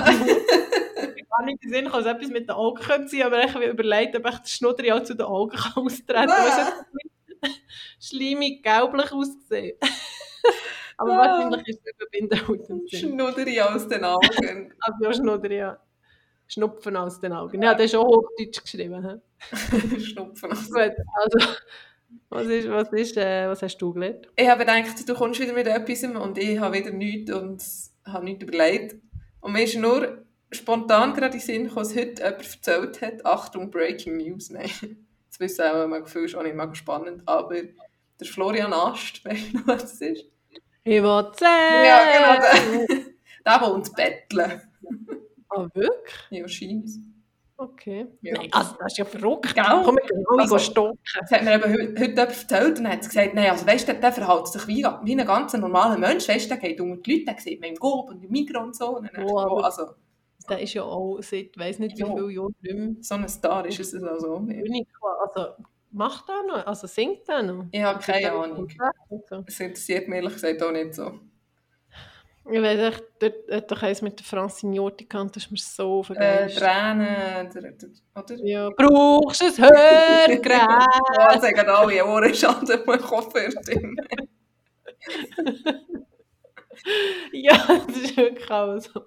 Gar 1.36 1.44
nicht 1.46 1.62
den 1.62 1.70
Sinn, 1.72 1.84
gekommen, 1.84 2.04
dass 2.04 2.14
etwas 2.14 2.28
mit 2.30 2.48
den 2.48 2.56
Augen 2.56 3.08
sein, 3.08 3.22
aber 3.22 3.44
ich 3.44 3.54
habe 3.54 3.64
überlegt, 3.66 4.16
ob 4.16 4.26
ich 4.28 4.38
das 4.38 4.50
Schnudderi 4.52 4.92
auch 4.92 5.02
zu 5.02 5.14
den 5.14 5.26
Augen 5.26 5.56
austreten 5.74 6.28
kann. 6.28 6.30
Ah. 6.30 6.46
Es 6.48 6.56
hat 6.58 6.86
schleimig 8.00 8.62
gelblich 8.62 9.12
ausgesehen. 9.12 9.76
aber 10.96 11.12
Ah. 11.12 11.16
wahrscheinlich 11.18 11.68
ist 11.68 11.80
es 11.84 11.86
eben 11.92 12.10
Bindehautentzündung. 12.10 12.88
Schnudderi 13.28 13.60
aus 13.60 13.88
den 13.88 14.04
Augen. 14.04 14.74
Also 14.80 15.04
ja, 15.04 15.12
Schnudderi, 15.12 15.56
ja. 15.58 15.78
Schnupfen 16.48 16.96
aus 16.96 17.18
den 17.20 17.32
Augen. 17.32 17.62
Ja, 17.62 17.74
das 17.74 17.86
ist 17.86 17.94
auch 17.94 18.04
Hochdeutsch 18.04 18.62
geschrieben. 18.62 19.22
Schnupfen 20.00 20.52
aus 20.52 20.68
Gut, 20.70 20.92
also, 21.14 21.48
was, 22.28 22.46
ist, 22.46 22.68
was, 22.68 22.92
ist, 22.92 23.16
äh, 23.16 23.48
was 23.48 23.62
hast 23.62 23.78
du 23.78 23.92
gelernt? 23.92 24.28
Ich 24.36 24.48
habe 24.48 24.64
gedacht, 24.64 25.08
du 25.08 25.14
kommst 25.14 25.40
wieder 25.40 25.54
mit 25.54 25.66
etwas 25.66 26.04
und 26.04 26.36
ich 26.36 26.58
habe 26.58 26.76
wieder 26.76 26.90
nichts 26.90 27.32
und 27.32 27.62
habe 28.04 28.24
nichts 28.24 28.42
überlegt. 28.44 28.96
Und 29.40 29.52
mir 29.52 29.64
ist 29.64 29.76
nur 29.76 30.24
spontan 30.52 31.14
gerade 31.14 31.34
in 31.34 31.40
Sinn 31.40 31.64
gekommen, 31.64 31.86
dass 31.86 31.96
heute 31.96 32.22
jemand 32.22 32.42
erzählt 32.42 33.02
hat, 33.02 33.26
Achtung, 33.26 33.70
Breaking 33.70 34.16
News, 34.18 34.50
nein, 34.50 34.70
das 35.28 35.40
wissen 35.40 35.64
auch 35.64 35.86
mega 35.86 36.04
viele, 36.06 36.24
ist 36.26 36.34
auch 36.34 36.42
nicht 36.42 36.56
mega 36.56 36.74
spannend, 36.74 37.22
aber 37.26 37.56
der 38.20 38.26
Florian 38.26 38.72
Ast, 38.72 39.24
weißt 39.24 39.52
du 39.52 39.58
noch, 39.58 39.66
was 39.66 39.82
das 39.82 40.00
ist? 40.00 40.24
Ich 40.84 41.02
will 41.02 41.32
sehen! 41.38 41.84
Ja, 41.84 42.00
genau, 42.16 42.86
der, 42.88 43.60
der 43.60 43.66
wohnt 43.66 43.94
betteln. 43.94 44.62
Ah, 45.48 45.68
wirklich? 45.74 46.14
Ja, 46.30 46.48
scheint 46.48 46.88
Okay. 47.62 48.06
Ja. 48.22 48.34
Nein, 48.34 48.48
also 48.50 48.74
das 48.78 48.92
ist 48.92 48.98
ja 48.98 49.04
verrückt. 49.04 49.54
Gell? 49.54 49.64
Komm, 49.84 49.96
wir 49.96 50.02
gehen 50.02 50.24
alle 50.30 50.42
Also- 50.42 50.58
stocken. 50.58 50.98
Das 51.20 51.30
hat 51.30 51.44
mir 51.44 51.54
eben 51.54 51.72
heute, 51.72 52.00
heute 52.00 52.10
jemand 52.10 52.18
erzählt 52.18 52.78
und 52.80 52.88
hat 52.88 53.00
gesagt, 53.02 53.34
nein, 53.34 53.50
also 53.50 53.66
weißt 53.66 53.88
du, 53.88 53.94
der, 53.94 54.12
verhält 54.12 54.48
sich 54.48 54.66
wie, 54.66 54.84
wie 55.04 55.20
ein 55.20 55.26
ganz 55.26 55.52
normaler 55.52 55.96
Mensch, 55.96 56.28
weißt 56.28 56.46
du, 56.46 56.48
der 56.48 56.58
geht 56.58 56.80
unter 56.80 57.00
die 57.00 57.12
Leute, 57.12 57.24
der 57.26 57.38
sieht 57.38 57.60
man 57.60 57.70
im 57.70 57.76
Gob 57.76 58.10
und 58.10 58.24
im 58.24 58.30
Mikro 58.30 58.62
und 58.62 58.74
so. 58.74 58.96
Und 58.96 59.08
dann 59.12 59.24
ich, 59.24 59.32
oh, 59.32 59.58
also, 59.58 59.90
Der 60.48 60.60
ist 60.60 60.74
ja 60.74 60.82
auch 60.82 61.18
seit, 61.22 61.56
weiss 61.58 61.78
nicht 61.78 61.96
wie 61.96 62.00
Ja. 62.00 62.06
viele 62.14 62.30
Jahren 62.30 62.54
nicht 62.60 62.74
mehr 62.74 62.94
so 63.00 63.14
ein 63.14 63.28
Star 63.28 63.66
ist 63.66 63.80
es 63.80 63.94
also. 64.02 64.38
König. 64.40 64.86
Also, 65.20 65.52
macht 65.90 66.28
er 66.28 66.42
noch? 66.46 66.66
Also, 66.66 66.86
singt 66.86 67.28
er 67.28 67.42
noch? 67.42 67.66
Ich 67.70 67.82
habe 67.82 67.98
keine 68.00 68.32
Ahnung. 68.32 68.68
So? 69.28 69.44
Es 69.46 69.60
interessiert 69.60 70.08
mich 70.08 70.16
ehrlich 70.16 70.34
gesagt 70.34 70.62
auch 70.62 70.72
nicht 70.72 70.94
so. 70.94 71.20
Ich 72.50 72.60
weiß 72.60 72.78
echt, 72.92 73.04
dort 73.20 73.34
hat 73.52 73.70
doch 73.70 73.82
eins 73.84 74.02
mit 74.02 74.18
der 74.18 74.26
Francine 74.26 74.74
Jordi 74.74 75.04
gehabt, 75.04 75.36
das 75.36 75.44
ist 75.44 75.52
mir 75.52 75.58
so 75.58 76.00
Äh, 76.00 76.04
vergessen. 76.48 76.58
Tränen, 76.58 77.50
der, 77.54 77.62
der, 77.72 77.88
oder? 78.16 78.44
ja, 78.44 78.68
brauchst 78.76 79.40
du 79.42 79.44
ein 79.44 79.58
Hörgerät? 79.58 80.44
Ja, 81.18 81.38
sagen 81.40 81.68
alle 81.68 82.04
Ohrenschaden 82.04 82.80
auf 82.80 82.84
meinem 82.86 83.00
Koffer 83.00 83.48
drin. 83.48 83.96
ja, 87.32 87.56
das 87.86 87.96
ist 87.96 88.16
wirklich 88.16 88.50
auch 88.50 88.78
so. 88.80 89.02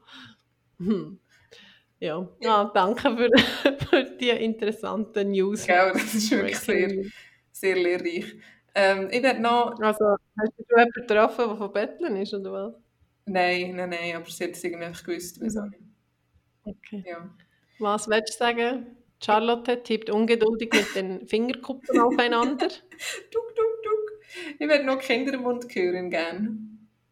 Hm. 0.79 1.19
Ja, 1.99 2.27
ja 2.41 2.71
danke 2.73 3.15
für, 3.15 3.29
für 3.89 4.03
die 4.03 4.29
interessanten 4.29 5.31
News. 5.31 5.65
Gell, 5.65 5.91
das 5.93 6.13
ist 6.13 6.31
wirklich 6.31 6.59
sehr, 6.59 7.05
sehr 7.51 7.75
lehrreich. 7.75 8.35
Ähm, 8.73 9.09
ich 9.11 9.23
werde 9.23 9.41
noch... 9.41 9.79
Also, 9.79 10.15
hast 10.37 10.53
du 10.57 10.63
jemanden 10.69 10.91
getroffen, 10.93 11.47
der 11.47 11.55
von 11.55 11.71
Betteln 11.71 12.15
ist, 12.17 12.33
oder 12.33 12.51
was? 12.51 12.73
Nein, 13.25 13.75
nein, 13.75 13.89
nein, 13.89 14.15
aber 14.15 14.29
sie 14.29 14.43
hat 14.43 14.51
es 14.51 14.63
irgendwie 14.63 14.85
einfach 14.85 15.03
gewusst. 15.03 15.41
Auch 15.41 15.65
nicht. 15.65 15.81
Okay. 16.65 17.03
Ja. 17.07 17.29
Was 17.79 18.07
willst 18.07 18.35
du 18.35 18.37
sagen? 18.37 18.97
Charlotte 19.23 19.81
tippt 19.81 20.09
ungeduldig 20.09 20.71
mit 20.73 20.95
den 20.95 21.27
Fingerkuppen 21.27 21.99
aufeinander. 21.99 22.67
Tuk, 22.67 23.55
tuk, 23.55 23.83
tuk. 23.83 24.11
Ich 24.59 24.67
werde 24.67 24.85
noch 24.85 24.99
Kinder 24.99 25.33
im 25.33 25.41
Mund 25.41 25.65
hören 25.73 26.09
gerne. 26.09 26.57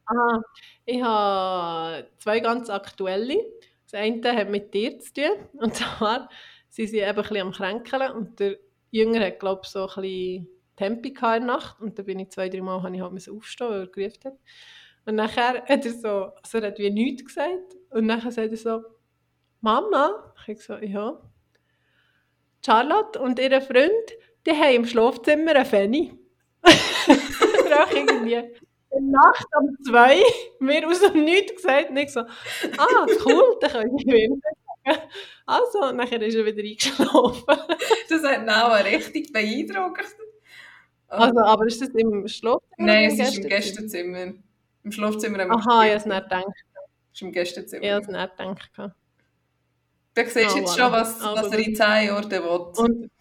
Aha, 0.05 0.43
ich 0.85 1.01
habe 1.01 2.07
zwei 2.17 2.39
ganz 2.41 2.69
aktuelle. 2.69 3.37
Das 3.93 4.01
eine 4.01 4.35
hat 4.35 4.49
mit 4.49 4.73
dir 4.73 4.97
zu 4.99 5.13
tun. 5.13 5.31
Und 5.53 5.75
zwar, 5.75 6.27
sie 6.67 6.87
sind 6.87 7.07
eben 7.07 7.19
ein 7.19 7.41
am 7.41 7.51
Kränkeln 7.51 8.11
und 8.11 8.39
der 8.39 8.57
Jünger 8.89 9.23
hat, 9.23 9.39
glaube 9.39 9.61
ich, 9.63 9.69
so 9.69 9.87
ein 9.87 10.47
Tempi 10.75 11.09
in 11.09 11.15
der 11.15 11.39
Nacht. 11.41 11.79
Und 11.79 11.99
dann 11.99 12.05
bin 12.05 12.17
ich 12.17 12.31
zwei, 12.31 12.49
drei 12.49 12.61
Mal 12.61 12.81
habe 12.81 12.95
ich 12.95 13.01
halt 13.01 13.29
aufstehen, 13.29 13.69
weil 13.69 13.81
er 13.81 13.87
gerufen 13.87 14.19
hat. 14.25 14.39
Und 15.05 15.15
nachher 15.15 15.63
hat 15.65 15.85
er 15.85 15.91
so, 15.91 16.31
also 16.41 16.57
er 16.57 16.67
hat 16.67 16.79
wie 16.79 16.89
nichts 16.89 17.23
gesagt. 17.25 17.75
Und 17.91 18.07
nachher 18.07 18.31
sagt 18.31 18.49
er 18.49 18.57
so, 18.57 18.83
Mama, 19.61 20.33
ich 20.47 20.59
so, 20.59 20.73
ja. 20.77 21.21
Charlotte 22.65 23.19
und 23.19 23.37
ihr 23.37 23.61
Freund, 23.61 23.91
die 24.47 24.51
haben 24.51 24.75
im 24.75 24.85
Schlafzimmer 24.85 25.51
einen 25.55 25.65
Fanny. 25.65 26.17
Irgendwie 27.93 28.43
Nacht 29.01 29.45
um 29.59 29.75
zwei 29.85 30.21
mir 30.59 30.87
aus 30.87 30.99
dem 31.01 31.23
Nichts 31.23 31.55
gesagt 31.61 31.89
und 31.89 31.97
ich 31.97 32.11
so, 32.11 32.21
ah, 32.21 33.05
cool, 33.25 33.57
dann 33.61 33.71
kann 33.71 33.97
ich 33.97 34.05
ihm 34.05 34.41
sagen. 34.85 34.99
Also, 35.45 35.91
nachher 35.93 36.21
ist 36.21 36.35
er 36.35 36.45
wieder 36.45 36.61
eingeschlafen. 36.63 37.43
Das 38.09 38.23
hat 38.23 38.47
auch 38.49 38.85
richtig 38.85 39.31
beeindruckt. 39.33 40.05
Also, 41.07 41.39
aber 41.39 41.65
ist 41.67 41.81
das 41.81 41.89
im 41.89 42.27
Schlafzimmer? 42.27 42.61
Nein, 42.77 43.05
es 43.09 43.19
ist 43.19 43.37
im 43.37 43.47
Gästezimmer? 43.49 44.33
Im 44.83 44.91
Schlafzimmer 44.91 45.39
haben 45.39 45.49
wir 45.49 45.55
Aha, 45.55 45.83
ich 45.85 45.89
habe 45.89 45.95
es 45.97 46.05
nicht 46.05 46.23
gedacht. 46.23 46.45
Es 46.47 47.13
ist 47.13 47.21
im 47.21 47.31
Gästezimmer. 47.31 47.83
Ich 47.83 47.91
habe 47.91 48.01
es 48.01 48.07
nicht 48.07 48.37
gedacht. 48.37 48.95
Da 50.15 50.23
siehst 50.25 50.35
du 50.35 50.39
Ah, 50.39 50.57
jetzt 50.57 50.73
voilà. 50.73 50.77
schon, 50.77 50.91
was, 50.91 51.21
Also 51.21 51.43
was 51.43 51.51
er 51.53 51.59
in 51.59 51.75
10 51.75 51.85
Jahren 52.07 52.31
will. 52.31 52.39
Und 52.77 53.11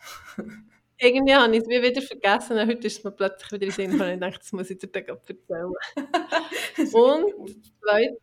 irgendwie 1.03 1.35
habe 1.35 1.55
ich 1.55 1.63
es 1.63 1.69
wie 1.69 1.83
wieder 1.83 2.03
vergessen 2.03 2.59
und 2.59 2.69
heute 2.69 2.87
ist 2.87 2.99
es 2.99 3.05
mir 3.05 3.11
plötzlich 3.11 3.53
wieder 3.53 3.65
in 3.65 3.71
den 3.71 3.73
Sinn 3.73 3.91
gekommen 3.93 4.15
ich 4.15 4.21
dachte, 4.21 4.39
das 4.39 4.53
muss 4.53 4.71
ich 4.71 4.79
dir 4.79 4.87
dann 4.89 5.05
erzählen. 5.05 5.73
Und 6.95 7.49
das 7.49 7.73
Zweite, 7.81 8.17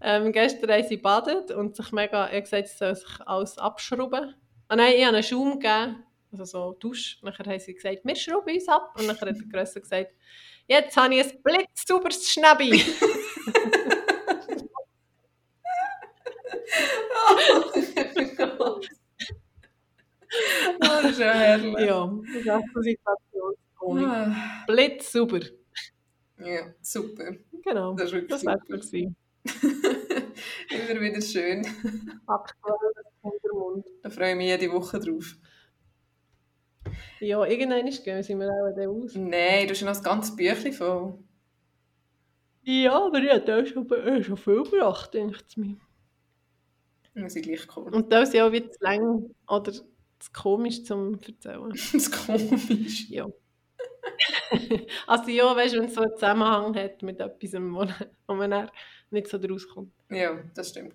ähm, 0.00 0.32
gestern 0.32 0.70
haben 0.70 0.88
sie 0.88 0.96
badet 0.96 1.50
und 1.50 1.76
sich 1.76 1.92
mega, 1.92 2.26
er 2.26 2.36
hat 2.36 2.44
gesagt, 2.44 2.68
sie 2.68 2.76
soll 2.76 2.94
sich 2.94 3.20
alles 3.26 3.58
abschrauben. 3.58 4.34
Ah 4.68 4.76
nein, 4.76 4.94
ich 4.96 5.04
habe 5.04 5.14
einen 5.14 5.22
Schaum 5.22 5.58
gegeben, 5.58 6.04
also 6.32 6.44
so 6.44 6.76
Dusch. 6.78 7.18
Und 7.22 7.38
dann 7.38 7.46
haben 7.46 7.58
sie 7.58 7.74
gesagt, 7.74 8.00
wir 8.02 8.16
schrauben 8.16 8.54
uns 8.54 8.68
ab. 8.68 8.94
Und 8.98 9.06
dann 9.06 9.20
hat 9.20 9.28
der 9.28 9.34
Grösser 9.50 9.80
gesagt, 9.80 10.12
jetzt 10.66 10.96
habe 10.96 11.14
ich 11.14 11.24
ein 11.24 11.42
blitzsauberes 11.42 12.28
Schnäbi. 12.28 12.82
Oh, 20.82 21.02
das 21.02 21.09
ist 21.20 21.26
ja 21.26 21.32
herrlich. 21.32 21.74
ja, 21.78 22.06
das 22.06 22.44
ist 22.44 22.48
eine 22.50 22.82
Situation. 22.82 23.54
Wohnung. 23.80 24.06
Ah, 24.06 24.64
Blitzsauber. 24.66 25.40
ja, 26.38 26.74
super. 26.82 27.36
Genau, 27.64 27.94
Das 27.94 28.12
ist 28.12 28.30
das 28.30 28.44
wäre 28.44 28.58
super. 28.58 28.78
es. 28.78 28.92
Immer 30.90 31.00
wieder 31.00 31.20
schön. 31.20 31.66
Mund. 33.52 33.86
Da 34.02 34.10
freue 34.10 34.30
ich 34.30 34.36
mich 34.36 34.46
jede 34.46 34.72
Woche 34.72 34.98
drauf. 34.98 35.36
Ja, 37.20 37.44
irgendwann 37.44 37.90
gehen 37.90 38.22
sind 38.22 38.40
wir 38.40 38.48
auch 38.48 38.74
dann 38.74 38.88
aus. 38.88 39.14
Nein, 39.14 39.66
du 39.66 39.72
hast 39.72 39.80
ja 39.80 39.86
noch 39.86 39.94
das 39.94 40.02
ganze 40.02 40.34
Büchlein 40.34 40.72
voll. 40.72 41.18
Ja, 42.62 43.06
aber 43.06 43.18
ich 43.18 43.30
habe 43.30 43.66
schon, 43.66 43.90
äh, 43.90 44.22
schon 44.22 44.36
viel 44.36 44.62
gebracht, 44.62 45.14
denke 45.14 45.38
ich 45.48 45.56
mir. 45.56 45.76
Muss 47.14 47.36
ich 47.36 47.42
gleich 47.42 47.66
kommen. 47.66 47.92
Und 47.92 48.12
da 48.12 48.22
ist 48.22 48.32
ja 48.34 48.46
auch 48.46 48.52
wieder 48.52 48.70
zu 48.70 48.78
lang 48.82 49.34
oder 49.48 49.72
zu 50.20 50.30
komisch 50.32 50.84
zum 50.84 51.14
Erzählen. 51.14 51.70
Das 51.70 51.94
ist 51.94 52.26
komisch. 52.26 53.08
Ja. 53.10 53.26
also 55.06 55.30
ja, 55.30 55.54
weißt 55.56 55.74
du, 55.74 55.78
wenn 55.78 55.86
es 55.86 55.94
so 55.94 56.02
einen 56.02 56.14
Zusammenhang 56.14 56.74
hat 56.76 57.02
mit 57.02 57.20
etwas, 57.20 57.52
wo, 57.54 57.86
wo 58.26 58.34
man 58.34 58.50
dann 58.50 58.70
nicht 59.10 59.28
so 59.28 59.38
draus 59.38 59.66
kommt. 59.68 59.92
Ja, 60.10 60.38
das 60.54 60.70
stimmt. 60.70 60.94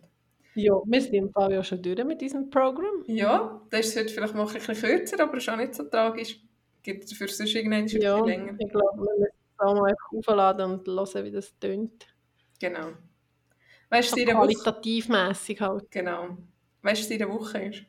Ja, 0.56 0.74
wir 0.86 1.02
sind 1.02 1.14
im 1.14 1.32
Fall 1.32 1.52
ja 1.52 1.64
schon 1.64 1.82
durch 1.82 2.04
mit 2.06 2.22
diesem 2.22 2.50
Programm. 2.50 3.04
Ja, 3.08 3.62
das 3.70 3.88
ist 3.88 3.98
heute 3.98 4.10
vielleicht 4.14 4.36
mal 4.36 4.48
ein 4.48 4.54
bisschen 4.54 4.76
kürzer, 4.76 5.22
aber 5.22 5.38
ist 5.38 5.50
auch 5.50 5.58
nicht 5.58 5.76
so 5.76 5.84
tragisch. 5.84 6.40
Gibt 6.82 7.12
dafür 7.12 7.28
sonst 7.28 7.56
irgendwann 7.56 7.90
schon 7.90 8.02
Ja, 8.02 8.24
länger. 8.24 8.54
ich 8.58 8.70
glaube, 8.70 8.98
wir 8.98 9.18
müssen 9.20 9.34
es 9.54 9.60
auch 9.60 9.74
mal 9.74 9.90
einfach 9.90 10.12
aufladen 10.18 10.72
und 10.72 10.88
hören, 10.88 11.26
wie 11.26 11.32
das 11.32 11.58
tönt. 11.60 12.08
Genau. 12.60 12.92
Weißt 13.90 14.12
du, 14.16 14.20
So 14.20 14.26
der 14.26 14.36
Woche... 14.36 14.54
qualitativmässig 14.54 15.60
halt. 15.62 15.92
Genau. 15.92 16.38
Weißt 16.84 17.02
du, 17.02 17.06
was 17.06 17.12
in 17.12 17.18
der 17.20 17.30
Woche 17.30 17.58
ist? 17.66 17.84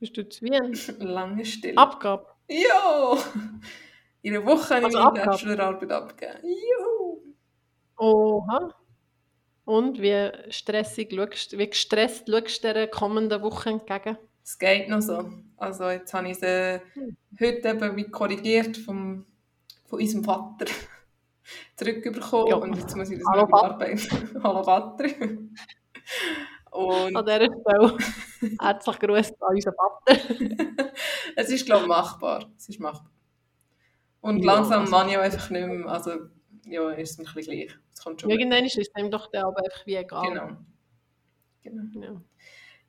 Bist 0.00 0.16
du 0.16 0.28
zu 0.28 0.44
Wien? 0.44 0.76
Lange 1.00 1.44
Stille. 1.44 1.76
Abgabe. 1.76 2.26
Ja! 2.48 3.16
In 4.22 4.32
der 4.32 4.44
Woche 4.46 4.76
habe 4.76 4.80
ich 4.88 4.96
Also 4.96 4.98
meine 4.98 5.08
Abgabe. 5.08 5.30
Bachelorarbeit 5.30 5.92
abgegeben. 5.92 6.38
Juhu! 6.44 7.22
Oha. 7.96 8.74
Und 9.64 10.00
wie 10.00 10.30
stressig 10.50 11.12
schaust, 11.14 11.58
wie 11.58 11.68
gestresst 11.68 12.28
schaust 12.30 12.64
du 12.64 12.68
dieser 12.68 12.86
kommenden 12.86 13.42
Woche 13.42 13.70
entgegen? 13.70 14.16
Es 14.42 14.58
geht 14.58 14.88
noch 14.88 15.02
so. 15.02 15.30
Also 15.58 15.90
jetzt 15.90 16.14
habe 16.14 16.30
ich 16.30 16.38
sie 16.38 16.80
heute 17.40 17.68
eben 17.68 17.96
wie 17.96 18.08
korrigiert 18.10 18.76
vom, 18.78 19.26
von 19.84 20.00
unserem 20.00 20.24
Vater 20.24 20.64
zurückbekommen 21.76 22.46
Ja. 22.48 22.56
und 22.56 22.76
jetzt 22.76 22.96
muss 22.96 23.10
ich 23.10 23.18
das 23.18 23.26
Hallo, 23.28 23.42
noch 23.42 23.48
überarbeiten. 23.48 24.40
Hallo 24.42 24.62
Vater. 24.62 25.04
Und 26.70 27.16
An 27.16 27.26
dieser 27.26 27.44
Stelle 27.44 27.96
herzlich 28.60 28.98
Gruß 28.98 29.32
an 29.40 29.54
unseren 29.54 29.74
Vater. 29.74 30.20
es 31.36 31.50
ist 31.50 31.66
glaube 31.66 31.82
ich 31.82 31.88
machbar. 31.88 32.50
Es 32.56 32.68
ist 32.68 32.80
machbar. 32.80 33.10
Und 34.20 34.38
Ja, 34.44 34.54
langsam 34.54 34.80
also- 34.80 34.90
man 34.90 35.08
ja 35.08 35.20
einfach 35.20 35.50
nicht 35.50 35.66
mehr, 35.66 35.86
also 35.86 36.12
ja, 36.66 36.90
ist 36.90 37.12
es 37.12 37.18
ein 37.18 37.24
bisschen 37.34 37.54
gleich. 37.54 37.78
Es 37.92 38.02
kommt 38.02 38.20
schon. 38.20 38.30
Irgendwann 38.30 38.64
ist 38.64 38.76
es 38.78 38.88
ihm 38.96 39.10
doch 39.10 39.30
dann 39.30 39.44
aber 39.44 39.58
einfach 39.64 39.86
wie 39.86 39.94
egal. 39.96 40.28
Genau. 40.28 40.56
genau. 41.62 42.06
Ja. 42.06 42.22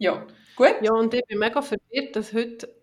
Ja, 0.01 0.27
gut. 0.55 0.75
ja, 0.81 0.93
und 0.93 1.13
ich 1.13 1.25
bin 1.25 1.39
mega 1.39 1.61
verwirrt, 1.61 2.15
dass 2.15 2.33
heute 2.33 2.73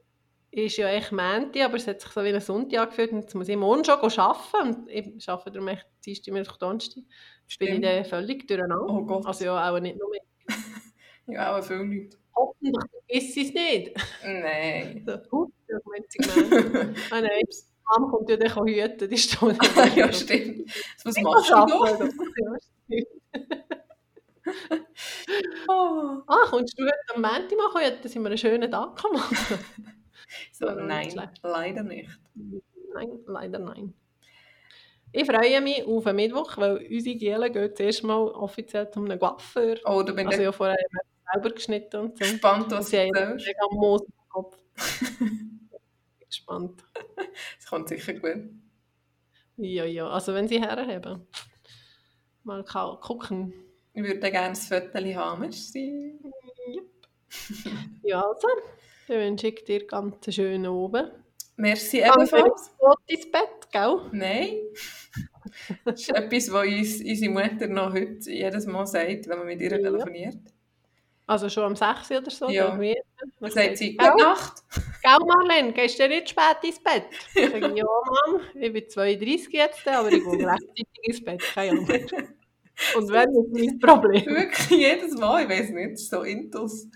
ist 0.50 0.76
ja 0.76 0.88
echt 0.88 1.12
Montag, 1.12 1.64
aber 1.64 1.76
es 1.76 1.86
hat 1.86 2.00
sich 2.00 2.10
so 2.10 2.22
wie 2.24 2.32
ein 2.32 2.40
Sonntag 2.40 2.78
angefühlt 2.80 3.12
und 3.12 3.20
jetzt 3.22 3.34
muss 3.34 3.48
ich 3.48 3.56
morgen 3.56 3.84
schon 3.84 3.94
arbeiten 3.94 4.84
und 4.84 4.88
ich 4.88 5.28
arbeite 5.28 5.52
darum 5.52 5.68
echt 5.68 5.86
Dienstag, 6.04 6.32
Mittwoch, 6.32 6.56
Donnerstag. 6.56 7.04
Bin 7.58 7.74
ich 7.74 7.80
dann 7.80 8.04
völlig 8.04 8.46
durcheinander. 8.46 8.86
Oh 8.88 9.04
Gott. 9.04 9.26
Also 9.26 9.44
ja, 9.44 9.70
auch 9.70 9.78
nicht 9.80 9.98
nur 9.98 10.10
mehr. 10.10 10.20
Ja, 11.28 11.56
auch 11.56 11.62
viele 11.64 11.82
Leute. 11.82 12.16
Hoffentlich 12.36 12.90
ist 13.08 13.36
es 13.36 13.52
nicht. 13.54 13.96
Nein. 14.22 15.04
Gut, 15.30 15.52
ja, 15.68 15.78
Montag, 15.84 16.94
Ah 17.10 17.20
nein, 17.20 17.30
die 17.48 17.56
Mama 17.88 18.10
kommt 18.10 18.28
ja 18.28 18.36
dann 18.36 18.66
hüten, 18.66 19.08
die 19.08 19.18
Stunde. 19.18 19.58
ja, 19.96 20.12
stimmt. 20.12 20.70
Was 21.04 21.16
Ich 21.16 21.22
machst 21.22 21.50
du 21.50 22.10
stimmt. 22.10 23.06
Oh. 25.68 26.22
Ah, 26.28 26.46
kommst 26.50 26.78
du 26.78 26.84
heute 26.84 27.14
am 27.14 27.22
Montag 27.22 27.56
machen? 27.58 27.82
Ja, 27.82 27.90
dass 27.90 28.14
wir 28.14 28.24
einen 28.26 28.38
schönen 28.38 28.70
Tag 28.70 29.02
machen 29.12 29.58
So, 30.52 30.70
nein, 30.70 31.10
schlecht. 31.10 31.40
leider 31.42 31.82
nicht. 31.82 32.10
Nein, 32.94 33.18
leider 33.26 33.58
nein. 33.58 33.94
Ich 35.12 35.24
freue 35.26 35.60
mich 35.60 35.84
auf 35.86 36.04
den 36.04 36.16
Mittwoch, 36.16 36.56
weil 36.58 36.86
unsere 36.90 37.16
Giele 37.16 37.50
geht 37.50 37.76
zuerst 37.76 38.04
mal 38.04 38.28
offiziell 38.28 38.90
zum 38.90 39.08
Coiffeur. 39.18 39.76
Oh, 39.84 40.02
da 40.02 40.12
bin 40.12 40.26
ich 40.26 40.32
Also 40.32 40.42
ja, 40.42 40.52
vorher 40.52 40.76
selber 41.32 41.50
geschnitten 41.50 41.96
und 42.00 42.18
so. 42.18 42.24
gespannt, 42.24 42.70
was 42.70 42.90
Sie 42.90 42.96
du 42.96 43.02
erzählst. 43.02 43.46
mega 43.46 43.66
Moos 43.70 44.02
im 44.02 44.28
Kopf. 44.28 44.58
Ich 46.18 46.38
gespannt. 46.38 46.82
Es 47.58 47.66
kommt 47.66 47.88
sicher 47.88 48.14
gut. 48.14 48.50
Ja, 49.56 49.84
ja, 49.84 50.08
also 50.08 50.34
wenn 50.34 50.48
sie 50.48 50.60
herhaben. 50.60 51.26
Mal 52.42 52.64
gucken. 52.64 53.54
Ich 53.94 54.02
würde 54.02 54.18
gerne 54.18 54.48
ein 54.48 54.56
Foto 54.56 54.98
haben. 55.14 55.40
Merci. 55.40 56.18
Ja, 58.02 58.22
also, 58.22 58.48
dann 59.08 59.18
wünsche 59.18 59.48
ich 59.48 59.64
dir 59.64 59.86
ganz 59.86 60.34
schönen 60.34 60.66
Abend. 60.66 61.12
Merci 61.56 62.00
ebenfalls. 62.02 62.74
gut 62.78 62.98
ins 63.06 63.30
Bett, 63.30 63.70
gell? 63.72 64.00
Nein. 64.12 64.58
Das 65.84 66.00
ist 66.00 66.10
etwas, 66.10 66.52
was 66.52 66.66
uns 66.66 67.00
unsere 67.00 67.32
Mutter 67.32 67.66
noch 67.68 67.92
heute 67.92 68.30
jedes 68.30 68.66
Mal 68.66 68.86
sagt, 68.86 69.28
wenn 69.28 69.38
man 69.38 69.46
mit 69.46 69.60
ihr 69.60 69.70
telefoniert. 69.70 70.38
Also 71.26 71.48
schon 71.48 71.64
um 71.64 71.74
6 71.76 72.10
Uhr 72.10 72.18
oder 72.18 72.30
so? 72.30 72.48
Ja. 72.48 72.78
Dann 73.40 73.50
sagt 73.50 73.78
sie, 73.78 73.96
gute 73.96 74.16
Nacht. 74.16 74.62
Gell, 75.02 75.18
Marlene, 75.26 75.72
gehst 75.72 75.98
du 75.98 76.08
nicht 76.08 76.30
spät 76.30 76.58
ins 76.62 76.80
Bett? 76.80 77.04
Ich 77.34 77.50
sage, 77.50 77.74
ja, 77.74 77.84
Mom, 77.84 78.40
ich 78.54 78.72
bin 78.72 78.88
32 78.88 79.52
jetzt, 79.52 79.88
aber 79.88 80.12
ich 80.12 80.22
gehe 80.22 80.46
rechtzeitig 80.46 80.86
ins 81.02 81.24
Bett, 81.24 81.40
keine 81.40 81.78
Angst. 81.80 82.14
Und 82.94 83.10
wenn, 83.10 83.30
ist 83.30 83.52
mein 83.52 83.78
Problem. 83.78 84.26
Wirklich 84.26 84.70
jedes 84.70 85.14
Mal, 85.18 85.42
ich 85.42 85.48
weiß 85.48 85.70
nicht, 85.70 85.98
so 85.98 86.22
intus. 86.22 86.86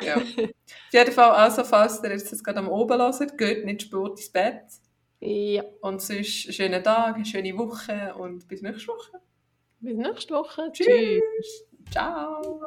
Ja. 0.00 0.16
Auf 0.16 0.24
jeden 0.92 1.12
Fall, 1.12 1.30
also, 1.32 1.64
falls 1.64 2.02
ihr 2.04 2.10
jetzt 2.10 2.30
das 2.30 2.42
gerade 2.44 2.58
am 2.60 2.68
Oben 2.68 3.00
hört, 3.00 3.36
geht 3.38 3.64
nicht 3.64 3.82
spät 3.82 4.10
ins 4.10 4.30
Bett. 4.30 4.62
Ja, 5.20 5.62
Und 5.80 6.00
sonst 6.02 6.46
einen 6.46 6.52
schönen 6.52 6.82
Tag, 6.84 7.16
eine 7.16 7.24
schöne 7.24 7.56
Woche 7.56 8.14
und 8.16 8.46
bis 8.46 8.62
nächste 8.62 8.88
Woche. 8.88 9.20
bis 9.80 9.96
nächste 9.96 10.34
Woche. 10.34 10.70
Tschüss. 10.72 11.66
Ciao. 11.90 12.62